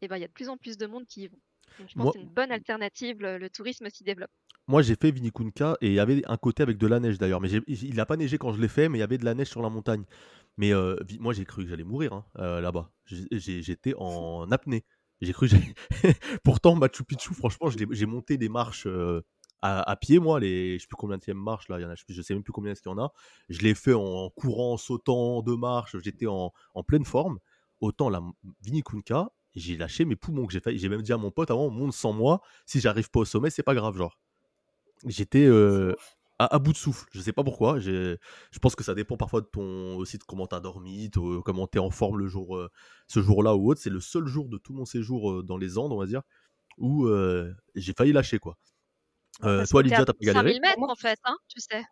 et 0.00 0.08
ben 0.08 0.16
il 0.16 0.20
y 0.20 0.24
a 0.24 0.28
de 0.28 0.32
plus 0.32 0.48
en 0.48 0.56
plus 0.56 0.78
de 0.78 0.86
monde 0.86 1.06
qui 1.06 1.24
y 1.24 1.28
vont 1.28 1.38
je 1.88 1.94
pense 1.94 2.12
que 2.12 2.18
c'est 2.18 2.24
une 2.24 2.32
bonne 2.32 2.52
alternative, 2.52 3.20
le, 3.20 3.48
tourisme 3.48 3.88
s'y 3.90 4.04
développe. 4.04 4.30
Moi, 4.66 4.82
j'ai 4.82 4.94
fait 4.94 5.10
Vinikunka 5.10 5.76
et 5.80 5.88
il 5.88 5.94
y 5.94 6.00
avait 6.00 6.22
un 6.26 6.36
côté 6.36 6.62
avec 6.62 6.78
de 6.78 6.86
la 6.86 7.00
neige 7.00 7.18
d'ailleurs. 7.18 7.40
Mais 7.40 7.50
il 7.66 7.94
n'a 7.94 8.06
pas 8.06 8.16
neigé 8.16 8.38
quand 8.38 8.52
je 8.52 8.60
l'ai 8.60 8.68
fait, 8.68 8.88
mais 8.88 8.98
il 8.98 9.00
y 9.00 9.04
avait 9.04 9.18
de 9.18 9.24
la 9.24 9.34
neige 9.34 9.48
sur 9.48 9.62
la 9.62 9.68
montagne. 9.68 10.04
Mais 10.56 10.72
euh, 10.72 10.96
moi, 11.18 11.32
j'ai 11.32 11.44
cru 11.44 11.64
que 11.64 11.70
j'allais 11.70 11.84
mourir 11.84 12.12
hein, 12.12 12.24
euh, 12.38 12.60
là-bas. 12.60 12.92
J'étais 13.06 13.94
en 13.96 14.50
apnée. 14.50 14.84
J'ai 15.20 15.32
cru. 15.32 15.48
Pourtant, 16.44 16.76
Machu 16.76 17.04
Picchu, 17.04 17.34
franchement, 17.34 17.68
j'ai 17.68 18.06
monté 18.06 18.36
des 18.36 18.48
marches 18.48 18.86
euh, 18.86 19.22
à, 19.62 19.96
pied, 19.96 20.18
moi. 20.18 20.40
Les, 20.40 20.78
je 20.78 20.82
sais 20.82 20.88
plus 20.88 20.96
combien 20.96 21.18
de 21.18 21.32
marche 21.32 21.68
là. 21.68 21.78
Il 21.78 21.82
y 21.82 21.84
en 21.84 21.90
a, 21.90 21.94
je 21.94 22.22
sais 22.22 22.34
même 22.34 22.42
plus 22.42 22.52
combien 22.52 22.72
il 22.72 22.86
y 22.86 22.88
en 22.88 22.98
a. 22.98 23.12
Je 23.48 23.60
l'ai 23.60 23.74
fait 23.74 23.94
en 23.94 24.30
courant, 24.30 24.74
en 24.74 24.76
sautant 24.76 25.42
de 25.42 25.54
marche. 25.54 25.96
J'étais 26.02 26.26
en, 26.26 26.52
en, 26.74 26.82
pleine 26.82 27.04
forme. 27.04 27.38
Autant 27.80 28.10
la 28.10 28.22
Vinikunka, 28.62 29.30
j'ai 29.54 29.76
lâché 29.76 30.04
mes 30.04 30.16
poumons 30.16 30.46
que 30.46 30.52
j'ai 30.52 30.60
fait. 30.60 30.76
J'ai 30.76 30.88
même 30.88 31.02
dit 31.02 31.12
à 31.12 31.16
mon 31.16 31.30
pote 31.30 31.50
avant, 31.50 31.66
on 31.66 31.70
monte 31.70 31.92
sans 31.92 32.12
moi. 32.12 32.40
Si 32.66 32.80
j'arrive 32.80 33.10
pas 33.10 33.20
au 33.20 33.24
sommet, 33.24 33.50
c'est 33.50 33.62
pas 33.62 33.74
grave, 33.74 33.96
genre. 33.96 34.18
J'étais 35.06 35.46
euh, 35.46 35.94
à, 36.38 36.58
bout 36.58 36.72
de 36.72 36.76
souffle. 36.76 37.06
Je 37.12 37.20
sais 37.20 37.32
pas 37.32 37.44
pourquoi. 37.44 37.78
Je 37.78 38.18
pense 38.60 38.74
que 38.74 38.84
ça 38.84 38.94
dépend 38.94 39.16
parfois 39.16 39.40
de 39.40 39.46
ton 39.46 39.96
aussi 39.96 40.18
de 40.18 40.24
comment 40.24 40.46
t'as 40.46 40.60
dormi, 40.60 41.08
de, 41.08 41.40
comment 41.40 41.66
t'es 41.66 41.78
en 41.78 41.90
forme 41.90 42.18
le 42.18 42.28
jour, 42.28 42.56
euh, 42.56 42.70
ce 43.08 43.20
jour-là 43.20 43.56
ou 43.56 43.70
autre. 43.70 43.80
C'est 43.80 43.90
le 43.90 44.00
seul 44.00 44.26
jour 44.26 44.48
de 44.48 44.58
tout 44.58 44.72
mon 44.72 44.84
séjour 44.84 45.32
euh, 45.32 45.42
dans 45.42 45.56
les 45.56 45.78
Andes, 45.78 45.92
on 45.92 45.98
va 45.98 46.06
dire, 46.06 46.22
où 46.78 47.08
j'ai 47.74 47.92
failli 47.92 48.12
lâcher 48.12 48.38
quoi. 48.38 48.56
Toi, 49.40 49.82
Lydia, 49.82 50.04
t'as 50.04 50.12
pas 50.12 50.18
galéré 50.20 50.54
5000 50.54 50.60
mètres 50.60 50.78
en 50.80 50.94
fait, 50.94 51.18
hein, 51.24 51.36
tu 51.48 51.60
sais, 51.60 51.82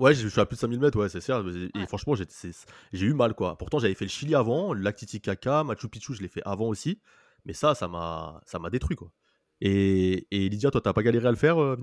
Ouais, 0.00 0.12
je 0.12 0.26
suis 0.26 0.40
à 0.40 0.46
plus 0.46 0.56
de 0.56 0.60
5000 0.60 0.80
mètres, 0.80 0.98
ouais, 0.98 1.08
c'est 1.08 1.20
sûr. 1.20 1.44
Et 1.76 1.86
franchement, 1.86 2.14
j'ai 2.14 3.06
eu 3.06 3.14
mal, 3.14 3.34
quoi. 3.34 3.56
Pourtant, 3.56 3.78
j'avais 3.78 3.94
fait 3.94 4.04
le 4.04 4.10
Chili 4.10 4.34
avant, 4.34 4.72
le 4.72 4.80
lac 4.80 4.96
Titicaca, 4.96 5.62
Machu 5.62 5.88
Picchu, 5.88 6.14
je 6.14 6.22
l'ai 6.22 6.28
fait 6.28 6.42
avant 6.44 6.66
aussi. 6.66 7.00
Mais 7.44 7.52
ça, 7.52 7.74
ça 7.74 7.88
m'a 7.88 8.70
détruit, 8.70 8.96
quoi. 8.96 9.10
Et, 9.60 10.26
et 10.30 10.48
Lydia, 10.48 10.70
toi, 10.70 10.80
t'as 10.80 10.92
pas 10.92 11.02
galéré 11.02 11.28
à 11.28 11.30
le 11.30 11.36
faire, 11.36 11.58
euh, 11.58 11.76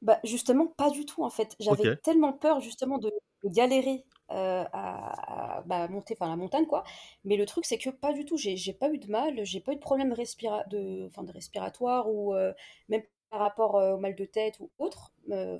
Bah, 0.00 0.18
justement, 0.24 0.66
pas 0.66 0.90
du 0.90 1.04
tout, 1.04 1.22
en 1.22 1.30
fait. 1.30 1.54
J'avais 1.60 1.96
tellement 1.96 2.32
peur, 2.32 2.60
justement, 2.60 2.98
de, 2.98 3.12
galérer 3.44 4.04
euh, 4.30 4.64
à, 4.72 5.62
bah, 5.66 5.88
monter, 5.88 6.16
enfin, 6.18 6.30
la 6.30 6.36
montagne, 6.36 6.66
quoi. 6.66 6.82
Mais 7.24 7.36
le 7.36 7.44
truc, 7.44 7.66
c'est 7.66 7.78
que 7.78 7.90
pas 7.90 8.12
du 8.12 8.24
tout. 8.24 8.38
J'ai 8.38 8.72
pas 8.72 8.90
eu 8.90 8.98
de 8.98 9.10
mal, 9.10 9.44
j'ai 9.44 9.60
pas 9.60 9.72
eu 9.72 9.76
de 9.76 9.80
problème 9.80 10.12
respira 10.12 10.64
de, 10.70 11.10
de 11.14 11.32
respiratoire 11.32 12.08
ou 12.10 12.34
euh, 12.34 12.52
même 12.88 13.02
par 13.32 13.40
rapport 13.40 13.74
au 13.76 13.96
mal 13.96 14.14
de 14.14 14.26
tête 14.26 14.60
ou 14.60 14.70
autre. 14.78 15.10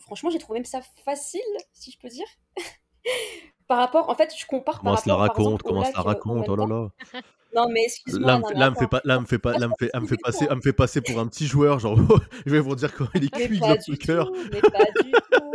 franchement, 0.01 0.29
j'ai 0.29 0.39
trouvé 0.39 0.59
même 0.59 0.67
ça 0.67 0.83
facile, 1.05 1.41
si 1.73 1.91
je 1.91 1.99
peux 1.99 2.09
dire. 2.09 2.27
par 3.67 3.79
rapport, 3.79 4.11
en 4.11 4.15
fait, 4.15 4.31
je 4.39 4.45
compare 4.45 4.81
comment 4.81 4.95
par 4.95 5.01
rapport. 5.01 5.19
la 5.19 5.27
raconte, 5.27 5.63
comment 5.63 5.85
ça 5.85 5.93
la 5.97 6.03
raconte, 6.03 6.49
oh 6.51 6.57
là 6.57 6.67
là. 6.67 7.23
Non 7.55 7.69
mais 7.71 7.85
excuse-moi. 7.85 8.41
Là, 8.55 8.71
me 8.71 8.75
fait 8.77 8.89
pas, 8.89 9.01
là 9.05 9.21
me 9.21 9.25
fait 9.27 9.39
pas, 9.39 9.59
là 9.59 9.69
me 9.69 9.75
fait, 9.79 9.91
me 9.99 10.07
fait 10.07 10.19
passer, 10.19 10.47
me 10.49 10.61
fait 10.61 10.73
passer 10.75 11.01
pour 11.01 11.19
un 11.19 11.27
petit 11.29 11.47
joueur, 11.47 11.79
genre 11.79 11.97
je 12.47 12.51
vais 12.51 12.61
vous 12.61 12.75
dire 12.75 12.95
quand 12.95 13.07
il 13.15 13.25
est 13.25 13.31
cuit 13.31 13.59
le 13.59 13.97
cœur. 13.97 14.31
Mais 14.53 14.61
pas 14.61 14.85
du 15.03 15.13
tout, 15.33 15.53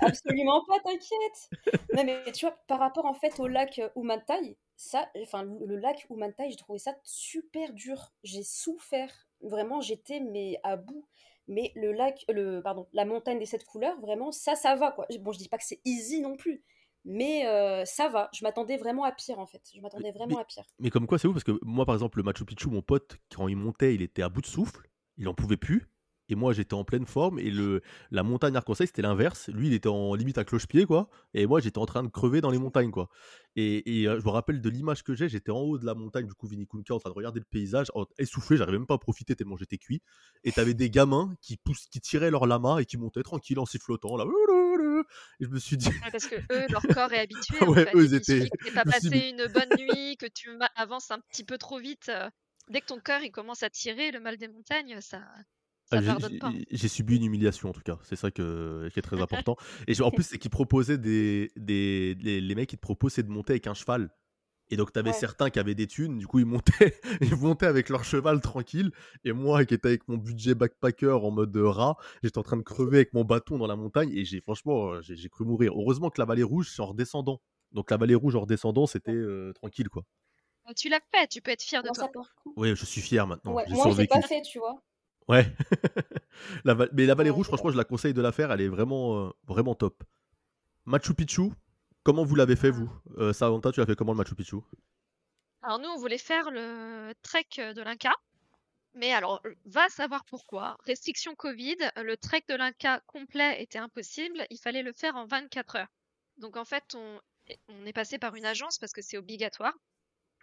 absolument 0.00 0.64
pas, 0.66 0.78
t'inquiète. 0.84 1.82
Non 1.94 2.04
mais 2.04 2.20
tu 2.32 2.46
vois, 2.46 2.56
par 2.68 2.78
rapport 2.78 3.06
en 3.06 3.14
fait 3.14 3.38
au 3.40 3.48
lac 3.48 3.80
Umantai, 3.96 4.56
ça, 4.76 5.08
enfin 5.22 5.44
le 5.44 5.76
lac 5.76 6.06
Umantai, 6.10 6.50
j'ai 6.50 6.56
trouvé 6.56 6.78
ça 6.78 6.94
super 7.02 7.72
dur. 7.72 8.12
J'ai 8.22 8.42
souffert, 8.44 9.12
vraiment, 9.40 9.80
j'étais 9.80 10.20
mais 10.20 10.60
à 10.62 10.76
bout 10.76 11.04
mais 11.48 11.72
le 11.74 11.92
lac, 11.92 12.24
le, 12.28 12.60
pardon, 12.60 12.86
la 12.92 13.04
montagne 13.04 13.38
des 13.38 13.46
sept 13.46 13.64
couleurs, 13.64 13.98
vraiment, 14.00 14.32
ça, 14.32 14.54
ça 14.54 14.74
va, 14.76 14.92
quoi. 14.92 15.06
Bon, 15.20 15.32
je 15.32 15.38
dis 15.38 15.48
pas 15.48 15.58
que 15.58 15.64
c'est 15.64 15.80
easy 15.84 16.20
non 16.20 16.36
plus, 16.36 16.62
mais 17.04 17.46
euh, 17.46 17.84
ça 17.84 18.08
va. 18.08 18.28
Je 18.32 18.44
m'attendais 18.44 18.76
vraiment 18.76 19.04
à 19.04 19.12
pire, 19.12 19.38
en 19.38 19.46
fait. 19.46 19.62
Je 19.74 19.80
m'attendais 19.80 20.12
vraiment 20.12 20.38
à 20.38 20.44
pire. 20.44 20.64
Mais 20.78 20.90
comme 20.90 21.06
quoi, 21.06 21.18
c'est 21.18 21.28
ouf, 21.28 21.34
parce 21.34 21.44
que 21.44 21.58
moi, 21.62 21.86
par 21.86 21.94
exemple, 21.94 22.18
le 22.18 22.24
Machu 22.24 22.44
Picchu, 22.44 22.68
mon 22.68 22.82
pote, 22.82 23.18
quand 23.34 23.48
il 23.48 23.56
montait, 23.56 23.94
il 23.94 24.02
était 24.02 24.22
à 24.22 24.28
bout 24.28 24.40
de 24.40 24.46
souffle, 24.46 24.88
il 25.16 25.28
en 25.28 25.34
pouvait 25.34 25.56
plus. 25.56 25.88
Et 26.28 26.34
moi, 26.34 26.52
j'étais 26.52 26.74
en 26.74 26.84
pleine 26.84 27.06
forme. 27.06 27.38
Et 27.38 27.50
le, 27.50 27.82
la 28.10 28.22
montagne 28.22 28.56
Arc-en-Ciel, 28.56 28.88
c'était 28.88 29.02
l'inverse. 29.02 29.48
Lui, 29.48 29.68
il 29.68 29.74
était 29.74 29.88
en 29.88 30.14
limite 30.14 30.38
à 30.38 30.44
cloche-pied, 30.44 30.86
quoi. 30.86 31.08
Et 31.34 31.46
moi, 31.46 31.60
j'étais 31.60 31.78
en 31.78 31.86
train 31.86 32.02
de 32.02 32.08
crever 32.08 32.40
dans 32.40 32.50
les 32.50 32.58
montagnes, 32.58 32.90
quoi. 32.90 33.08
Et, 33.54 34.00
et 34.00 34.08
euh, 34.08 34.20
je 34.20 34.24
me 34.24 34.30
rappelle 34.30 34.60
de 34.60 34.68
l'image 34.68 35.02
que 35.02 35.14
j'ai. 35.14 35.28
J'étais 35.28 35.50
en 35.50 35.60
haut 35.60 35.78
de 35.78 35.86
la 35.86 35.94
montagne, 35.94 36.26
du 36.26 36.34
coup, 36.34 36.46
Vinikunka, 36.46 36.94
en 36.94 36.98
train 36.98 37.10
de 37.10 37.14
regarder 37.14 37.40
le 37.40 37.46
paysage, 37.46 37.88
essoufflé. 38.18 38.56
J'arrivais 38.56 38.78
même 38.78 38.86
pas 38.86 38.94
à 38.94 38.98
profiter 38.98 39.36
tellement 39.36 39.56
j'étais 39.56 39.78
cuit. 39.78 40.02
Et 40.44 40.52
t'avais 40.52 40.74
des 40.74 40.90
gamins 40.90 41.34
qui, 41.40 41.56
poussent, 41.56 41.86
qui 41.86 42.00
tiraient 42.00 42.30
leur 42.30 42.46
lama 42.46 42.78
et 42.80 42.84
qui 42.84 42.98
montaient 42.98 43.22
tranquille 43.22 43.58
en 43.58 43.66
sifflotant, 43.66 44.16
là. 44.16 44.24
Et 45.40 45.44
je 45.44 45.48
me 45.48 45.58
suis 45.58 45.76
dit. 45.76 45.90
parce 46.10 46.26
que 46.26 46.36
eux, 46.36 46.66
leur 46.70 46.82
corps 46.82 47.12
est 47.12 47.20
habitué. 47.20 47.58
ouais, 47.62 47.68
en 47.68 47.74
fait. 47.74 47.94
eux, 47.94 48.04
ils 48.04 48.14
étaient. 48.14 48.48
Tu 48.64 48.72
pas 48.72 48.84
passé 48.84 49.30
une 49.30 49.46
bonne 49.52 49.78
nuit, 49.78 50.16
que 50.16 50.26
tu 50.26 50.50
avances 50.74 51.10
un 51.10 51.20
petit 51.20 51.44
peu 51.44 51.58
trop 51.58 51.78
vite. 51.78 52.08
Euh, 52.08 52.28
dès 52.68 52.80
que 52.80 52.86
ton 52.86 53.00
cœur 53.00 53.22
il 53.22 53.30
commence 53.30 53.62
à 53.62 53.70
tirer, 53.70 54.10
le 54.10 54.20
mal 54.20 54.36
des 54.36 54.48
montagnes, 54.48 55.00
Ça 55.00 55.22
Ah, 55.92 56.00
j'ai 56.70 56.88
subi 56.88 57.16
une 57.16 57.24
humiliation 57.24 57.68
en 57.70 57.72
tout 57.72 57.80
cas, 57.82 57.98
c'est 58.02 58.16
ça 58.16 58.30
que 58.32 58.88
qui 58.92 58.98
est 58.98 59.02
très 59.02 59.20
important. 59.22 59.56
Et 59.86 60.00
en 60.02 60.10
plus, 60.10 60.24
c'est 60.24 60.38
qu'ils 60.38 60.50
proposaient 60.50 60.98
des 60.98 61.52
des 61.56 62.16
les 62.20 62.40
les 62.40 62.54
mecs, 62.56 62.72
ils 62.72 62.76
te 62.76 62.80
proposent, 62.82 63.12
c'est 63.14 63.22
de 63.22 63.30
monter 63.30 63.52
avec 63.52 63.66
un 63.68 63.74
cheval. 63.74 64.10
Et 64.70 64.76
donc 64.76 64.92
tu 64.92 64.98
avais 65.00 65.12
Ouais. 65.12 65.14
certains 65.14 65.50
qui 65.50 65.58
avaient 65.60 65.74
des 65.76 65.86
thunes, 65.88 66.18
du 66.18 66.26
coup, 66.26 66.40
ils 66.40 66.46
montaient 66.46 66.98
ils 67.22 67.36
montaient 67.36 67.66
avec 67.66 67.88
leur 67.90 68.04
cheval 68.04 68.40
tranquille. 68.40 68.92
Et 69.24 69.32
moi 69.32 69.64
qui 69.66 69.74
étais 69.74 69.88
avec 69.88 70.08
mon 70.08 70.18
budget 70.18 70.54
backpacker 70.56 71.12
en 71.24 71.30
mode, 71.32 71.56
heu, 71.56 71.68
rat, 71.68 71.96
j'étais 72.22 72.38
en 72.38 72.42
train 72.44 72.56
de 72.58 72.62
crever 72.62 72.98
avec 72.98 73.14
mon 73.14 73.24
bâton 73.24 73.58
dans 73.58 73.68
la 73.68 73.76
montagne. 73.76 74.10
Et 74.14 74.24
j'ai 74.24 74.40
franchement, 74.40 74.94
heu, 74.94 75.02
j'ai 75.02 75.28
cru 75.30 75.44
mourir. 75.46 75.72
Heureusement 75.76 76.10
que 76.10 76.20
la 76.20 76.26
vallée 76.26 76.42
rouge, 76.44 76.70
c'est 76.74 76.82
en 76.82 76.86
redescendant, 76.86 77.42
donc 77.72 77.90
la 77.92 77.96
vallée 77.98 78.14
rouge 78.16 78.36
en 78.36 78.40
redescendant, 78.42 78.86
c'était, 78.86 79.14
tranquille, 79.54 79.88
quoi. 79.90 80.04
Bah, 80.66 80.74
tu 80.74 80.90
l'as 80.90 81.00
fait, 81.14 81.28
tu 81.28 81.40
peux 81.40 81.50
être 81.52 81.62
fier 81.62 81.82
de 81.82 81.88
Non, 81.88 81.94
toi. 81.94 82.12
Oui, 82.56 82.74
je 82.76 82.84
suis 82.86 83.00
fier 83.02 83.26
maintenant, 83.26 83.56
Ouais, 83.56 83.64
moi, 83.68 83.88
je 83.90 83.96
l'ai 83.98 84.04
pas 84.04 84.20
fait, 84.20 84.42
tu 84.42 84.58
vois. 84.58 84.82
Ouais. 85.28 85.46
La 86.64 86.74
mais 86.92 87.06
la 87.06 87.14
vallée 87.14 87.30
rouge, 87.30 87.46
franchement, 87.46 87.70
je 87.70 87.76
la 87.76 87.84
conseille 87.84 88.14
de 88.14 88.22
la 88.22 88.32
faire, 88.32 88.52
elle 88.52 88.60
est 88.60 88.68
vraiment, 88.68 89.28
heu, 89.28 89.32
vraiment 89.46 89.74
top. 89.74 90.04
Machu 90.86 91.14
Picchu, 91.14 91.52
comment 92.04 92.24
vous 92.24 92.36
l'avez 92.36 92.56
fait 92.56 92.70
vous? 92.70 92.90
Heu, 93.18 93.32
Samantha, 93.32 93.72
tu 93.72 93.80
l'as 93.80 93.86
fait 93.86 93.96
comment 93.96 94.12
le 94.12 94.18
Machu 94.18 94.34
Picchu? 94.34 94.56
Alors 95.60 95.78
nous, 95.78 95.88
on 95.90 95.98
voulait 95.98 96.16
faire 96.16 96.50
le 96.50 97.12
trek 97.20 97.46
de 97.58 97.82
l'Inca, 97.82 98.14
mais 98.94 99.12
alors, 99.12 99.40
euh, 99.46 99.54
va 99.66 99.88
savoir 99.90 100.24
pourquoi. 100.26 100.76
Restriction 100.84 101.34
Covid, 101.36 101.76
euh, 101.98 102.02
le 102.04 102.16
trek 102.16 102.44
de 102.48 102.54
l'Inca 102.56 103.00
complet 103.06 103.62
était 103.62 103.78
impossible, 103.78 104.46
il 104.50 104.58
fallait 104.58 104.82
le 104.82 104.92
faire 104.94 105.16
en 105.16 105.26
24 105.26 105.76
heures. 105.76 105.88
Donc 106.38 106.56
en 106.56 106.64
fait, 106.66 106.94
on, 106.94 107.20
on 107.68 107.86
est 107.86 107.92
passé 107.94 108.18
par 108.18 108.34
une 108.36 108.46
agence 108.46 108.78
parce 108.78 108.92
que 108.92 109.02
c'est 109.02 109.18
obligatoire. 109.18 109.74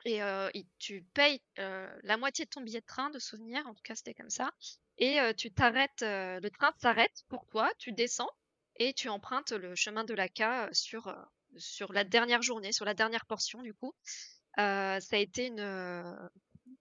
Et 0.05 0.65
tu 0.79 1.03
payes 1.13 1.41
la 1.57 2.17
moitié 2.17 2.45
de 2.45 2.49
ton 2.49 2.61
billet 2.61 2.81
de 2.81 2.85
train 2.85 3.09
de 3.09 3.19
souvenir, 3.19 3.65
en 3.67 3.73
tout 3.73 3.83
cas 3.83 3.95
c'était 3.95 4.13
comme 4.13 4.29
ça. 4.29 4.51
Et 4.97 5.17
tu 5.37 5.51
t'arrêtes, 5.51 6.01
le 6.01 6.49
train 6.49 6.73
s'arrête 6.81 7.23
pour 7.29 7.47
toi, 7.47 7.71
tu 7.79 7.91
descends 7.91 8.29
et 8.77 8.93
tu 8.93 9.09
empruntes 9.09 9.51
le 9.51 9.75
chemin 9.75 10.03
de 10.03 10.13
l'Aka 10.13 10.69
sur, 10.71 11.07
euh, 11.07 11.15
sur 11.57 11.93
la 11.93 12.03
dernière 12.03 12.41
journée, 12.41 12.71
sur 12.71 12.85
la 12.85 12.93
dernière 12.93 13.25
portion 13.25 13.61
du 13.61 13.73
coup. 13.73 13.93
Ça 14.57 14.97
a 14.97 15.17
été 15.17 15.47
une, 15.47 16.29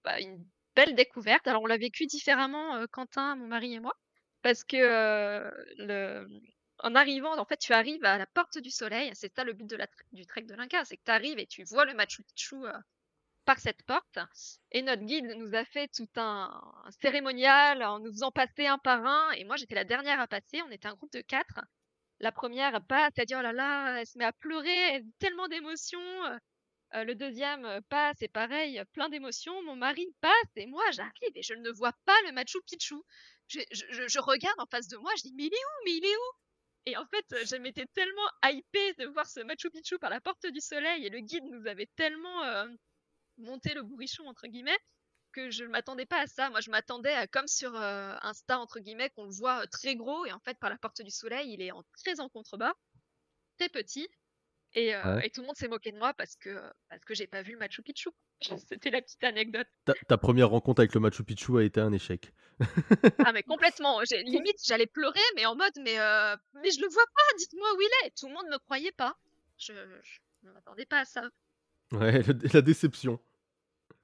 bah, 0.05 0.21
une 0.21 0.45
belle 0.75 0.95
découverte. 0.95 1.47
Alors 1.47 1.63
on 1.63 1.67
l'a 1.67 1.79
vécu 1.79 2.07
différemment, 2.07 2.87
Quentin, 2.89 3.37
mon 3.37 3.47
mari 3.47 3.75
et 3.75 3.81
moi, 3.81 3.95
parce 4.43 4.65
que 4.65 5.43
en 6.85 6.95
arrivant, 6.97 7.39
en 7.39 7.45
fait, 7.45 7.59
tu 7.59 7.73
arrives 7.73 8.05
à 8.05 8.19
la 8.19 8.27
porte 8.27 8.59
du 8.59 8.71
soleil. 8.71 9.11
C'est 9.15 9.33
ça 9.35 9.45
le 9.45 9.53
but 9.53 9.71
la, 9.73 9.87
du 10.11 10.27
trek 10.27 10.43
de 10.43 10.55
l'Inca, 10.55 10.85
c'est 10.85 10.97
que 10.97 11.05
tu 11.05 11.13
arrives 11.13 11.39
et 11.39 11.47
tu 11.47 11.63
vois 11.65 11.85
le 11.85 11.95
Machu 11.95 12.25
Picchu 12.25 12.57
par 13.45 13.59
cette 13.59 13.83
porte. 13.85 14.19
Et 14.71 14.83
notre 14.83 15.03
guide 15.03 15.35
nous 15.37 15.55
a 15.55 15.65
fait 15.65 15.89
tout 15.89 16.09
un, 16.17 16.51
cérémonial 17.01 17.83
en 17.83 17.99
nous 18.01 18.13
faisant 18.13 18.31
passer 18.31 18.67
un 18.67 18.79
par 18.79 19.05
un. 19.05 19.31
Et 19.33 19.45
moi, 19.45 19.57
j'étais 19.57 19.75
la 19.75 19.85
dernière 19.85 20.21
à 20.21 20.27
passer. 20.27 20.63
On 20.63 20.71
était 20.71 20.89
un 20.89 20.95
groupe 20.95 21.13
de 21.13 21.21
quatre. 21.23 21.61
La 22.21 22.33
première 22.33 22.81
passe, 22.87 23.13
elle 23.17 23.27
dit 23.27 23.35
oh 23.35 23.43
là 23.43 23.53
là, 23.53 24.01
elle 24.01 24.07
se 24.07 24.17
met 24.19 24.25
à 24.25 24.33
pleurer, 24.33 25.05
tellement 25.19 25.49
d'émotions. 25.49 26.01
Euh, 26.95 27.05
le 27.05 27.15
deuxième 27.15 27.81
passe, 27.89 28.21
et 28.21 28.29
pareil, 28.29 28.83
plein 28.93 29.09
d'émotions. 29.09 29.63
Mon 29.65 29.77
mari 29.77 30.07
passe, 30.21 30.51
et 30.57 30.67
moi 30.67 30.85
j'arrive 30.93 31.33
et 31.35 31.43
je 31.43 31.55
ne 31.55 31.71
vois 31.71 31.93
pas 32.05 32.21
le 32.27 32.33
Machu 32.33 32.59
Picchu. 32.67 32.97
Je, 33.49 33.61
je- 33.71 34.19
regarde 34.21 34.59
en 34.61 34.67
face 34.67 34.89
de 34.89 34.97
moi, 34.99 35.11
je 35.17 35.23
dis 35.23 35.33
mais 35.35 35.45
il 35.45 35.55
est 35.55 35.57
où, 35.57 35.85
mais 35.85 35.93
il 35.97 36.05
est 36.05 36.17
où? 36.17 36.33
Et 36.87 36.97
en 36.97 37.07
fait, 37.07 37.47
je 37.47 37.57
m'étais 37.57 37.87
tellement 37.95 38.29
hypée 38.45 38.93
de 38.99 39.07
voir 39.07 39.27
ce 39.27 39.41
Machu 39.41 39.71
Picchu 39.71 39.99
par 39.99 40.11
la 40.11 40.21
porte 40.21 40.47
du 40.47 40.61
soleil, 40.61 41.07
et 41.07 41.11
le 41.11 41.21
guide 41.21 41.45
nous 41.45 41.67
avait 41.67 41.89
tellement 41.97 42.43
euh, 42.45 42.67
monté 43.43 43.75
le 43.75 43.83
bourrichon 43.83 44.27
entre 44.27 44.47
guillemets 44.47 44.79
que 45.33 45.51
je 45.51 45.65
ne 45.65 45.69
m'attendais 45.71 46.05
pas 46.07 46.21
à 46.21 46.27
ça. 46.27 46.51
Moi, 46.51 46.61
je 46.61 46.71
m'attendais 46.71 47.13
à 47.13 47.27
comme 47.27 47.49
sur 47.49 47.75
euh, 47.75 48.15
Insta 48.23 48.59
entre 48.59 48.81
guillemets 48.81 49.09
qu'on 49.11 49.25
le 49.25 49.31
voit 49.33 49.63
euh, 49.63 49.67
très 49.67 49.97
gros, 49.97 50.27
et 50.27 50.33
en 50.33 50.41
fait 50.41 50.59
par 50.59 50.69
la 50.69 50.77
porte 50.77 51.01
du 51.03 51.11
soleil, 51.11 51.53
il 51.55 51.63
est 51.63 51.73
en 51.73 51.83
très 51.97 52.21
en 52.21 52.29
contrebas, 52.29 52.75
très 53.59 53.69
petit. 53.71 54.09
Et, 54.75 54.95
euh, 54.95 55.17
Ouais. 55.17 55.27
et 55.27 55.31
tout 55.31 55.43
le 55.43 55.47
monde 55.47 55.57
s'est 55.57 55.69
moqué 55.69 55.93
de 55.93 55.99
moi 55.99 56.15
parce 56.15 56.35
que, 56.37 56.59
parce 56.89 57.05
que 57.05 57.15
j'ai 57.15 57.27
pas 57.27 57.43
vu 57.43 57.53
le 57.53 57.59
Machu 57.59 57.83
Picchu. 57.83 58.09
C'était 58.69 58.91
la 58.91 59.03
petite 59.03 59.23
anecdote. 59.25 59.67
Ta 59.85 59.95
ta 60.09 60.17
1re 60.17 60.45
rencontre 60.45 60.81
avec 60.81 60.95
le 60.95 61.01
Machu 61.01 61.25
Picchu 61.25 61.59
a 61.59 61.63
été 61.63 61.81
un 61.81 61.93
échec. 61.93 62.33
Ah 63.25 63.33
mais 63.33 63.43
complètement, 63.43 64.01
j'ai 64.05 64.23
limite 64.25 64.59
j'allais 64.65 64.87
pleurer 64.87 65.21
mais 65.37 65.47
en 65.47 65.57
mode 65.57 65.73
mais 65.81 65.99
euh, 65.99 66.37
mais 66.55 66.71
je 66.71 66.81
le 66.81 66.89
vois 66.89 67.05
pas, 67.07 67.37
dites-moi 67.39 67.69
où 67.77 67.81
il 67.81 68.07
est. 68.07 68.11
Tout 68.19 68.29
le 68.29 68.35
monde 68.35 68.47
me 68.51 68.59
croyait 68.59 68.93
pas. 68.93 69.17
Je, 69.59 69.73
je 70.03 70.21
ne 70.49 70.53
m'attendais 70.53 70.87
pas 70.87 71.01
à 71.01 71.05
ça. 71.05 71.23
Ouais, 71.93 72.23
la 72.53 72.63
déception. 72.63 73.21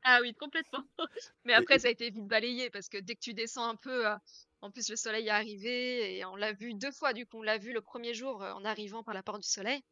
Ah 0.04 0.20
oui, 0.22 0.34
complètement. 0.34 0.84
Mais 1.44 1.52
après 1.54 1.76
et 1.76 1.78
ça 1.78 1.88
a 1.88 1.90
été 1.90 2.10
vite 2.10 2.26
balayé 2.26 2.70
parce 2.70 2.88
que 2.88 2.98
dès 2.98 3.14
que 3.14 3.20
tu 3.20 3.34
descends 3.34 3.68
un 3.68 3.76
peu, 3.76 4.06
euh, 4.08 4.16
en 4.62 4.70
plus 4.70 4.88
le 4.90 4.96
soleil 4.96 5.26
est 5.26 5.30
arrivé 5.30 6.16
et 6.18 6.24
on 6.24 6.36
l'a 6.36 6.52
vu 6.52 6.74
deux 6.74 6.92
fois 6.92 7.12
du 7.12 7.26
coup 7.26 7.38
on 7.38 7.42
l'a 7.42 7.58
vu 7.58 7.72
le 7.72 7.80
premier 7.80 8.14
jour 8.14 8.42
euh, 8.42 8.52
en 8.52 8.64
arrivant 8.64 9.02
par 9.02 9.14
la 9.14 9.22
porte 9.22 9.42
du 9.42 9.48
soleil 9.48 9.82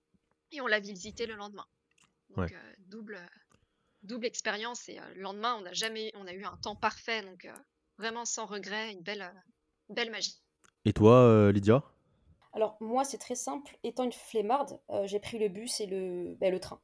et 0.53 0.61
on 0.61 0.67
l'a 0.67 0.81
visité 0.81 1.27
le 1.27 1.35
lendemain. 1.35 1.67
Donc 2.31 2.39
Ouais. 2.39 2.53
euh, 2.53 2.75
double 2.79 3.19
double 4.03 4.27
expérience 4.27 4.89
et 4.89 4.99
euh, 4.99 5.15
le 5.15 5.23
lendemain 5.23 5.55
on 5.57 5.63
n'a 5.63 5.73
jamais 5.73 6.13
on 6.15 6.27
a 6.27 6.33
eu 6.33 6.45
un 6.45 6.57
temps 6.59 6.77
parfait 6.77 7.23
donc 7.23 7.45
euh, 7.45 7.53
vraiment 7.99 8.25
sans 8.25 8.47
regret 8.47 8.93
une 8.93 9.03
belle 9.03 9.23
euh, 9.23 9.41
belle 9.89 10.11
magie. 10.11 10.41
et 10.85 10.93
toi, 10.93 11.51
Lydia? 11.53 11.83
Alors, 12.53 12.77
moi, 12.81 13.05
c'est 13.05 13.19
très 13.19 13.35
simple. 13.35 13.77
Étant 13.85 14.05
une 14.05 14.13
flemmarde, 14.13 14.81
euh, 14.91 15.07
j'ai 15.07 15.21
pris 15.21 15.39
le 15.39 15.49
bus 15.49 15.81
et 15.81 15.87
le, 15.87 16.35
ben, 16.41 16.51
le 16.51 16.59
train. 16.59 16.81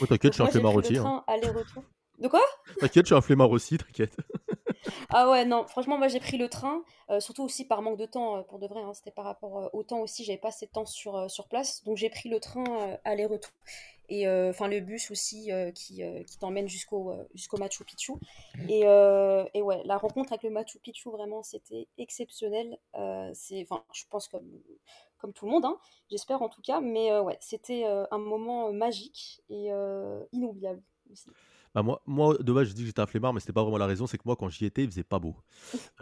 Oh 0.00 0.06
t'inquiète, 0.06 0.32
je 0.32 0.36
suis 0.36 0.42
un 0.42 0.46
flemmard 0.50 0.74
aussi, 0.74 0.96
hein. 0.96 1.02
train 1.02 1.24
aller-retour. 1.26 1.84
De 2.18 2.28
quoi? 2.28 2.40
T'inquiète, 2.78 3.06
je 3.06 3.08
suis 3.08 3.14
un 3.14 3.20
flemmard 3.20 3.50
aussi, 3.50 3.78
t'inquiète. 3.78 4.16
Ah 5.10 5.30
ouais, 5.30 5.44
non, 5.44 5.66
franchement, 5.66 5.98
moi 5.98 6.08
j'ai 6.08 6.20
pris 6.20 6.36
le 6.36 6.48
train, 6.48 6.82
euh, 7.10 7.20
surtout 7.20 7.44
aussi 7.44 7.64
par 7.64 7.82
manque 7.82 7.98
de 7.98 8.06
temps, 8.06 8.36
euh, 8.36 8.42
pour 8.42 8.58
de 8.58 8.66
vrai, 8.66 8.80
hein, 8.80 8.92
c'était 8.94 9.10
par 9.10 9.24
rapport 9.24 9.58
euh, 9.58 9.68
au 9.72 9.82
temps 9.82 10.00
aussi, 10.00 10.24
j'avais 10.24 10.38
pas 10.38 10.48
assez 10.48 10.66
de 10.66 10.72
temps 10.72 10.86
sur, 10.86 11.30
sur 11.30 11.48
place, 11.48 11.84
donc 11.84 11.96
j'ai 11.96 12.10
pris 12.10 12.28
le 12.28 12.40
train 12.40 12.98
aller-retour. 13.04 13.52
Et 14.10 14.28
enfin 14.28 14.68
le 14.68 14.80
bus 14.80 15.10
aussi 15.10 15.50
qui, 15.74 16.02
qui 16.26 16.38
t'emmène 16.38 16.68
jusqu'au 16.68 17.14
jusqu'au 17.32 17.56
Machu 17.56 17.84
Picchu. 17.84 18.12
Et, 18.68 18.80
et 18.80 19.62
ouais, 19.62 19.80
la 19.86 19.96
rencontre 19.96 20.32
avec 20.32 20.42
le 20.42 20.50
Machu 20.50 20.78
Picchu, 20.78 21.08
vraiment, 21.08 21.42
c'était 21.42 21.88
exceptionnel. 21.96 22.76
C'est, 23.32 23.62
enfin, 23.62 23.82
je 23.94 24.02
pense 24.10 24.28
comme, 24.28 24.60
comme 25.16 25.32
tout 25.32 25.46
le 25.46 25.52
monde, 25.52 25.64
hein, 25.64 25.78
j'espère 26.10 26.42
en 26.42 26.50
tout 26.50 26.60
cas, 26.60 26.82
mais 26.82 27.18
ouais, 27.18 27.38
c'était 27.40 27.84
un 27.86 28.18
moment 28.18 28.70
magique 28.74 29.40
et 29.48 29.70
inoubliable 30.32 30.82
aussi. 31.10 31.30
Bah, 31.74 31.82
moi 31.82 32.00
moi, 32.06 32.36
de 32.38 32.52
base, 32.52 32.68
j'ai 32.68 32.74
dit 32.74 32.82
que 32.82 32.86
j'étais 32.86 33.00
un 33.00 33.06
flemmard, 33.06 33.34
mais 33.34 33.40
c'était 33.40 33.52
pas 33.52 33.62
vraiment 33.62 33.78
la 33.78 33.86
raison, 33.86 34.06
c'est 34.06 34.16
que 34.16 34.22
moi, 34.26 34.36
quand 34.36 34.48
j'y 34.48 34.64
étais, 34.64 34.84
il 34.84 34.90
faisait 34.90 35.02
pas 35.02 35.18
beau. 35.18 35.36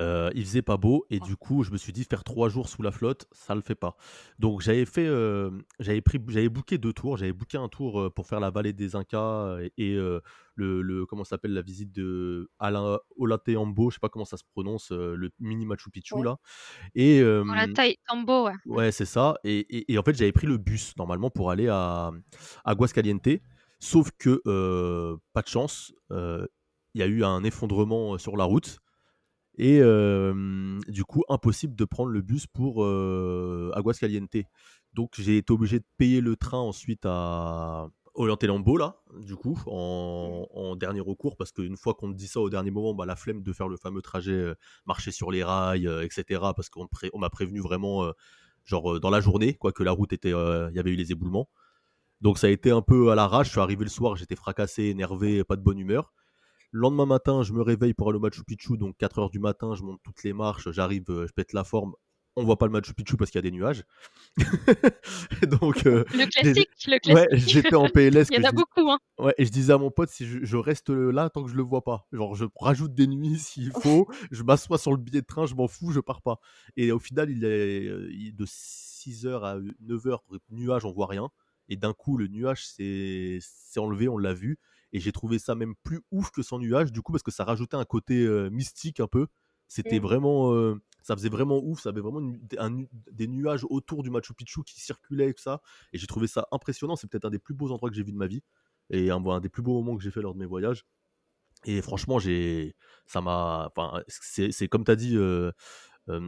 Heu, 0.01 0.31
il 0.35 0.45
faisait 0.45 0.63
pas 0.63 0.77
beau 0.79 1.07
et 1.11 1.21
du 1.21 1.37
coup, 1.37 1.65
je 1.65 1.71
me 1.73 1.79
suis 1.79 1.93
dit: 1.93 2.05
«Faire 2.05 2.25
3 2.25 2.49
jours 2.51 2.69
sous 2.69 2.83
la 2.83 2.93
flotte, 2.93 3.27
ça 3.33 3.55
le 3.55 3.63
fait 3.63 3.75
pas». 3.77 3.97
Donc 4.39 4.63
j'avais 4.63 4.87
fait, 4.87 5.07
hem, 5.07 5.65
j'avais 5.81 6.03
pris 6.03 6.19
j'avais 6.29 6.49
booké 6.51 6.79
2 6.79 6.93
tours. 6.95 7.17
J'avais 7.19 7.33
booké 7.35 7.59
un 7.59 7.69
tour, 7.69 8.01
heu, 8.03 8.11
pour 8.11 8.27
faire 8.27 8.41
la 8.41 8.51
vallée 8.51 8.73
des 8.75 8.97
Incas 8.97 9.59
et 9.61 9.73
et 9.79 9.95
heu, 9.97 10.23
le 10.57 10.83
le 10.83 11.07
comment 11.07 11.25
s'appelle? 11.25 11.53
La 11.55 11.63
visite 11.63 11.93
de 11.93 12.51
Ala 12.59 13.01
Ollantaytambo, 13.17 13.91
je 13.91 13.97
sais 13.97 14.01
pas 14.01 14.09
comment 14.11 14.25
ça 14.27 14.37
se 14.39 14.45
prononce, 14.45 14.91
le 14.93 15.31
mini 15.41 15.67
Machu 15.67 15.91
Picchu 15.91 16.23
Ouais. 16.23 16.25
là 16.25 16.39
et 16.95 17.23
Tambo, 18.07 18.45
ouais. 18.47 18.55
Ouais, 18.65 18.93
c'est 18.93 19.07
ça 19.07 19.35
et 19.45 19.59
et 19.77 19.93
et 19.93 19.99
en 19.99 20.05
fait, 20.05 20.15
j'avais 20.15 20.33
pris 20.33 20.47
le 20.47 20.57
bus 20.59 20.97
normalement 20.97 21.31
pour 21.31 21.51
aller 21.51 21.69
à 21.69 22.13
Aguascalientes. 22.65 23.29
Sauf 23.85 24.13
que, 24.17 24.41
heu, 24.47 25.19
pas 25.33 25.43
de 25.43 25.49
chance, 25.49 25.93
heu, 26.13 26.47
il 26.95 27.01
y 27.01 27.03
a 27.03 27.07
eu 27.09 27.25
un 27.25 27.43
effondrement, 27.43 28.15
heu, 28.15 28.19
sur 28.19 28.37
la 28.37 28.45
route 28.45 28.79
et 29.59 29.81
du 30.89 31.05
coup, 31.05 31.25
impossible 31.29 31.75
de 31.77 31.85
prendre 31.85 32.11
le 32.11 32.23
bus 32.23 32.47
pour, 32.47 32.87
Aguascalientes. 33.75 34.47
Donc 34.95 35.13
j'ai 35.19 35.39
été 35.39 35.53
obligé 35.53 35.81
de 35.81 35.85
payer 35.99 36.21
le 36.23 36.37
train 36.37 36.59
ensuite 36.59 37.03
à 37.07 37.89
Ollantaytambo 38.15 38.77
là, 38.79 39.03
du 39.21 39.37
coup, 39.37 39.59
en 39.67 40.77
dernier 40.77 41.01
recours 41.01 41.37
parce 41.37 41.53
qu'une 41.53 41.77
fois 41.79 41.95
qu'on 41.95 42.13
te 42.13 42.17
dit 42.19 42.29
ça 42.29 42.41
au 42.41 42.51
dernier 42.51 42.71
moment, 42.71 42.95
bah, 42.95 43.07
la 43.07 43.17
flemme 43.17 43.43
de 43.43 43.53
faire 43.53 43.69
le 43.69 43.77
fameux 43.79 44.03
trajet, 44.03 44.55
marcher 44.87 45.11
sur 45.13 45.31
les 45.33 45.45
rails, 45.45 45.87
heu, 45.89 46.05
et 46.05 46.11
cetera 46.11 46.55
parce 46.55 46.69
qu'on 46.71 46.89
on 47.15 47.19
m'a 47.19 47.31
prévenu 47.31 47.61
vraiment, 47.61 48.13
genre, 48.65 49.01
dans 49.01 49.11
la 49.11 49.21
journée 49.21 49.55
quoi, 49.55 49.73
que 49.73 49.83
la 49.85 49.93
route 49.93 50.13
était, 50.15 50.31
il 50.31 50.73
y 50.77 50.79
avait 50.81 50.93
eu 50.93 50.97
les 50.97 51.13
éboulements. 51.13 51.49
Donc 52.23 52.39
ça 52.39 52.47
a 52.47 52.51
été 52.51 52.71
un 52.73 52.83
peu 52.83 53.11
à 53.11 53.17
l'arrache. 53.17 53.49
Je 53.49 53.53
suis 53.53 53.61
arrivé 53.61 53.85
le 53.85 53.91
soir, 53.91 54.17
j'étais 54.17 54.37
fracassé, 54.37 54.85
énervé, 54.85 55.45
pas 55.45 55.57
de 55.57 55.63
bonne 55.63 55.79
humeur. 55.79 56.13
Le 56.73 56.81
lendemain 56.83 57.07
matin, 57.07 57.43
je 57.45 57.53
me 57.55 57.63
réveille 57.63 57.95
pour 57.95 58.09
aller 58.11 58.19
au 58.19 58.21
Machu 58.23 58.45
Picchu, 58.45 58.77
donc 58.79 58.97
4:00 58.99 59.31
du 59.31 59.41
matin, 59.41 59.75
je 59.77 59.83
monte 59.85 60.01
toutes 60.05 60.23
les 60.25 60.33
marches, 60.35 60.71
j'arrive, 60.73 61.05
heu, 61.11 61.27
je 61.29 61.33
pète 61.35 61.53
la 61.55 61.65
forme. 61.65 61.95
On 62.37 62.45
voit 62.45 62.59
pas 62.59 62.67
le 62.67 62.73
Machu 62.73 62.95
Picchu 62.95 63.17
parce 63.17 63.31
qu'il 63.31 63.39
y 63.39 63.41
a 63.41 63.43
des 63.43 63.53
nuages. 63.53 63.85
Donc 65.61 65.87
heu, 65.87 66.07
Le 66.15 66.27
classique, 66.27 66.71
le 66.87 66.99
ouais, 67.07 67.29
classique. 67.29 67.33
j'étais 67.33 67.77
en 67.77 67.89
PLS 67.89 68.31
Il 68.31 68.37
y 68.37 68.39
en 68.39 68.49
a 68.49 68.53
beaucoup, 68.53 68.91
hein. 68.91 68.99
ouais 69.21 69.35
et 69.39 69.45
je 69.47 69.51
disais 69.53 69.73
à 69.75 69.79
mon 69.79 69.91
pote: 69.91 70.11
«Si 70.11 70.27
je 70.27 70.45
je 70.45 70.57
reste, 70.59 70.91
heu, 70.91 71.11
là 71.13 71.31
tant 71.31 71.45
que 71.45 71.51
je 71.51 71.57
le 71.57 71.63
vois 71.65 71.85
pas. 71.85 72.07
Genre 72.13 72.35
je 72.37 72.47
rajoute 72.61 72.95
des 72.95 73.07
nuits 73.09 73.39
s'il 73.39 73.73
faut, 73.73 74.09
je 74.33 74.43
m'assois 74.45 74.79
sur 74.79 74.93
le 74.93 74.99
billet 74.99 75.23
de 75.23 75.27
train, 75.27 75.47
je 75.47 75.55
m'en 75.57 75.69
fous, 75.69 75.93
je 75.93 76.01
pars 76.01 76.23
pas» 76.23 76.41
et 76.77 76.93
au 76.93 76.99
final, 77.01 77.31
il 77.31 77.45
est, 77.45 78.33
de 78.33 78.45
6:00 78.47 79.45
à 79.45 79.59
9:00, 79.81 80.25
nuage, 80.51 80.85
on 80.87 80.93
voit 80.93 81.07
rien 81.09 81.31
et 81.69 81.77
d'un 81.77 81.93
coup, 81.93 82.17
le 82.17 82.29
nuage 82.29 82.67
s'est 82.67 83.41
enlevé, 83.77 84.09
on 84.09 84.19
l'a 84.19 84.35
vu 84.35 84.59
et 84.93 85.01
j'ai 85.01 85.13
trouvé 85.13 85.39
ça 85.39 85.55
même 85.55 85.75
plus 85.83 86.01
ouf 86.11 86.31
que 86.31 86.43
sans 86.43 86.59
nuage, 86.59 86.93
du 86.93 87.01
coup, 87.03 87.13
parce 87.13 87.23
que 87.23 87.31
ça 87.31 87.45
rajoutait 87.45 87.77
un 87.77 87.85
côté, 87.85 88.27
mystique 88.51 89.01
un 89.01 89.07
peu. 89.07 89.27
C'était 89.69 90.01
Mmh. 90.01 90.03
vraiment, 90.03 90.75
ça 91.03 91.17
faisait 91.17 91.31
vraiment 91.31 91.59
ouf, 91.65 91.81
ça 91.81 91.89
avait 91.89 92.03
vraiment 92.03 92.21
des 93.11 93.27
nuages 93.27 93.65
autour 93.71 94.03
du 94.03 94.11
Machu 94.11 94.35
Picchu 94.35 94.63
qui 94.65 94.81
circulaient 94.81 95.31
et 95.31 95.35
tout 95.35 95.43
ça. 95.43 95.63
Et 95.93 95.99
j'ai 95.99 96.07
trouvé 96.07 96.27
ça 96.27 96.47
impressionnant. 96.53 96.95
C'est 96.95 97.09
peut-être 97.09 97.25
un 97.25 97.31
des 97.31 97.39
plus 97.39 97.55
beaux 97.55 97.71
endroits 97.73 97.89
que 97.91 97.97
j'ai 97.97 98.03
vu 98.03 98.13
de 98.13 98.19
ma 98.19 98.27
vie 98.27 98.43
et 98.91 99.11
un, 99.11 99.41
des 99.41 99.49
plus 99.49 99.63
beaux 99.63 99.75
moments 99.83 99.97
que 99.97 100.03
j'ai 100.03 100.11
fait 100.11 100.21
lors 100.21 100.35
de 100.35 100.39
mes 100.39 100.47
voyages. 100.47 100.85
Et 101.65 101.81
franchement, 101.81 102.19
j'ai, 102.19 102.75
ça 103.07 103.21
m'a, 103.21 103.71
enfin, 103.75 104.03
c'est 104.09 104.69
comme 104.69 104.85
tu 104.85 104.91
as 104.91 104.97
dit, 104.97 105.17
euh, 105.17 105.53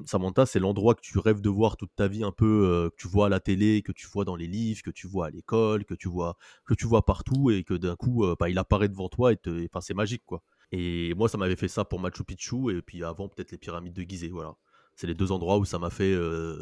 Samantha, 0.06 0.46
c'est 0.46 0.60
l'endroit 0.60 0.94
que 0.94 1.00
tu 1.00 1.18
rêves 1.18 1.40
de 1.40 1.48
voir 1.48 1.76
toute 1.76 1.94
ta 1.96 2.06
vie, 2.08 2.22
un 2.22 2.30
peu, 2.30 2.90
que 2.90 3.02
tu 3.02 3.08
vois 3.08 3.26
à 3.26 3.28
la 3.28 3.40
télé, 3.40 3.82
que 3.82 3.92
tu 3.92 4.06
vois 4.06 4.24
dans 4.24 4.36
les 4.36 4.46
livres, 4.46 4.82
que 4.82 4.90
tu 4.90 5.06
vois 5.06 5.26
à 5.26 5.30
l'école, 5.30 5.84
que 5.84 5.94
tu 5.94 6.08
vois, 6.08 6.36
que 6.64 6.74
tu 6.74 6.86
vois 6.86 7.04
partout, 7.04 7.50
et 7.50 7.64
que 7.64 7.74
d'un 7.74 7.96
coup, 7.96 8.24
bah, 8.38 8.48
il 8.48 8.58
apparaît 8.58 8.88
devant 8.88 9.08
toi, 9.08 9.32
et 9.32 9.38
enfin, 9.68 9.80
c'est 9.80 9.94
magique, 9.94 10.22
quoi. 10.26 10.42
Et 10.72 11.12
moi, 11.14 11.28
ça 11.28 11.38
m'avait 11.38 11.56
fait 11.56 11.68
ça 11.68 11.84
pour 11.84 12.00
Machu 12.00 12.24
Picchu, 12.24 12.70
et 12.70 12.82
puis 12.82 13.04
avant, 13.04 13.28
peut-être 13.28 13.52
les 13.52 13.58
pyramides 13.58 13.94
de 13.94 14.02
Gizeh, 14.02 14.30
voilà. 14.30 14.54
C'est 14.96 15.08
les 15.08 15.14
deux 15.14 15.32
endroits 15.32 15.58
où 15.58 15.64
ça 15.64 15.80
m'a 15.80 15.90
fait 15.90 16.14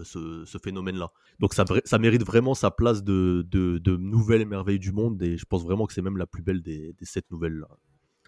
ce, 0.04 0.58
phénomène-là. 0.62 1.12
Donc 1.38 1.52
ça, 1.52 1.64
ça, 1.84 1.98
mérite 1.98 2.24
vraiment 2.24 2.54
sa 2.54 2.70
place 2.70 3.04
de, 3.04 3.46
de, 3.46 3.96
nouvelle 3.96 4.46
merveille 4.46 4.78
du 4.78 4.92
monde, 4.92 5.22
et 5.22 5.36
je 5.36 5.44
pense 5.44 5.64
vraiment 5.64 5.86
que 5.86 5.92
c'est 5.92 6.02
même 6.02 6.16
la 6.16 6.26
plus 6.26 6.42
belle 6.42 6.62
des, 6.62 6.94
des 6.94 7.04
sept 7.04 7.30
nouvelles, 7.30 7.64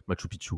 Machu 0.09 0.29
Picchu. 0.29 0.57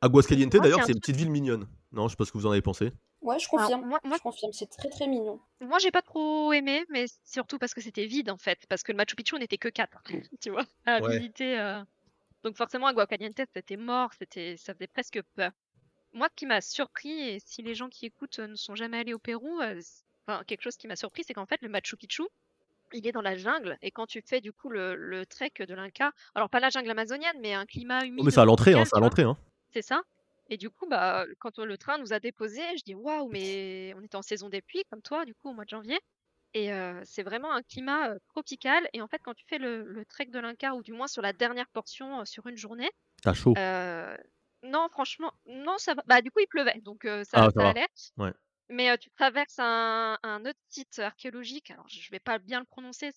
Aguascalientes, 0.00 0.56
d'ailleurs, 0.56 0.84
c'est 0.84 0.92
une 0.92 0.98
petite 0.98 1.16
ville 1.16 1.30
mignonne. 1.30 1.66
Non, 1.92 2.08
je 2.08 2.12
sais 2.12 2.16
pas 2.16 2.24
ce 2.24 2.32
que 2.32 2.38
vous 2.38 2.46
en 2.46 2.50
avez 2.50 2.62
pensé. 2.62 2.90
Ouais, 3.22 3.38
je 3.38 3.48
confirme. 3.48 3.86
moi, 3.86 4.00
je 4.04 4.18
confirme, 4.18 4.52
c'est 4.52 4.66
très 4.66 4.88
très 4.88 5.06
mignon. 5.06 5.40
Moi, 5.60 5.78
j'ai 5.78 5.90
pas 5.90 6.02
trop 6.02 6.52
aimé, 6.52 6.84
mais 6.88 7.06
surtout 7.24 7.58
parce 7.58 7.72
que 7.72 7.80
c'était 7.80 8.06
vide 8.06 8.30
en 8.30 8.36
fait, 8.36 8.58
parce 8.68 8.82
que 8.82 8.92
le 8.92 8.96
Machu 8.96 9.14
Picchu 9.14 9.38
n'était 9.38 9.58
que 9.58 9.68
quatre, 9.68 10.02
tu 10.40 10.50
vois, 10.50 10.66
à 10.84 11.00
visiter. 11.00 11.58
Euh. 11.58 11.82
Donc 12.42 12.56
forcément, 12.56 12.88
Aguascalientes, 12.88 13.40
c'était 13.54 13.76
mort, 13.76 14.10
c'était, 14.18 14.56
ça 14.56 14.74
faisait 14.74 14.88
presque 14.88 15.22
peur. 15.36 15.52
Moi, 16.12 16.28
ce 16.30 16.36
qui 16.36 16.46
m'a 16.46 16.60
surpris, 16.60 17.12
et 17.12 17.38
si 17.44 17.62
les 17.62 17.74
gens 17.74 17.88
qui 17.88 18.06
écoutent 18.06 18.40
euh, 18.40 18.48
ne 18.48 18.56
sont 18.56 18.74
jamais 18.74 18.98
allés 18.98 19.14
au 19.14 19.18
Pérou, 19.18 19.60
euh, 19.60 19.80
enfin, 20.26 20.42
quelque 20.44 20.62
chose 20.62 20.76
qui 20.76 20.88
m'a 20.88 20.96
surpris, 20.96 21.22
c'est 21.24 21.32
qu'en 21.32 21.46
fait, 21.46 21.62
le 21.62 21.68
Machu 21.68 21.96
Picchu, 21.96 22.24
il 22.92 23.06
est 23.06 23.12
dans 23.12 23.22
la 23.22 23.36
jungle, 23.36 23.78
et 23.80 23.90
quand 23.90 24.06
tu 24.06 24.20
fais 24.20 24.40
du 24.40 24.52
coup 24.52 24.68
le, 24.68 25.24
trek 25.26 25.52
de 25.60 25.74
l'Inca, 25.74 26.12
alors 26.34 26.50
pas 26.50 26.60
la 26.60 26.68
jungle 26.68 26.90
amazonienne, 26.90 27.38
mais 27.40 27.54
un 27.54 27.64
climat 27.64 28.04
humide. 28.04 28.20
Oh, 28.20 28.24
mais 28.24 28.30
c'est 28.30 28.40
à 28.40 28.44
l'entrée, 28.44 28.74
hein, 28.74 28.84
c'est 28.84 28.96
à 28.96 29.00
l'entrée. 29.00 29.22
Hein. 29.22 29.38
C'est 29.72 29.82
ça? 29.82 30.02
Et 30.48 30.56
du 30.56 30.70
coup, 30.70 30.86
bah, 30.86 31.26
quand 31.38 31.58
le 31.58 31.78
train 31.78 31.98
nous 31.98 32.12
a 32.12 32.20
déposés, 32.20 32.62
je 32.76 32.84
dis 32.84 32.94
waouh, 32.94 33.28
mais 33.28 33.94
on 33.96 34.02
était 34.02 34.16
en 34.16 34.22
saison 34.22 34.48
des 34.48 34.60
pluies 34.60 34.84
comme 34.90 35.02
toi, 35.02 35.24
du 35.24 35.34
coup, 35.34 35.50
au 35.50 35.54
mois 35.54 35.64
de 35.64 35.70
janvier. 35.70 35.98
Et 36.54 36.70
c'est 37.04 37.22
vraiment 37.22 37.52
un 37.52 37.62
climat 37.62 38.14
tropical. 38.28 38.86
Et 38.92 39.00
en 39.00 39.08
fait, 39.08 39.20
quand 39.22 39.34
tu 39.34 39.44
fais 39.48 39.58
le, 39.58 40.04
trek 40.08 40.26
de 40.26 40.38
l'Inca, 40.38 40.74
ou 40.74 40.82
du 40.82 40.92
moins 40.92 41.08
sur 41.08 41.22
la 41.22 41.32
dernière 41.32 41.68
portion 41.68 42.24
sur 42.24 42.46
une 42.46 42.56
journée, 42.56 42.90
t'as 43.22 43.32
chaud? 43.32 43.54
non, 44.64 44.88
franchement, 44.90 45.32
non, 45.46 45.76
ça 45.78 45.94
va. 45.94 46.02
Bah, 46.06 46.22
du 46.22 46.30
coup, 46.30 46.38
il 46.40 46.46
pleuvait, 46.46 46.80
donc 46.82 47.02
ça, 47.24 47.50
ah, 47.56 47.68
allait. 47.68 47.88
Mais 48.68 48.96
tu 48.98 49.10
traverses 49.10 49.58
un, 49.58 50.18
autre 50.44 50.58
site 50.68 50.98
archéologique. 50.98 51.70
Alors, 51.70 51.88
je 51.88 52.10
vais 52.10 52.20
pas 52.20 52.38
bien 52.38 52.60
le 52.60 52.66
prononcer. 52.66 53.10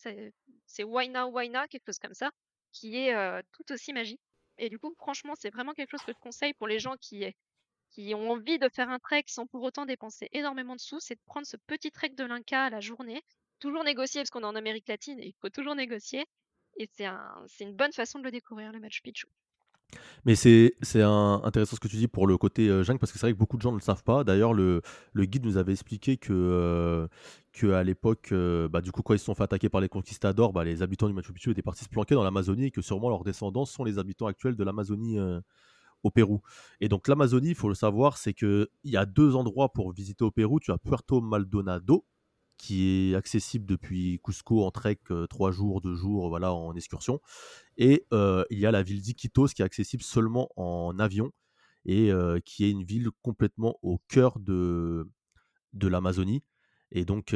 C'est 0.66 0.84
Waina 0.84 1.28
Waina, 1.28 1.68
quelque 1.68 1.86
chose 1.88 2.00
comme 2.00 2.14
ça, 2.14 2.32
qui 2.72 2.98
est 2.98 3.44
tout 3.52 3.72
aussi 3.72 3.94
magique. 3.94 4.22
Et 4.58 4.70
du 4.70 4.80
coup, 4.80 4.94
franchement, 4.98 5.34
c'est 5.38 5.50
vraiment 5.50 5.74
quelque 5.74 5.92
chose 5.92 6.04
que 6.04 6.14
je 6.14 6.20
conseille 6.20 6.54
pour 6.54 6.68
les 6.68 6.80
gens 6.80 6.96
qui, 6.98 7.26
ont 8.14 8.32
envie 8.32 8.60
de 8.60 8.70
faire 8.70 8.90
un 8.90 9.00
trek 9.00 9.24
sans 9.28 9.46
pour 9.48 9.64
autant 9.64 9.86
dépenser 9.86 10.30
énormément 10.32 10.76
de 10.76 10.82
sous, 10.82 11.00
c'est 11.00 11.16
de 11.16 11.22
prendre 11.26 11.48
ce 11.48 11.58
petit 11.58 11.92
trek 11.92 12.10
de 12.10 12.24
l'Inca 12.24 12.66
à 12.66 12.70
la 12.70 12.80
journée. 12.80 13.22
Toujours 13.60 13.84
négocier, 13.84 14.22
parce 14.22 14.30
qu'on 14.30 14.42
est 14.42 14.46
en 14.46 14.56
Amérique 14.56 14.88
latine 14.88 15.20
et 15.20 15.28
il 15.28 15.36
faut 15.42 15.50
toujours 15.50 15.76
négocier. 15.76 16.26
Et 16.78 16.88
c'est 16.92 17.06
un, 17.06 17.46
une 17.60 17.76
bonne 17.76 17.94
façon 17.94 18.20
de 18.20 18.26
le 18.26 18.32
découvrir, 18.32 18.72
le 18.72 18.80
Machu 18.80 19.02
Picchu. 19.02 19.28
Mais 20.26 20.36
c'est 20.36 20.74
intéressant 21.02 21.76
ce 21.76 21.80
que 21.80 21.88
tu 21.88 21.98
dis 21.98 22.08
pour 22.08 22.28
le 22.28 22.38
côté 22.38 22.68
euh, 22.68 22.84
jungle, 22.84 23.00
parce 23.00 23.12
que 23.12 23.20
c'est 23.20 23.28
vrai 23.28 23.34
que 23.34 23.38
beaucoup 23.38 23.58
de 23.58 23.62
gens 23.62 23.72
ne 23.72 23.78
le 23.78 23.82
savent 23.82 24.04
pas. 24.04 24.24
D'ailleurs, 24.24 24.54
le, 24.54 24.82
le 25.14 25.26
guide 25.26 25.46
nous 25.46 25.58
avait 25.58 25.72
expliqué 25.74 26.18
que, 26.18 26.34
euh, 26.34 27.08
que 27.54 27.68
à 27.68 27.84
l'époque, 27.84 28.30
euh, 28.32 28.68
bah, 28.68 28.82
du 28.82 28.92
coup, 28.92 29.02
quand 29.04 29.14
ils 29.14 29.20
se 29.20 29.26
sont 29.26 29.36
fait 29.36 29.44
attaquer 29.44 29.70
par 29.70 29.82
les 29.82 29.90
conquistadors, 29.90 30.52
bah, 30.54 30.64
les 30.64 30.82
habitants 30.82 31.08
du 31.08 31.14
Machu 31.14 31.32
Picchu 31.32 31.52
étaient 31.52 31.62
partis 31.62 31.84
se 31.84 31.90
planquer 31.90 32.16
dans 32.16 32.24
l'Amazonie 32.24 32.66
et 32.66 32.72
que 32.72 32.82
sûrement 32.82 33.10
leurs 33.10 33.24
descendants 33.24 33.66
sont 33.66 33.84
les 33.84 34.00
habitants 34.00 34.28
actuels 34.28 34.56
de 34.56 34.64
l'Amazonie 34.64 35.20
au 36.04 36.12
Pérou. 36.12 36.42
Et 36.82 36.90
donc 36.90 37.08
l'Amazonie, 37.08 37.50
il 37.50 37.56
faut 37.56 37.70
le 37.70 37.76
savoir, 37.76 38.18
c'est 38.18 38.34
qu'il 38.34 38.68
y 38.84 38.98
a 38.98 39.06
deux 39.06 39.36
endroits 39.36 39.74
pour 39.74 39.92
visiter 39.92 40.24
au 40.24 40.32
Pérou. 40.32 40.60
Tu 40.60 40.72
as 40.72 40.78
Puerto 40.78 41.22
Maldonado, 41.22 42.06
qui 42.58 43.12
est 43.12 43.16
accessible 43.16 43.66
depuis 43.66 44.20
Cusco 44.24 44.64
en 44.66 44.72
trek, 44.72 45.00
trois 45.30 45.52
jours, 45.52 45.82
deux 45.82 45.96
jours, 45.96 46.30
voilà, 46.30 46.54
en 46.54 46.74
excursion. 46.76 47.20
Et 47.78 48.06
il 48.12 48.60
y 48.60 48.66
a 48.66 48.72
la 48.72 48.84
ville 48.84 49.02
d'Iquitos 49.02 49.48
qui 49.48 49.62
est 49.62 49.66
accessible 49.66 50.04
seulement 50.04 50.50
en 50.56 50.98
avion 51.00 51.32
et 51.86 52.12
qui 52.46 52.66
est 52.66 52.72
une 52.72 52.84
ville 52.84 53.10
complètement 53.22 53.78
au 53.82 54.00
cœur 54.08 54.40
de, 54.40 55.08
l'Amazonie. 55.82 56.44
Et 56.92 57.04
donc, 57.04 57.36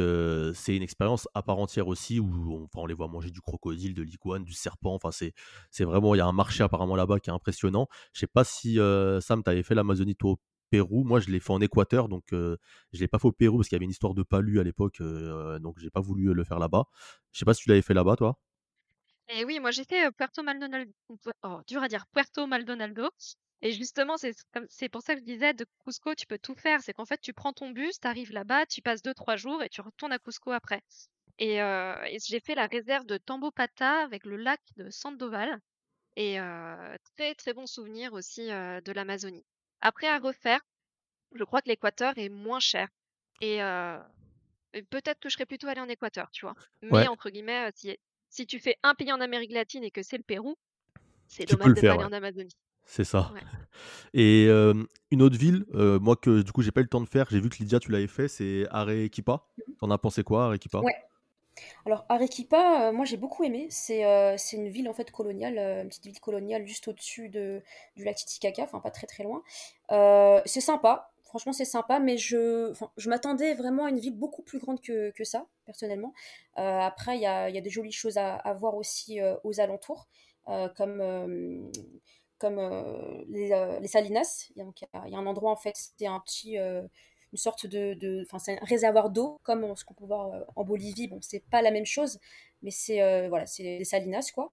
c'est 0.54 0.76
une 0.76 0.84
expérience 0.84 1.28
à 1.34 1.44
part 1.44 1.60
entière 1.60 1.88
aussi 1.88 2.20
où 2.20 2.70
on, 2.74 2.86
les 2.86 2.94
voit 2.94 3.08
manger 3.08 3.32
du 3.32 3.42
crocodile, 3.42 3.94
de 3.94 4.04
l'iguane, 4.04 4.44
du 4.44 4.54
serpent. 4.54 4.94
Enfin, 4.94 5.12
c'est, 5.12 5.34
c'est 5.70 5.84
vraiment, 5.84 6.16
il 6.16 6.20
y 6.20 6.22
a 6.22 6.28
un 6.28 6.32
marché 6.32 6.64
apparemment 6.64 6.96
là-bas 6.96 7.20
qui 7.20 7.30
est 7.30 7.34
impressionnant. 7.34 7.88
Je 8.14 8.22
sais 8.22 8.28
pas 8.28 8.44
si 8.44 8.76
Sam, 9.22 9.44
tu 9.44 9.50
avais 9.50 9.64
fait 9.64 9.76
l'Amazonie 9.76 10.16
toi 10.16 10.38
Pérou. 10.70 11.04
Moi, 11.04 11.20
je 11.20 11.30
l'ai 11.30 11.40
fait 11.40 11.52
en 11.52 11.62
Équateur, 11.62 12.10
donc 12.10 12.26
je 12.32 12.58
l'ai 12.94 13.08
pas 13.08 13.20
fait 13.20 13.28
au 13.28 13.32
Pérou 13.32 13.58
parce 13.58 13.70
qu'il 13.70 13.76
y 13.76 13.80
avait 13.80 13.86
une 13.86 13.92
histoire 13.92 14.14
de 14.14 14.24
palu 14.24 14.60
à 14.60 14.64
l'époque, 14.64 15.02
donc 15.62 15.78
j'ai 15.80 15.90
pas 15.90 16.02
voulu 16.02 16.34
le 16.34 16.44
faire 16.44 16.60
là-bas. 16.60 16.86
Je 17.32 17.40
sais 17.40 17.46
pas 17.46 17.54
si 17.54 17.64
tu 17.64 17.70
l'avais 17.70 17.82
fait 17.82 17.94
là-bas, 17.94 18.16
toi. 18.16 18.40
Et 19.30 19.46
oui, 19.46 19.60
moi 19.60 19.70
j'ai 19.72 19.84
fait 19.84 20.12
Puerto 20.12 20.42
Maldonado, 20.42 20.92
oh, 21.44 21.62
à 21.82 21.88
dire, 21.88 22.08
Puerto 22.08 22.48
Maldonado. 22.48 23.10
Et 23.62 23.74
justement, 23.74 24.16
c'est 24.18 24.90
pour 24.90 25.02
ça 25.02 25.16
que 25.16 25.20
je 25.20 25.26
disais, 25.26 25.54
de 25.54 25.66
Cusco, 25.86 26.16
tu 26.16 26.26
peux 26.26 26.40
tout 26.40 26.56
faire. 26.56 26.82
C'est 26.82 26.94
qu'en 26.94 27.06
fait, 27.06 27.20
tu 27.20 27.34
prends 27.34 27.52
ton 27.52 27.72
bus, 27.72 28.00
tu 28.00 28.08
arrives 28.08 28.32
là-bas, 28.32 28.66
tu 28.66 28.82
passes 28.82 29.02
deux, 29.02 29.14
trois 29.14 29.36
jours 29.36 29.62
et 29.62 29.70
tu 29.70 29.82
retournes 29.82 30.14
à 30.14 30.20
Cusco 30.20 30.52
après. 30.52 30.82
Et, 31.40 31.58
j'ai 32.28 32.40
fait 32.40 32.56
la 32.56 32.68
réserve 32.68 33.06
de 33.06 33.18
Tambopata 33.18 34.02
avec 34.04 34.26
le 34.26 34.38
lac 34.38 34.62
de 34.78 34.90
Sandoval. 34.90 35.60
Et 36.16 36.38
très, 37.16 37.36
très 37.36 37.54
bon 37.54 37.68
souvenir 37.68 38.14
aussi 38.14 38.48
de 38.48 38.92
l'Amazonie. 38.92 39.46
Après, 39.82 40.08
à 40.08 40.20
refaire, 40.20 40.62
je 41.36 41.44
crois 41.44 41.62
que 41.62 41.70
l'Équateur 41.70 42.18
est 42.18 42.30
moins 42.30 42.60
cher. 42.60 42.90
Et, 43.42 43.60
peut-être 44.90 45.20
que 45.20 45.30
je 45.30 45.34
serais 45.34 45.46
plutôt 45.46 45.68
allé 45.68 45.82
en 45.82 45.90
Équateur, 45.90 46.30
tu 46.32 46.46
vois? 46.46 46.56
Mais 46.82 47.08
entre 47.08 47.30
guillemets, 47.30 47.72
si, 47.76 47.98
si 48.30 48.46
tu 48.46 48.60
fais 48.60 48.78
un 48.84 48.96
pays 48.96 49.12
en 49.12 49.22
Amérique 49.22 49.52
latine 49.52 49.84
et 49.84 49.92
que 49.92 50.04
c'est 50.04 50.18
le 50.18 50.24
Pérou, 50.24 50.56
c'est 51.28 51.46
dommage 51.46 51.80
pas 51.82 51.94
aller 51.94 52.04
en 52.04 52.12
Amazonie. 52.12 52.56
C'est 52.84 53.04
ça. 53.04 53.32
Et 54.14 54.48
une 54.48 55.22
autre 55.22 55.38
ville, 55.38 55.66
moi 55.74 56.16
que 56.16 56.42
du 56.42 56.52
coup 56.52 56.62
j'ai 56.62 56.72
pas 56.72 56.82
eu 56.82 56.86
le 56.86 56.90
temps 56.90 57.02
de 57.02 57.08
faire, 57.08 57.28
j'ai 57.30 57.40
vu 57.40 57.50
que 57.50 57.58
Lydia 57.58 57.80
tu 57.80 57.92
l'avais 57.92 58.08
fait, 58.08 58.28
c'est 58.28 58.66
Arequipa. 58.72 59.46
Mmh. 59.58 59.74
T'en 59.80 59.92
as 59.92 59.98
pensé 59.98 60.24
quoi, 60.24 60.46
Arequipa? 60.46 60.80
Ouais. 60.80 60.96
Alors 61.86 62.06
Arequipa, 62.10 62.92
moi 62.92 63.06
j'ai 63.06 63.18
beaucoup 63.18 63.44
aimé. 63.44 63.68
C'est 63.70 64.04
c'est 64.38 64.58
une 64.58 64.70
ville 64.70 64.90
en 64.90 64.94
fait 64.94 65.12
coloniale, 65.12 65.58
une 65.58 65.90
petite 65.90 66.06
ville 66.06 66.20
coloniale 66.20 66.66
juste 66.68 66.88
au-dessus 66.88 67.30
de, 67.30 67.62
du 67.96 68.04
lac 68.04 68.16
Titicaca, 68.16 68.64
enfin 68.64 68.80
pas 68.80 68.92
très 68.92 69.08
très 69.08 69.24
loin. 69.24 69.44
c'est 70.46 70.62
sympa. 70.62 71.12
Franchement, 71.30 71.54
c'est 71.54 71.64
sympa, 71.64 72.00
mais 72.00 72.18
je, 72.18 72.74
je 72.98 73.08
m'attendais 73.08 73.54
vraiment 73.54 73.86
à 73.86 73.92
une 73.92 74.00
ville 74.00 74.18
beaucoup 74.18 74.42
plus 74.42 74.58
grande 74.58 74.82
que, 74.82 75.12
que 75.12 75.24
ça, 75.24 75.46
personnellement. 75.68 76.12
Euh, 76.58 76.80
après, 76.80 77.18
il 77.18 77.22
y 77.22 77.28
a, 77.28 77.52
y 77.52 77.58
a, 77.58 77.62
des 77.62 77.70
jolies 77.70 77.92
choses 77.92 78.18
à, 78.18 78.42
voir 78.54 78.74
aussi 78.74 79.22
euh, 79.22 79.36
aux 79.44 79.60
alentours, 79.60 80.08
euh, 80.48 80.68
comme, 80.70 81.72
comme 82.40 82.58
les, 83.28 83.50
les, 83.80 83.88
Salinas. 83.88 84.50
Il 84.56 84.64
y, 84.64 85.16
a, 85.16 85.18
un 85.20 85.26
endroit, 85.28 85.52
en 85.52 85.56
fait, 85.56 85.76
c'est 85.76 86.08
un 86.08 86.20
petit 86.20 86.58
une 87.32 87.38
sorte 87.38 87.68
de, 87.68 88.24
enfin 88.26 88.40
c'est 88.40 88.60
un 88.60 88.66
réservoir 88.66 89.10
d'eau 89.10 89.40
comme 89.44 89.76
ce 89.76 89.86
qu'on 89.86 89.94
peut 89.94 90.06
voir 90.06 90.46
en 90.56 90.64
Bolivie. 90.64 91.08
Bon, 91.08 91.20
c'est 91.22 91.44
pas 91.50 91.62
la 91.62 91.72
même 91.72 91.86
chose, 91.86 92.20
mais 92.62 92.72
c'est 92.72 93.28
voilà, 93.30 93.46
c'est 93.46 93.64
les 93.64 93.86
salinas 93.86 94.32
quoi. 94.34 94.52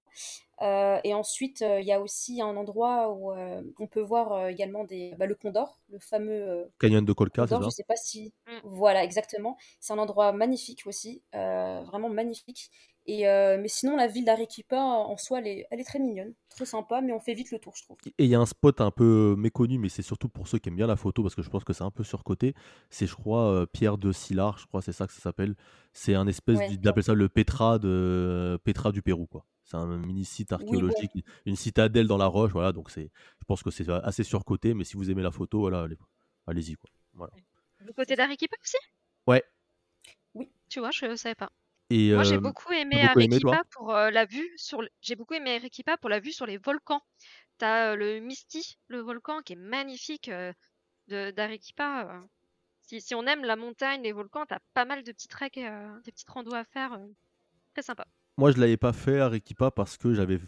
Euh, 0.61 0.99
et 1.03 1.13
ensuite, 1.13 1.61
euh, 1.61 1.79
il 1.79 1.85
y 1.85 1.91
a 1.91 2.01
aussi 2.01 2.41
un 2.41 2.55
endroit 2.57 3.11
où 3.11 3.31
euh, 3.31 3.61
on 3.79 3.87
peut 3.87 4.01
voir 4.01 4.47
également 4.47 4.85
des, 4.85 5.13
bah, 5.17 5.27
le 5.27 5.35
Condor, 5.35 5.79
le 5.89 5.99
fameux 5.99 6.67
canyon 6.79 7.05
de 7.05 7.13
Colca. 7.13 7.45
Condor, 7.45 7.63
je 7.63 7.69
sais 7.69 7.83
pas 7.83 7.95
si, 7.95 8.33
mm. 8.47 8.59
voilà, 8.63 9.03
exactement. 9.03 9.57
C'est 9.79 9.93
un 9.93 9.99
endroit 9.99 10.31
magnifique 10.31 10.83
aussi, 10.87 11.21
vraiment 11.33 12.09
magnifique. 12.09 12.71
Et, 13.09 13.23
mais 13.23 13.69
sinon, 13.69 13.95
la 13.95 14.07
ville 14.07 14.25
d'Arequipa 14.25 14.77
en 14.81 15.15
soi, 15.15 15.39
elle 15.39 15.47
est, 15.47 15.67
elle 15.71 15.79
est, 15.79 15.85
très 15.85 15.99
mignonne, 15.99 16.33
très 16.49 16.65
sympa, 16.65 16.99
mais 16.99 17.13
on 17.13 17.21
fait 17.21 17.35
vite 17.35 17.51
le 17.51 17.59
tour, 17.59 17.73
je 17.77 17.83
trouve. 17.83 17.95
Et 18.17 18.25
il 18.25 18.29
y 18.29 18.35
a 18.35 18.39
un 18.39 18.45
spot 18.45 18.81
un 18.81 18.91
peu 18.91 19.35
méconnu, 19.37 19.77
mais 19.77 19.87
c'est 19.87 20.01
surtout 20.01 20.27
pour 20.27 20.49
ceux 20.49 20.57
qui 20.57 20.67
aiment 20.67 20.75
bien 20.75 20.87
la 20.87 20.97
photo, 20.97 21.23
parce 21.23 21.33
que 21.33 21.41
je 21.41 21.49
pense 21.49 21.63
que 21.63 21.71
c'est 21.71 21.85
un 21.85 21.91
peu 21.91 22.03
surcoté. 22.03 22.53
C'est, 22.89 23.07
je 23.07 23.15
crois, 23.15 23.65
Pierre 23.71 23.97
de 23.97 24.11
Sillard, 24.11 24.57
je 24.57 24.67
crois, 24.67 24.81
c'est 24.81 24.91
ça 24.91 25.07
que 25.07 25.13
ça 25.13 25.21
s'appelle. 25.21 25.55
C'est 25.93 26.15
un 26.15 26.27
espèce, 26.27 26.59
d'appelle 26.79 27.03
ça 27.03 27.13
le 27.13 27.29
Petra, 27.29 27.79
de, 27.79 28.59
Petra 28.65 28.91
du 28.91 29.01
Pérou, 29.01 29.25
quoi. 29.25 29.45
C'est 29.67 29.75
un 29.75 29.97
mini 29.97 30.23
site 30.23 30.53
archéologique, 30.53 31.11
une 31.45 31.57
citadelle 31.57 32.07
dans 32.07 32.17
la 32.17 32.27
roche, 32.27 32.51
voilà. 32.53 32.71
Donc 32.71 32.89
c'est, 32.89 33.11
je 33.39 33.45
pense 33.45 33.63
que 33.63 33.69
c'est 33.69 33.89
assez 33.89 34.23
surcoté, 34.23 34.73
mais 34.73 34.85
si 34.85 34.95
vous 34.95 35.11
aimez 35.11 35.21
la 35.21 35.31
photo, 35.31 35.59
voilà, 35.59 35.87
allez-y 36.47 36.75
quoi. 36.75 36.89
Voilà. 37.13 37.33
Du 37.81 37.91
côté 37.91 38.15
d'Arequipa 38.15 38.55
aussi? 38.63 38.77
Ouais. 39.27 39.43
Oui. 40.35 40.49
Tu 40.69 40.79
vois, 40.79 40.91
je 40.91 41.05
ne 41.07 41.15
savais 41.17 41.35
pas. 41.35 41.51
Et 41.89 42.13
Moi, 42.13 42.23
j'ai 42.23 42.37
beaucoup 42.37 42.71
aimé 42.71 43.01
Arequipa 43.01 43.63
pour 43.71 43.91
la 43.91 44.25
vue 44.25 44.49
sur. 44.55 44.81
J'ai 45.01 45.15
beaucoup 45.15 45.33
aimé 45.33 45.57
Arequipa 45.57 45.97
pour 45.97 46.09
la 46.09 46.21
vue 46.21 46.31
sur 46.31 46.45
les 46.45 46.57
volcans. 46.57 47.01
Tu 47.59 47.65
as 47.65 47.97
le 47.97 48.21
Misti, 48.21 48.77
le 48.87 48.99
volcan 48.99 49.41
qui 49.41 49.53
est 49.53 49.57
magnifique 49.57 50.31
d'Arequipa. 51.09 52.23
si, 52.83 53.15
on 53.15 53.25
aime 53.25 53.43
la 53.43 53.57
montagne, 53.57 54.01
les 54.01 54.13
volcans, 54.13 54.45
t'as 54.45 54.59
pas 54.73 54.85
mal 54.85 55.03
de 55.03 55.11
petits 55.11 55.27
treks, 55.27 55.55
des 55.55 56.11
petites 56.11 56.29
randos 56.29 56.53
à 56.53 56.63
faire. 56.63 56.97
très 57.73 57.83
sympa. 57.83 58.07
Moi, 58.37 58.51
je 58.51 58.59
l'avais 58.59 58.77
pas 58.77 58.93
fait 58.93 59.19
à 59.19 59.25
Arequipa 59.25 59.71
parce 59.71 59.97
que 59.97 60.13
j'avais 60.13 60.39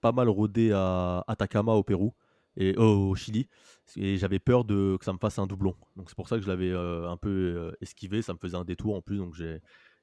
pas 0.00 0.12
mal 0.12 0.28
rôdé 0.28 0.72
à 0.72 1.24
Atacama 1.28 1.72
au 1.72 1.82
Pérou 1.82 2.14
et 2.56 2.76
au 2.76 3.14
Chili 3.14 3.48
et 3.96 4.16
j'avais 4.16 4.38
peur 4.38 4.64
de 4.64 4.96
que 4.98 5.04
ça 5.04 5.12
me 5.12 5.18
fasse 5.18 5.38
un 5.38 5.46
doublon. 5.46 5.74
Donc 5.96 6.08
c'est 6.08 6.16
pour 6.16 6.28
ça 6.28 6.36
que 6.36 6.42
je 6.42 6.48
l'avais 6.48 6.72
un 6.72 7.16
peu 7.16 7.74
esquivé. 7.80 8.22
Ça 8.22 8.32
me 8.34 8.38
faisait 8.38 8.56
un 8.56 8.64
détour 8.64 8.96
en 8.96 9.02
plus, 9.02 9.18
donc 9.18 9.34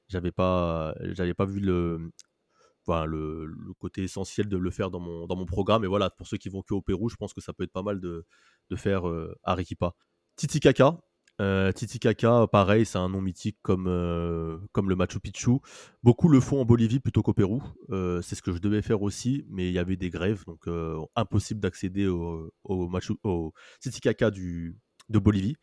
j'avais 0.08 0.32
pas, 0.32 0.94
j'avais 1.12 1.34
pas 1.34 1.44
vu 1.44 1.60
le, 1.60 2.12
le, 2.86 3.72
côté 3.78 4.02
essentiel 4.02 4.48
de 4.48 4.56
le 4.56 4.70
faire 4.70 4.90
dans 4.90 5.00
mon, 5.00 5.26
dans 5.26 5.36
mon 5.36 5.46
programme. 5.46 5.84
Et 5.84 5.88
voilà, 5.88 6.10
pour 6.10 6.26
ceux 6.26 6.36
qui 6.36 6.48
vont 6.48 6.62
que 6.62 6.74
au 6.74 6.82
Pérou, 6.82 7.08
je 7.08 7.16
pense 7.16 7.32
que 7.32 7.40
ça 7.40 7.52
peut 7.52 7.64
être 7.64 7.72
pas 7.72 7.82
mal 7.82 8.00
de, 8.00 8.26
de 8.70 8.76
faire 8.76 9.08
euh, 9.08 9.34
Arequipa. 9.42 9.94
Titicaca. 10.36 10.98
Euh, 11.40 11.72
Titicaca, 11.72 12.46
pareil, 12.46 12.86
c'est 12.86 12.98
un 12.98 13.08
nom 13.08 13.20
mythique 13.20 13.58
comme, 13.62 13.86
euh, 13.88 14.58
comme 14.72 14.88
le 14.88 14.94
Machu 14.94 15.18
Picchu. 15.18 15.58
Beaucoup 16.02 16.28
le 16.28 16.40
font 16.40 16.60
en 16.60 16.64
Bolivie 16.64 17.00
plutôt 17.00 17.22
qu'au 17.22 17.32
Pérou. 17.32 17.62
Euh, 17.90 18.22
c'est 18.22 18.36
ce 18.36 18.42
que 18.42 18.52
je 18.52 18.58
devais 18.58 18.82
faire 18.82 19.02
aussi, 19.02 19.44
mais 19.48 19.68
il 19.68 19.72
y 19.72 19.78
avait 19.78 19.96
des 19.96 20.10
grèves, 20.10 20.44
donc 20.46 20.68
impossible 21.16 21.60
d'accéder 21.60 22.06
au, 22.06 22.52
Machu, 22.88 23.14
au 23.24 23.52
Titicaca 23.80 24.30
du, 24.30 24.76
de 25.08 25.18
Bolivie. 25.18 25.56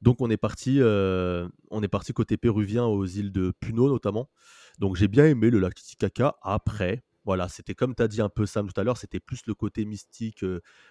Donc 0.00 0.22
on 0.22 0.30
est 0.30 0.38
parti, 0.38 0.80
on 0.80 1.82
est 1.82 1.88
parti 1.88 2.12
côté 2.12 2.36
péruvien 2.38 2.86
aux 2.86 3.04
îles 3.06 3.32
de 3.32 3.52
Puno 3.60 3.88
notamment. 3.88 4.30
Donc 4.78 4.96
j'ai 4.96 5.08
bien 5.08 5.26
aimé 5.26 5.50
le 5.50 5.58
lac 5.58 5.74
Titicaca. 5.74 6.36
Après, 6.40 7.02
voilà, 7.26 7.48
c'était 7.50 7.74
comme 7.74 7.94
tu 7.94 8.02
as 8.02 8.08
dit 8.08 8.22
un 8.22 8.30
peu 8.30 8.46
Sam 8.46 8.72
tout 8.72 8.80
à 8.80 8.84
l'heure, 8.84 8.96
c'était 8.96 9.20
plus 9.20 9.42
le 9.46 9.54
côté 9.54 9.84
mystique. 9.84 10.42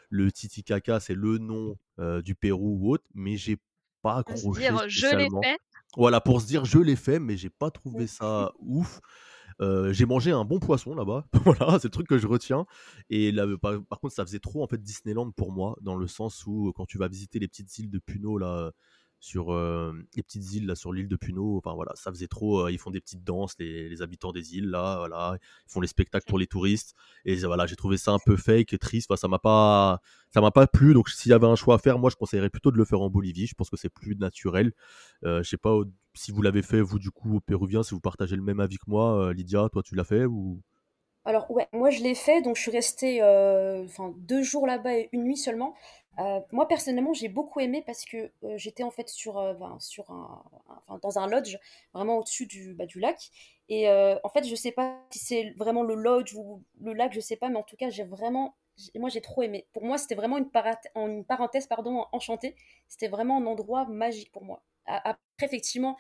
le 0.10 0.32
Titicaca, 0.32 1.00
c'est 1.00 1.16
le 1.16 1.40
nom 1.40 1.78
du 2.24 2.36
Pérou 2.36 2.78
ou 2.80 2.94
autre, 2.94 3.06
mais 3.16 3.36
j'ai 3.36 3.58
pas 4.02 4.18
accroché. 4.18 4.60
Dire, 4.60 4.84
je 4.88 5.16
l'ai 5.16 5.30
fait. 5.44 5.60
Voilà, 5.98 6.22
pour 6.22 6.42
se 6.42 6.48
dire 6.48 6.66
je 6.66 6.80
l'ai 6.80 6.96
fait, 6.96 7.20
mais 7.20 7.38
j'ai 7.38 7.50
pas 7.50 7.72
trouvé 7.72 8.08
ça 8.08 8.52
ouf. 8.60 9.00
j'ai 9.60 10.06
mangé 10.06 10.32
un 10.32 10.46
bon 10.46 10.60
poisson 10.60 10.94
là-bas. 10.94 11.26
voilà, 11.46 11.80
c'est 11.80 11.88
le 11.88 11.92
truc 11.92 12.08
que 12.08 12.18
je 12.18 12.28
retiens. 12.28 12.66
Et 13.10 13.32
là, 13.32 13.46
par, 13.62 13.82
par, 13.84 14.00
contre, 14.00 14.14
ça 14.14 14.26
faisait 14.26 14.40
trop 14.40 14.64
en 14.64 14.68
fait 14.68 14.82
Disneyland 14.82 15.32
pour 15.32 15.52
moi, 15.52 15.76
dans 15.82 15.96
le 15.96 16.08
sens 16.08 16.46
où 16.46 16.72
quand 16.76 16.86
tu 16.86 16.98
vas 16.98 17.08
visiter 17.08 17.40
les 17.40 17.48
petites 17.48 17.78
îles 17.80 17.90
de 17.90 18.00
Puno 18.00 18.38
là, 18.38 18.72
sur 19.20 19.54
les 19.54 20.24
petites 20.24 20.54
îles 20.54 20.66
là 20.66 20.76
sur 20.76 20.94
l'île 20.94 21.08
de 21.08 21.16
Puno. 21.16 21.58
Enfin 21.58 21.74
voilà, 21.74 21.92
ça 21.96 22.12
faisait 22.12 22.28
trop. 22.28 22.68
ils 22.70 22.78
font 22.78 22.92
des 22.92 23.02
petites 23.02 23.24
danses, 23.24 23.56
les, 23.60 24.02
habitants 24.02 24.32
des 24.32 24.56
îles 24.56 24.70
là, 24.70 24.98
voilà, 25.00 25.38
ils 25.68 25.72
font 25.72 25.82
les 25.82 25.88
spectacles 25.88 26.26
pour 26.28 26.40
les 26.40 26.48
touristes. 26.48 26.96
Et 27.26 27.36
voilà, 27.38 27.66
j'ai 27.66 27.76
trouvé 27.76 27.98
ça 27.98 28.12
un 28.12 28.20
peu 28.26 28.38
fake, 28.38 28.78
triste. 28.80 29.12
Enfin, 29.12 29.18
ça 29.18 29.28
m'a 29.28 29.40
pas, 29.40 30.02
ça 30.34 30.42
m'a 30.42 30.52
pas 30.52 30.68
plu. 30.68 30.94
Donc 30.94 31.10
s'il 31.10 31.32
y 31.32 31.34
avait 31.34 31.48
un 31.48 31.56
choix 31.56 31.76
à 31.76 31.78
faire, 31.80 32.00
moi 32.00 32.10
je 32.10 32.16
conseillerais 32.16 32.50
plutôt 32.50 32.72
de 32.72 32.78
le 32.78 32.86
faire 32.86 33.02
en 33.02 33.10
Bolivie. 33.10 33.48
Je 33.48 33.56
pense 33.56 33.70
que 33.70 33.78
c'est 33.78 33.90
plus 33.90 34.16
naturel. 34.16 34.72
je 35.24 35.44
sais 35.44 35.58
pas 35.58 35.78
si 36.14 36.32
vous 36.32 36.42
l'avez 36.42 36.62
fait 36.62 36.82
vous 36.82 37.00
du 37.00 37.12
coup 37.12 37.38
au 37.38 37.40
Péruvien, 37.42 37.84
si 37.84 37.94
vous 37.94 38.02
partagez 38.02 38.36
le 38.36 38.42
même 38.42 38.60
avis 38.60 38.78
que 38.78 38.88
moi, 38.88 39.34
Lydia, 39.34 39.70
toi 39.72 39.84
tu 39.84 39.96
l'as 39.96 40.06
fait 40.06 40.26
ou? 40.26 40.62
Alors 41.26 41.52
ouais, 41.52 41.68
moi 41.74 41.90
je 41.90 42.02
l'ai 42.02 42.16
fait, 42.16 42.42
donc 42.42 42.56
je 42.56 42.62
suis 42.62 42.72
restée 42.72 43.22
enfin 43.86 44.14
deux 44.18 44.44
jours 44.44 44.66
là-bas 44.66 44.96
et 44.96 45.10
une 45.12 45.24
nuit 45.24 45.38
seulement. 45.38 45.76
Euh, 46.20 46.42
moi 46.52 46.68
personnellement, 46.68 47.14
j'ai 47.14 47.30
beaucoup 47.30 47.60
aimé 47.62 47.82
parce 47.86 48.04
que 48.06 48.32
euh, 48.44 48.58
j'étais 48.58 48.84
en 48.84 48.92
fait 48.92 49.08
sur, 49.10 49.38
euh, 49.38 49.54
ben, 49.54 49.78
sur 49.80 50.10
un, 50.12 50.44
dans 51.02 51.18
un 51.20 51.28
lodge 51.28 51.58
vraiment 51.94 52.18
au-dessus 52.18 52.46
du, 52.46 52.74
bah, 52.74 52.86
du 52.86 53.00
lac. 53.00 53.30
Et 53.70 53.88
en 53.90 54.30
fait, 54.30 54.46
je 54.48 54.56
sais 54.56 54.72
pas 54.72 54.98
si 55.12 55.20
c'est 55.20 55.54
vraiment 55.58 55.84
le 55.84 55.94
lodge 55.94 56.34
ou 56.36 56.64
le 56.82 56.92
lac, 56.94 57.14
je 57.14 57.20
sais 57.20 57.36
pas, 57.36 57.50
mais 57.50 57.58
en 57.58 57.64
tout 57.64 57.76
cas, 57.76 57.92
j'ai 57.92 58.04
vraiment, 58.04 58.56
moi 58.96 59.10
j'ai 59.10 59.22
trop 59.22 59.44
aimé. 59.44 59.68
Pour 59.74 59.86
moi, 59.86 60.00
c'était 60.00 60.16
vraiment 60.16 60.38
une, 60.40 60.50
une 60.96 61.24
parenthèse 61.24 61.68
pardon, 61.68 62.06
enchantée. 62.12 62.56
C'était 62.88 63.10
vraiment 63.10 63.38
un 63.38 63.46
endroit 63.46 63.86
magique 63.86 64.32
pour 64.32 64.44
moi. 64.44 64.64
Après, 64.88 65.16
effectivement, 65.44 65.98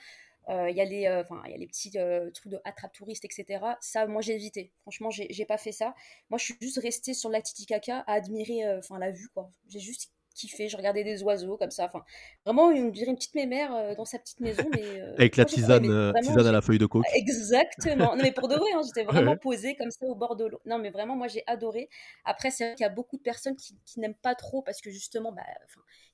il 0.49 0.75
y, 0.75 0.81
a 0.81 0.85
les, 0.85 1.07
enfin 1.09 1.41
il 1.45 1.51
y 1.51 1.53
a 1.53 1.57
les 1.57 1.67
petits 1.67 1.91
trucs 1.91 2.51
de 2.51 2.59
attrape 2.65 2.93
touristes, 2.93 3.25
etc. 3.25 3.77
Ça, 3.81 4.07
moi, 4.07 4.21
j'ai 4.21 4.35
évité. 4.35 4.71
Franchement, 4.81 5.09
j'ai 5.11 5.45
pas 5.45 5.57
fait 5.57 5.71
ça. 5.71 5.95
Moi, 6.29 6.37
je 6.37 6.45
suis 6.45 6.57
juste 6.61 6.79
restée 6.79 7.13
sur 7.13 7.29
la 7.29 7.41
Titicaca 7.41 8.03
à 8.07 8.13
admirer 8.13 8.77
enfin 8.77 8.99
la 8.99 9.11
vue, 9.11 9.29
quoi. 9.29 9.51
J'ai 9.67 9.79
juste 9.79 10.11
kiffé. 10.39 10.69
Je 10.69 10.77
regardais 10.77 11.03
des 11.03 11.23
oiseaux 11.23 11.57
comme 11.57 11.71
ça. 11.71 11.85
Enfin, 11.85 12.03
vraiment, 12.45 12.67
on 12.67 12.89
dirait 12.89 13.09
une 13.09 13.17
petite 13.17 13.35
mémère 13.35 13.73
euh, 13.73 13.95
dans 13.95 14.05
sa 14.05 14.19
petite 14.19 14.39
maison. 14.39 14.63
Mais, 14.73 15.01
euh, 15.01 15.13
Avec 15.17 15.35
la 15.37 15.45
tisane, 15.45 15.89
euh, 15.89 16.13
tisane 16.21 16.47
à 16.47 16.51
la 16.51 16.61
feuille 16.61 16.77
de 16.77 16.85
coke. 16.85 17.05
Exactement. 17.13 18.15
Non, 18.15 18.23
mais 18.23 18.31
pour 18.31 18.47
de 18.47 18.55
vrai, 18.55 18.71
hein, 18.73 18.81
j'étais 18.85 19.03
vraiment 19.11 19.37
posée 19.37 19.75
comme 19.75 19.91
ça 19.91 20.05
au 20.05 20.15
bord 20.15 20.35
de 20.35 20.45
l'eau. 20.45 20.61
Non, 20.65 20.79
mais 20.79 20.89
vraiment, 20.89 21.15
moi, 21.15 21.27
j'ai 21.27 21.43
adoré. 21.47 21.89
Après, 22.25 22.51
c'est 22.51 22.65
vrai 22.65 22.75
qu'il 22.75 22.83
y 22.83 22.87
a 22.87 22.91
beaucoup 22.91 23.17
de 23.17 23.21
personnes 23.21 23.55
qui, 23.55 23.77
qui 23.85 23.99
n'aiment 23.99 24.15
pas 24.15 24.35
trop 24.35 24.61
parce 24.61 24.81
que 24.81 24.89
justement, 24.89 25.31
bah, 25.31 25.43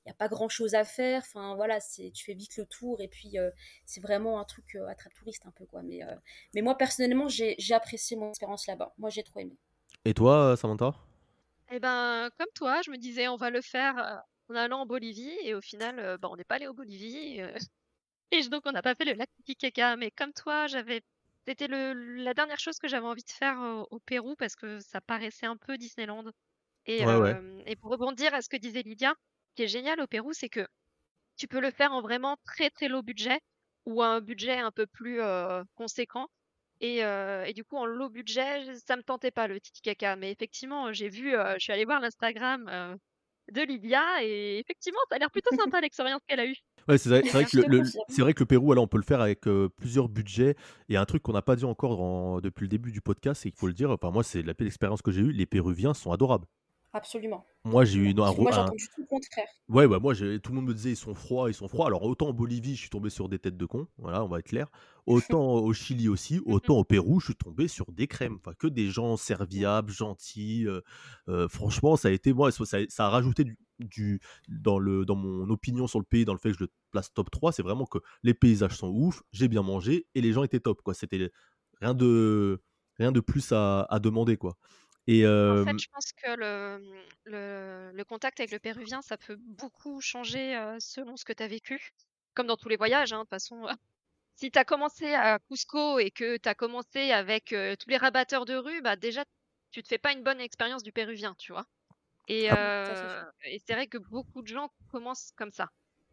il 0.04 0.08
n'y 0.08 0.12
a 0.12 0.14
pas 0.14 0.28
grand 0.28 0.48
chose 0.48 0.74
à 0.74 0.84
faire. 0.84 1.22
Enfin, 1.24 1.54
voilà, 1.56 1.78
tu 1.80 2.24
fais 2.24 2.34
vite 2.34 2.56
le 2.56 2.66
tour 2.66 3.00
et 3.00 3.08
puis 3.08 3.36
c'est 3.84 4.00
vraiment 4.00 4.40
un 4.40 4.44
truc 4.44 4.76
attrape 4.88 5.14
touriste 5.14 5.44
un 5.46 5.52
peu, 5.52 5.66
quoi. 5.66 5.82
Mais, 5.82 6.00
mais 6.54 6.62
moi, 6.62 6.76
personnellement, 6.76 7.28
j'ai 7.28 7.56
apprécié 7.72 8.16
mon 8.16 8.30
expérience 8.30 8.66
là-bas. 8.66 8.92
Moi, 8.98 9.10
j'ai 9.10 9.22
trop 9.22 9.40
aimé. 9.40 9.56
Et 10.04 10.14
toi, 10.14 10.56
Samantha? 10.56 10.94
Eh 11.70 11.80
ben, 11.80 12.30
comme 12.38 12.48
toi, 12.54 12.82
je 12.82 12.90
me 12.90 12.96
disais, 12.96 13.28
on 13.28 13.36
va 13.36 13.50
le 13.50 13.60
faire 13.60 14.22
en 14.48 14.54
allant 14.54 14.80
en 14.80 14.86
Bolivie, 14.86 15.36
et 15.42 15.54
au 15.54 15.60
final, 15.60 16.18
bah, 16.20 16.28
on 16.30 16.36
n'est 16.36 16.44
pas 16.44 16.56
allé 16.56 16.66
en 16.66 16.74
Bolivie, 16.74 17.40
et 18.32 18.48
donc 18.48 18.62
on 18.66 18.72
n'a 18.72 18.82
pas 18.82 18.94
fait 18.94 19.04
le 19.04 19.14
lac 19.14 19.28
Titicaca. 19.36 19.96
Mais 19.96 20.10
comme 20.10 20.32
toi, 20.32 20.66
j'avais, 20.66 21.02
c'était 21.46 21.68
le, 21.68 21.92
la 22.22 22.34
dernière 22.34 22.58
chose 22.58 22.78
que 22.78 22.88
j'avais 22.88 23.06
envie 23.06 23.24
de 23.24 23.30
faire 23.30 23.58
au, 23.90 23.98
Pérou 24.00 24.36
parce 24.36 24.56
que 24.56 24.80
ça 24.80 25.00
paraissait 25.00 25.46
un 25.46 25.56
peu 25.56 25.78
Disneyland. 25.78 26.24
Et, 26.86 27.02
et 27.66 27.76
pour 27.76 27.90
rebondir 27.90 28.32
à 28.34 28.42
ce 28.42 28.48
que 28.48 28.56
disait 28.56 28.82
Lydia, 28.82 29.14
ce 29.50 29.54
qui 29.56 29.62
est 29.64 29.68
génial 29.68 30.00
au 30.00 30.06
Pérou, 30.06 30.32
c'est 30.32 30.48
que 30.48 30.66
tu 31.36 31.48
peux 31.48 31.60
le 31.60 31.70
faire 31.70 31.92
en 31.92 32.00
vraiment 32.00 32.36
très 32.44 32.70
très 32.70 32.88
low 32.88 33.02
budget 33.02 33.40
ou 33.84 34.02
un 34.02 34.20
budget 34.20 34.58
un 34.58 34.70
peu 34.72 34.86
plus 34.86 35.20
conséquent. 35.74 36.28
Et, 36.80 36.98
et, 36.98 37.52
du 37.54 37.64
coup, 37.64 37.76
en 37.76 37.86
low 37.86 38.08
budget, 38.10 38.74
ça 38.86 38.96
me 38.96 39.02
tentait 39.02 39.30
pas 39.30 39.46
le 39.46 39.60
Titicaca. 39.60 40.16
Mais 40.16 40.30
effectivement, 40.30 40.92
j'ai 40.92 41.08
vu, 41.08 41.32
je 41.32 41.58
suis 41.58 41.72
allée 41.72 41.84
voir 41.84 42.00
l'Instagram 42.00 42.98
de 43.52 43.62
Lydia 43.62 44.02
et 44.24 44.58
effectivement, 44.58 44.98
ça 45.08 45.16
a 45.16 45.18
l'air 45.18 45.30
plutôt 45.30 45.54
sympa 45.56 45.80
l'expérience 45.80 46.20
qu'elle 46.26 46.40
a 46.40 46.46
eue. 46.46 46.56
Ouais, 46.88 46.98
c'est 46.98 47.08
vrai, 47.08 47.22
vrai, 47.22 47.44
que 47.44 47.58
le, 47.58 47.82
c'est 48.08 48.22
vrai 48.22 48.34
que 48.34 48.40
le 48.40 48.46
Pérou, 48.46 48.72
alors, 48.72 48.84
on 48.84 48.88
peut 48.88 48.98
le 48.98 49.04
faire 49.04 49.20
avec 49.20 49.42
plusieurs 49.76 50.08
budgets. 50.08 50.56
Et 50.88 50.96
un 50.96 51.04
truc 51.04 51.22
qu'on 51.22 51.32
n'a 51.32 51.42
pas 51.42 51.56
dit 51.56 51.64
encore 51.64 52.40
depuis 52.40 52.64
le 52.64 52.68
début 52.68 52.92
du 52.92 53.00
podcast, 53.00 53.42
c'est 53.42 53.50
qu'il 53.50 53.58
faut 53.58 53.68
le 53.68 53.72
dire, 53.72 53.90
enfin, 53.90 54.10
moi, 54.10 54.22
c'est 54.22 54.42
la 54.42 54.54
pire 54.54 54.66
expérience 54.66 55.02
que 55.02 55.10
j'ai 55.10 55.22
eue. 55.22 55.32
Les 55.32 55.46
Péruviens 55.46 55.94
sont 55.94 56.12
adorables. 56.12 56.46
Absolument. 56.96 57.44
Moi, 57.66 57.84
j'ai 57.84 57.98
eu 57.98 58.04
une, 58.08 58.20
un, 58.20 58.32
Moi, 58.32 58.50
j'ai 58.52 58.58
entendu 58.58 58.88
tout 58.94 59.02
le 59.02 59.06
contraire. 59.06 59.46
Ouais, 59.68 59.86
bah, 59.86 59.98
moi, 59.98 60.14
tout 60.14 60.22
le 60.22 60.52
monde 60.52 60.64
me 60.64 60.72
disait 60.72 60.92
ils 60.92 60.96
sont 60.96 61.14
froids, 61.14 61.50
ils 61.50 61.54
sont 61.54 61.68
froids. 61.68 61.88
Alors, 61.88 62.02
autant 62.04 62.28
en 62.28 62.32
Bolivie, 62.32 62.74
je 62.74 62.80
suis 62.80 62.88
tombé 62.88 63.10
sur 63.10 63.28
des 63.28 63.38
têtes 63.38 63.58
de 63.58 63.66
cons, 63.66 63.86
voilà, 63.98 64.24
on 64.24 64.28
va 64.28 64.38
être 64.38 64.46
clair. 64.46 64.68
Autant 65.06 65.52
au 65.52 65.72
Chili 65.72 66.08
aussi, 66.08 66.40
autant 66.46 66.78
au 66.78 66.84
Pérou, 66.84 67.20
je 67.20 67.26
suis 67.26 67.36
tombé 67.36 67.68
sur 67.68 67.92
des 67.92 68.08
crèmes. 68.08 68.38
Enfin, 68.40 68.54
que 68.58 68.66
des 68.66 68.88
gens 68.88 69.16
serviables, 69.16 69.92
gentils. 69.92 70.66
Euh, 70.66 70.80
euh, 71.28 71.46
franchement, 71.48 71.96
ça 71.96 72.08
a 72.08 72.10
été, 72.10 72.32
moi, 72.32 72.50
ça, 72.50 72.64
ça 72.88 73.06
a 73.06 73.08
rajouté 73.08 73.44
du, 73.44 73.56
du, 73.78 74.20
dans, 74.48 74.80
le, 74.80 75.04
dans 75.04 75.14
mon 75.14 75.48
opinion 75.50 75.86
sur 75.86 76.00
le 76.00 76.04
pays, 76.04 76.24
dans 76.24 76.32
le 76.32 76.40
fait 76.40 76.50
que 76.50 76.56
je 76.58 76.64
le 76.64 76.70
place 76.90 77.12
top 77.12 77.30
3. 77.30 77.52
C'est 77.52 77.62
vraiment 77.62 77.84
que 77.86 77.98
les 78.24 78.34
paysages 78.34 78.76
sont 78.76 78.88
ouf, 78.88 79.22
j'ai 79.30 79.46
bien 79.46 79.62
mangé 79.62 80.08
et 80.16 80.22
les 80.22 80.32
gens 80.32 80.42
étaient 80.42 80.58
top, 80.58 80.82
quoi. 80.82 80.94
C'était 80.94 81.30
rien 81.80 81.94
de, 81.94 82.60
rien 82.98 83.12
de 83.12 83.20
plus 83.20 83.52
à, 83.52 83.82
à 83.82 84.00
demander, 84.00 84.36
quoi. 84.36 84.56
Et 85.06 85.26
En 85.26 85.56
fait, 85.56 85.78
je 85.78 85.86
pense 85.92 86.12
que 86.12 86.30
le, 86.36 86.82
le, 87.24 87.92
le 87.92 88.04
contact 88.04 88.40
avec 88.40 88.50
le 88.50 88.58
péruvien, 88.58 89.02
ça 89.02 89.16
peut 89.16 89.36
beaucoup 89.38 90.00
changer 90.00 90.54
selon 90.80 91.16
ce 91.16 91.24
que 91.24 91.32
tu 91.32 91.42
as 91.42 91.48
vécu. 91.48 91.90
Comme 92.34 92.46
dans 92.48 92.56
tous 92.56 92.68
les 92.68 92.76
voyages, 92.76 93.12
hein, 93.12 93.18
de 93.18 93.22
toute 93.22 93.30
façon. 93.30 93.66
Si 94.34 94.50
tu 94.50 94.58
as 94.58 94.64
commencé 94.64 95.14
à 95.14 95.38
Cusco 95.38 95.98
et 95.98 96.10
que 96.10 96.36
tu 96.36 96.48
as 96.48 96.54
commencé 96.54 97.10
avec 97.10 97.46
tous 97.80 97.88
les 97.88 97.96
rabatteurs 97.96 98.44
de 98.44 98.54
rue, 98.54 98.82
bah 98.82 98.96
déjà, 98.96 99.24
tu 99.70 99.82
te 99.82 99.88
fais 99.88 99.98
pas 99.98 100.12
une 100.12 100.22
bonne 100.22 100.40
expérience 100.40 100.82
du 100.82 100.92
péruvien, 100.92 101.34
tu 101.38 101.52
vois? 101.52 101.66
Et, 102.28 102.50
ah 102.50 103.30
et 103.44 103.60
c'est 103.64 103.74
vrai 103.74 103.86
que 103.86 103.98
beaucoup 103.98 104.42
de 104.42 104.48
gens 104.48 104.70
commencent 104.90 105.32
comme 105.36 105.52
ça. 105.52 105.70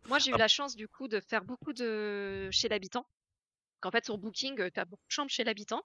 Moi, 0.07 0.19
j'ai 0.19 0.31
eu 0.31 0.35
ah. 0.35 0.37
la 0.37 0.47
chance, 0.47 0.75
du 0.75 0.87
coup, 0.87 1.07
de 1.07 1.19
faire 1.19 1.43
beaucoup 1.43 1.73
de 1.73 2.49
chez 2.51 2.69
l'habitant. 2.69 3.07
En 3.83 3.91
fait, 3.91 4.05
sur 4.05 4.17
Booking, 4.17 4.71
tu 4.71 4.79
as 4.79 4.85
beaucoup 4.85 5.05
de 5.07 5.11
chambres 5.13 5.31
chez 5.31 5.43
l'habitant. 5.43 5.83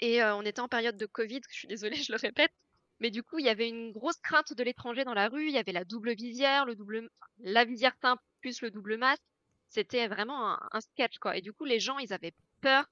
Et 0.00 0.22
on 0.22 0.42
était 0.42 0.60
en 0.60 0.68
période 0.68 0.96
de 0.96 1.06
Covid, 1.06 1.40
je 1.50 1.54
suis 1.54 1.68
désolée, 1.68 1.96
je 2.02 2.12
le 2.12 2.18
répète. 2.18 2.52
Mais 3.00 3.10
du 3.10 3.22
coup, 3.22 3.38
il 3.38 3.44
y 3.44 3.50
avait 3.50 3.68
une 3.68 3.92
grosse 3.92 4.20
crainte 4.22 4.54
de 4.54 4.62
l'étranger 4.62 5.04
dans 5.04 5.14
la 5.14 5.28
rue. 5.28 5.48
Il 5.48 5.54
y 5.54 5.58
avait 5.58 5.72
la 5.72 5.84
double 5.84 6.14
visière, 6.14 6.64
le 6.64 6.74
double, 6.74 7.10
la 7.38 7.64
visière 7.64 7.94
simple 8.00 8.22
plus 8.40 8.62
le 8.62 8.70
double 8.70 8.96
masque. 8.96 9.22
C'était 9.68 10.08
vraiment 10.08 10.56
un, 10.72 10.80
sketch, 10.80 11.18
quoi. 11.18 11.36
Et 11.36 11.42
du 11.42 11.52
coup, 11.52 11.64
les 11.64 11.80
gens, 11.80 11.98
ils 11.98 12.12
avaient 12.12 12.34
peur. 12.62 12.86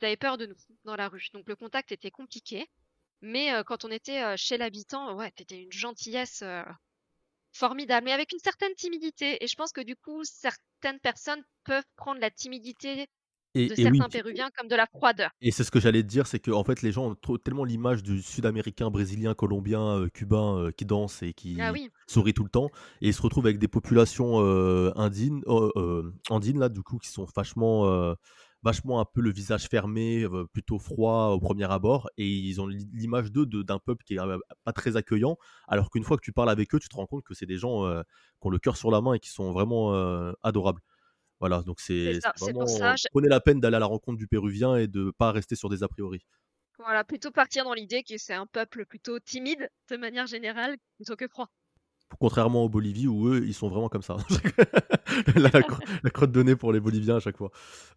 Ils 0.00 0.06
avaient 0.06 0.16
peur 0.16 0.38
de 0.38 0.46
nous 0.46 0.56
dans 0.84 0.96
la 0.96 1.08
rue. 1.08 1.28
Donc, 1.34 1.48
le 1.48 1.54
contact 1.54 1.92
était 1.92 2.10
compliqué. 2.10 2.68
Mais 3.20 3.52
quand 3.66 3.84
on 3.84 3.90
était 3.90 4.36
chez 4.36 4.56
l'habitant, 4.58 5.14
ouais, 5.14 5.32
c'était 5.36 5.62
une 5.62 5.72
gentillesse 5.72 6.42
formidable, 7.54 8.06
mais 8.06 8.12
avec 8.12 8.32
une 8.32 8.40
certaine 8.40 8.74
timidité. 8.74 9.42
Et 9.42 9.46
je 9.46 9.54
pense 9.54 9.72
que 9.72 9.80
du 9.80 9.96
coup, 9.96 10.24
certaines 10.24 11.00
personnes 11.00 11.42
peuvent 11.64 11.86
prendre 11.96 12.20
la 12.20 12.30
timidité 12.30 13.06
de 13.54 13.74
certains 13.74 14.08
Péruviens 14.08 14.50
comme 14.56 14.68
de 14.68 14.76
la 14.76 14.86
froideur. 14.86 15.30
Et 15.40 15.50
c'est 15.50 15.64
ce 15.64 15.70
que 15.70 15.80
j'allais 15.80 16.02
te 16.02 16.08
dire, 16.08 16.26
c'est 16.26 16.40
que 16.40 16.50
en 16.50 16.64
fait 16.64 16.82
les 16.82 16.92
gens 16.92 17.10
ont 17.10 17.36
tellement 17.38 17.64
l'image 17.64 18.02
du 18.02 18.20
Sud-Américain, 18.22 18.90
Brésilien, 18.90 19.34
Colombien, 19.34 19.98
euh, 19.98 20.08
Cubain 20.08 20.58
euh, 20.58 20.70
qui 20.70 20.84
danse 20.84 21.22
et 21.22 21.32
qui 21.32 21.56
ah 21.60 21.72
sourit 22.06 22.34
tout 22.34 22.44
le 22.44 22.50
temps, 22.50 22.70
et 23.00 23.08
ils 23.08 23.14
se 23.14 23.22
retrouvent 23.22 23.46
avec 23.46 23.58
des 23.58 23.68
populations 23.68 24.40
euh, 24.40 24.92
andines, 24.96 25.42
andines 26.30 26.58
là 26.58 26.68
du 26.68 26.82
coup 26.82 26.98
qui 26.98 27.08
sont 27.08 27.26
vachement 27.34 28.14
vachement 28.62 28.98
un 28.98 29.04
peu 29.04 29.20
le 29.20 29.30
visage 29.30 29.68
fermé, 29.68 30.26
plutôt 30.54 30.78
froid 30.78 31.28
au 31.28 31.38
premier 31.38 31.70
abord, 31.70 32.08
et 32.16 32.26
ils 32.26 32.62
ont 32.62 32.66
l'image 32.66 33.30
d'eux 33.30 33.46
d'un 33.46 33.78
peuple 33.78 34.04
qui 34.04 34.14
est 34.14 34.18
pas 34.64 34.72
très 34.72 34.96
accueillant, 34.96 35.36
alors 35.68 35.90
qu'une 35.90 36.02
fois 36.02 36.16
que 36.16 36.22
tu 36.22 36.32
parles 36.32 36.48
avec 36.48 36.74
eux, 36.74 36.78
tu 36.78 36.88
te 36.88 36.96
rends 36.96 37.06
compte 37.06 37.24
que 37.24 37.34
c'est 37.34 37.44
des 37.44 37.58
gens 37.58 37.84
qui 38.40 38.46
ont 38.46 38.50
le 38.50 38.58
cœur 38.58 38.78
sur 38.78 38.90
la 38.90 39.02
main 39.02 39.12
et 39.12 39.20
qui 39.20 39.28
sont 39.28 39.52
vraiment 39.52 39.92
adorables. 40.42 40.80
Voilà, 41.44 41.60
donc 41.60 41.78
c'est 41.78 42.20
vraiment. 42.40 42.64
Prenez 43.12 43.28
la 43.28 43.38
peine 43.38 43.60
d'aller 43.60 43.76
à 43.76 43.80
la 43.80 43.84
rencontre 43.84 44.16
du 44.16 44.26
Péruvien 44.26 44.76
et 44.76 44.86
de 44.86 45.12
pas 45.18 45.30
rester 45.30 45.56
sur 45.56 45.68
des 45.68 45.82
a 45.82 45.88
priori. 45.88 46.24
Voilà, 46.78 47.04
plutôt 47.04 47.30
partir 47.30 47.64
dans 47.64 47.74
l'idée 47.74 48.02
que 48.02 48.16
c'est 48.16 48.32
un 48.32 48.46
peuple 48.46 48.86
plutôt 48.86 49.20
timide 49.20 49.68
de 49.90 49.98
manière 49.98 50.26
générale 50.26 50.78
plutôt 50.96 51.16
que 51.16 51.28
froid. 51.28 51.50
Contrairement 52.20 52.64
aux 52.64 52.68
Bolivie 52.68 53.08
où 53.08 53.28
eux, 53.28 53.44
ils 53.46 53.54
sont 53.54 53.68
vraiment 53.68 53.88
comme 53.88 54.02
ça. 54.02 54.16
la, 55.36 55.50
la, 56.02 56.10
crotte 56.10 56.32
de 56.32 56.42
nez 56.42 56.56
pour 56.56 56.72
les 56.72 56.80
Boliviens 56.80 57.16
à 57.16 57.20
chaque 57.20 57.36
fois. 57.36 57.50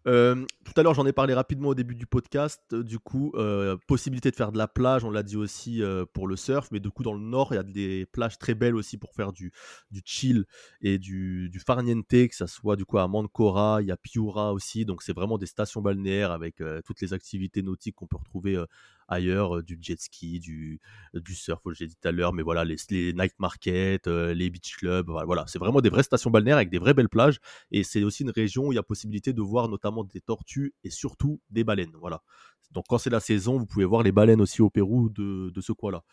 Euh, 0.06 0.44
tout 0.64 0.72
à 0.76 0.82
l'heure, 0.82 0.94
j'en 0.94 1.06
ai 1.06 1.12
parlé 1.12 1.34
rapidement 1.34 1.68
au 1.68 1.74
début 1.74 1.94
du 1.94 2.06
podcast. 2.06 2.62
Euh, 2.72 2.82
du 2.82 2.98
coup, 2.98 3.32
euh, 3.36 3.76
possibilité 3.86 4.30
de 4.30 4.36
faire 4.36 4.50
de 4.50 4.58
la 4.58 4.66
plage, 4.66 5.04
on 5.04 5.10
l'a 5.10 5.22
dit 5.22 5.36
aussi 5.36 5.82
pour 6.12 6.26
le 6.26 6.36
surf, 6.36 6.68
mais 6.72 6.80
du 6.80 6.90
coup, 6.90 7.02
dans 7.02 7.14
le 7.14 7.20
nord, 7.20 7.48
il 7.52 7.56
y 7.56 7.58
a 7.58 7.62
des 7.62 8.06
plages 8.06 8.38
très 8.38 8.54
belles 8.54 8.76
aussi 8.76 8.98
pour 8.98 9.14
faire 9.14 9.32
du, 9.32 9.52
du 9.90 10.02
chill 10.04 10.46
et 10.80 10.98
du, 10.98 11.48
du 11.50 11.60
farniente, 11.60 12.08
que 12.08 12.34
ça 12.34 12.46
soit 12.46 12.76
du 12.76 12.84
coup 12.84 12.98
à 12.98 13.06
Mancora, 13.08 13.82
il 13.82 13.88
y 13.88 13.92
a 13.92 13.96
Piura 13.96 14.52
aussi. 14.52 14.84
Donc, 14.84 15.02
c'est 15.02 15.14
vraiment 15.14 15.38
des 15.38 15.46
stations 15.46 15.80
balnéaires 15.80 16.32
avec 16.32 16.62
toutes 16.84 17.00
les 17.00 17.12
activités 17.12 17.62
nautiques 17.62 17.96
qu'on 17.96 18.06
peut 18.06 18.16
retrouver 18.16 18.62
ailleurs, 19.08 19.62
du 19.62 19.78
jet 19.80 20.00
ski, 20.00 20.38
du, 20.38 20.80
du 21.14 21.34
surf, 21.34 21.60
j'ai 21.72 21.86
dit 21.86 21.96
tout 22.00 22.08
à 22.08 22.12
l'heure, 22.12 22.32
mais 22.32 22.42
voilà, 22.42 22.64
les, 22.64 22.76
les 22.90 23.12
night 23.12 23.34
markets, 23.38 24.06
les 24.06 24.50
beach 24.50 24.76
clubs, 24.76 25.08
voilà, 25.08 25.44
c'est 25.48 25.58
vraiment 25.58 25.80
des 25.80 25.90
vraies 25.90 26.02
stations 26.02 26.30
balnéaires 26.30 26.56
avec 26.56 26.70
des 26.70 26.78
vraies 26.78 26.94
belles 26.94 27.08
plages, 27.08 27.38
et 27.70 27.84
c'est 27.84 28.02
aussi 28.04 28.22
une 28.22 28.30
région 28.30 28.66
où 28.66 28.72
il 28.72 28.76
y 28.76 28.78
a 28.78 28.82
possibilité 28.82 29.32
de 29.32 29.42
voir 29.42 29.68
notamment 29.68 30.04
des 30.04 30.20
tortues 30.20 30.74
et 30.84 30.90
surtout 30.90 31.40
des 31.50 31.64
baleines, 31.64 31.96
voilà. 31.98 32.22
Donc 32.70 32.84
quand 32.88 32.98
c'est 32.98 33.10
la 33.10 33.20
saison, 33.20 33.58
vous 33.58 33.66
pouvez 33.66 33.86
voir 33.86 34.02
les 34.02 34.12
baleines 34.12 34.42
aussi 34.42 34.60
au 34.62 34.70
Pérou 34.70 35.08
de, 35.08 35.50
de 35.50 35.60
ce 35.60 35.72
coin-là 35.72 36.04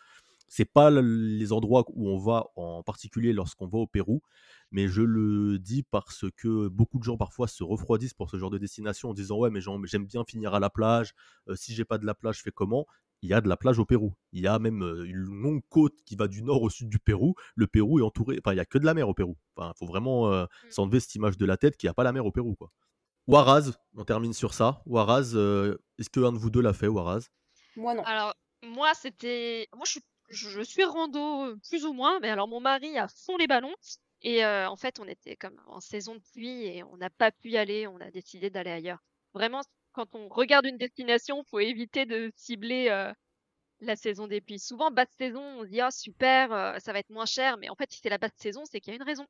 c'est 0.48 0.64
pas 0.64 0.90
les 0.90 1.52
endroits 1.52 1.84
où 1.88 2.08
on 2.08 2.18
va 2.18 2.46
en 2.56 2.82
particulier 2.82 3.32
lorsqu'on 3.32 3.66
va 3.66 3.78
au 3.78 3.86
Pérou, 3.86 4.22
mais 4.70 4.88
je 4.88 5.02
le 5.02 5.58
dis 5.58 5.82
parce 5.82 6.24
que 6.36 6.68
beaucoup 6.68 6.98
de 6.98 7.04
gens 7.04 7.16
parfois 7.16 7.48
se 7.48 7.62
refroidissent 7.62 8.14
pour 8.14 8.30
ce 8.30 8.36
genre 8.36 8.50
de 8.50 8.58
destination 8.58 9.10
en 9.10 9.14
disant 9.14 9.38
ouais 9.38 9.50
mais 9.50 9.60
j'aime 9.60 10.06
bien 10.06 10.24
finir 10.24 10.54
à 10.54 10.60
la 10.60 10.70
plage, 10.70 11.14
euh, 11.48 11.56
si 11.56 11.74
j'ai 11.74 11.84
pas 11.84 11.98
de 11.98 12.06
la 12.06 12.14
plage, 12.14 12.38
je 12.38 12.42
fais 12.42 12.50
comment? 12.50 12.86
Il 13.22 13.30
y 13.30 13.34
a 13.34 13.40
de 13.40 13.48
la 13.48 13.56
plage 13.56 13.78
au 13.78 13.86
Pérou. 13.86 14.14
Il 14.32 14.42
y 14.42 14.46
a 14.46 14.58
même 14.58 14.82
euh, 14.82 15.04
une 15.04 15.16
longue 15.16 15.62
côte 15.70 15.94
qui 16.04 16.16
va 16.16 16.28
du 16.28 16.42
nord 16.42 16.62
au 16.62 16.68
sud 16.68 16.88
du 16.88 16.98
Pérou. 16.98 17.34
Le 17.54 17.66
Pérou 17.66 17.98
est 17.98 18.02
entouré, 18.02 18.38
enfin 18.38 18.52
il 18.52 18.56
y 18.56 18.60
a 18.60 18.66
que 18.66 18.78
de 18.78 18.84
la 18.84 18.94
mer 18.94 19.08
au 19.08 19.14
Pérou. 19.14 19.36
Enfin, 19.56 19.72
faut 19.78 19.86
vraiment 19.86 20.30
euh, 20.30 20.44
mmh. 20.44 20.70
s'enlever 20.70 21.00
cette 21.00 21.14
image 21.14 21.38
de 21.38 21.46
la 21.46 21.56
tête 21.56 21.76
qu'il 21.76 21.86
n'y 21.86 21.90
a 21.90 21.94
pas 21.94 22.04
la 22.04 22.12
mer 22.12 22.26
au 22.26 22.32
Pérou 22.32 22.54
quoi. 22.54 22.70
Waraz, 23.26 23.72
on 23.96 24.04
termine 24.04 24.32
sur 24.32 24.54
ça. 24.54 24.82
Waraz, 24.86 25.34
est-ce 25.98 26.10
qu'un 26.10 26.32
de 26.32 26.38
vous 26.38 26.50
deux 26.50 26.60
l'a 26.60 26.72
fait, 26.72 26.86
Waraz 26.86 27.28
Moi 27.76 27.94
non. 27.94 28.04
Alors 28.04 28.34
moi 28.62 28.92
c'était, 28.94 29.68
moi 29.74 29.84
je 29.84 29.92
suis 29.92 30.02
je 30.28 30.60
suis 30.60 30.84
rando 30.84 31.56
plus 31.68 31.84
ou 31.84 31.92
moins, 31.92 32.18
mais 32.20 32.28
alors 32.28 32.48
mon 32.48 32.60
mari 32.60 32.98
a 32.98 33.08
fond 33.08 33.36
les 33.36 33.46
ballons. 33.46 33.74
Et 34.22 34.44
en 34.44 34.76
fait, 34.76 34.98
on 35.00 35.06
était 35.06 35.36
comme 35.36 35.60
en 35.66 35.80
saison 35.80 36.14
de 36.14 36.22
pluie 36.32 36.66
et 36.66 36.82
on 36.82 36.96
n'a 36.96 37.10
pas 37.10 37.30
pu 37.30 37.50
y 37.50 37.56
aller. 37.56 37.86
On 37.86 38.00
a 38.00 38.10
décidé 38.10 38.50
d'aller 38.50 38.70
ailleurs. 38.70 39.04
Vraiment, 39.34 39.60
quand 39.92 40.14
on 40.14 40.28
regarde 40.28 40.66
une 40.66 40.78
destination, 40.78 41.42
faut 41.44 41.60
éviter 41.60 42.06
de 42.06 42.32
cibler 42.34 42.88
la 43.80 43.96
saison 43.96 44.26
des 44.26 44.40
pluies. 44.40 44.58
Souvent, 44.58 44.90
basse 44.90 45.10
saison, 45.18 45.42
on 45.58 45.64
se 45.64 45.68
dit 45.68 45.80
ah 45.80 45.90
super, 45.90 46.80
ça 46.80 46.92
va 46.92 46.98
être 46.98 47.10
moins 47.10 47.26
cher. 47.26 47.56
Mais 47.58 47.68
en 47.68 47.74
fait, 47.74 47.92
si 47.92 48.00
c'est 48.02 48.08
la 48.08 48.18
basse 48.18 48.32
saison, 48.36 48.62
c'est 48.64 48.80
qu'il 48.80 48.92
y 48.92 48.94
a 48.94 48.96
une 48.96 49.02
raison. 49.06 49.26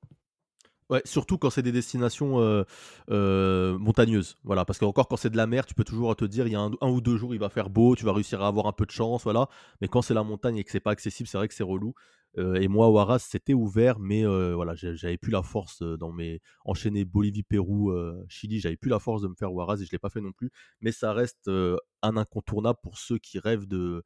Ouais, 0.88 1.02
surtout 1.04 1.36
quand 1.36 1.50
c'est 1.50 1.62
des 1.62 1.72
destinations 1.72 2.64
montagneuses. 3.08 4.36
Voilà, 4.44 4.64
parce 4.64 4.78
qu'encore 4.78 5.08
quand 5.08 5.16
c'est 5.16 5.30
de 5.30 5.36
la 5.36 5.48
mer, 5.48 5.66
tu 5.66 5.74
peux 5.74 5.82
toujours 5.82 6.14
te 6.14 6.24
dire 6.24 6.46
il 6.46 6.52
y 6.52 6.56
a 6.56 6.60
un, 6.60 6.88
ou 6.88 7.00
deux 7.00 7.16
jours 7.16 7.34
il 7.34 7.40
va 7.40 7.48
faire 7.48 7.70
beau, 7.70 7.96
tu 7.96 8.04
vas 8.04 8.12
réussir 8.12 8.40
à 8.40 8.46
avoir 8.46 8.66
un 8.66 8.72
peu 8.72 8.86
de 8.86 8.92
chance, 8.92 9.24
voilà. 9.24 9.48
Mais 9.80 9.88
quand 9.88 10.00
c'est 10.00 10.14
la 10.14 10.22
montagne 10.22 10.56
et 10.58 10.64
que 10.64 10.70
c'est 10.70 10.78
pas 10.78 10.92
accessible, 10.92 11.28
c'est 11.28 11.38
vrai 11.38 11.48
que 11.48 11.54
c'est 11.54 11.64
relou. 11.64 11.94
Euh, 12.38 12.54
et 12.56 12.68
moi, 12.68 12.88
au 12.88 12.98
Arras, 12.98 13.18
c'était 13.18 13.54
ouvert, 13.54 13.98
mais 13.98 14.24
voilà, 14.24 14.74
j'avais 14.74 15.18
plus 15.18 15.32
la 15.32 15.42
force 15.42 15.82
dans 15.82 16.12
mes 16.12 16.40
enchaînés 16.64 17.04
Bolivie, 17.04 17.42
Pérou, 17.42 17.92
Chili, 18.28 18.60
j'avais 18.60 18.76
plus 18.76 18.90
la 18.90 18.98
force 18.98 19.22
de 19.22 19.28
me 19.28 19.34
faire 19.34 19.52
au 19.52 19.60
Arras 19.60 19.76
et 19.80 19.84
je 19.84 19.92
l'ai 19.92 19.98
pas 19.98 20.10
fait 20.10 20.20
non 20.20 20.32
plus. 20.32 20.50
Mais 20.80 20.92
ça 20.92 21.12
reste 21.12 21.48
un 21.48 22.16
incontournable 22.16 22.78
pour 22.82 22.98
ceux 22.98 23.18
qui 23.18 23.38
rêvent 23.38 23.66
de 23.66 24.04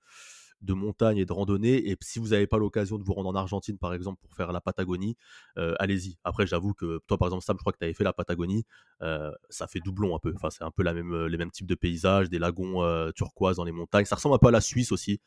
de 0.60 0.74
montagne 0.74 1.18
et 1.18 1.24
de 1.24 1.32
randonnée. 1.32 1.90
Et 1.90 1.96
si 2.00 2.18
vous 2.18 2.28
n'avez 2.28 2.46
pas 2.46 2.58
l'occasion 2.58 2.98
de 2.98 3.04
vous 3.04 3.12
rendre 3.14 3.28
en 3.30 3.34
Argentine, 3.34 3.78
par 3.78 3.94
exemple, 3.94 4.20
pour 4.20 4.34
faire 4.34 4.52
la 4.52 4.60
Patagonie, 4.60 5.16
euh, 5.58 5.74
allez-y. 5.78 6.18
Après, 6.24 6.46
j'avoue 6.46 6.74
que 6.74 7.00
toi, 7.06 7.18
par 7.18 7.28
exemple, 7.28 7.44
Sam, 7.44 7.56
je 7.56 7.62
crois 7.62 7.72
que 7.72 7.78
tu 7.78 7.84
avais 7.84 7.94
fait 7.94 8.04
la 8.04 8.12
Patagonie. 8.12 8.64
Euh, 9.02 9.32
ça 9.48 9.66
fait 9.66 9.80
doublon 9.80 10.14
un 10.14 10.18
peu. 10.18 10.32
Enfin, 10.34 10.50
c'est 10.50 10.64
un 10.64 10.70
peu 10.70 10.82
les 10.82 11.36
mêmes 11.38 11.50
types 11.50 11.66
de 11.66 11.74
paysages, 11.74 12.28
des 12.28 12.38
lagons 12.38 12.82
euh, 12.82 13.10
turquoises 13.12 13.56
dans 13.56 13.64
les 13.64 13.72
montagnes. 13.72 14.04
Ça 14.04 14.16
ressemble 14.16 14.34
un 14.34 14.38
peu 14.38 14.48
à 14.48 14.52
la 14.52 14.60
Suisse 14.60 14.92
aussi. 14.92 15.20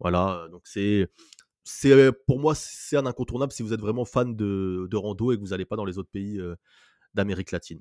Voilà. 0.00 0.46
Donc, 0.50 0.62
c'est. 0.64 1.08
C'est, 1.68 2.12
pour 2.26 2.38
moi, 2.38 2.54
c'est 2.54 2.96
un 2.96 3.06
incontournable 3.06 3.52
si 3.52 3.64
vous 3.64 3.72
êtes 3.72 3.80
vraiment 3.80 4.04
fan 4.04 4.36
de, 4.36 4.86
de 4.88 4.96
rando 4.96 5.32
et 5.32 5.36
que 5.36 5.40
vous 5.40 5.48
n'allez 5.48 5.64
pas 5.64 5.74
dans 5.74 5.84
les 5.84 5.98
autres 5.98 6.10
pays 6.10 6.40
d'Amérique 7.12 7.50
latine. 7.50 7.80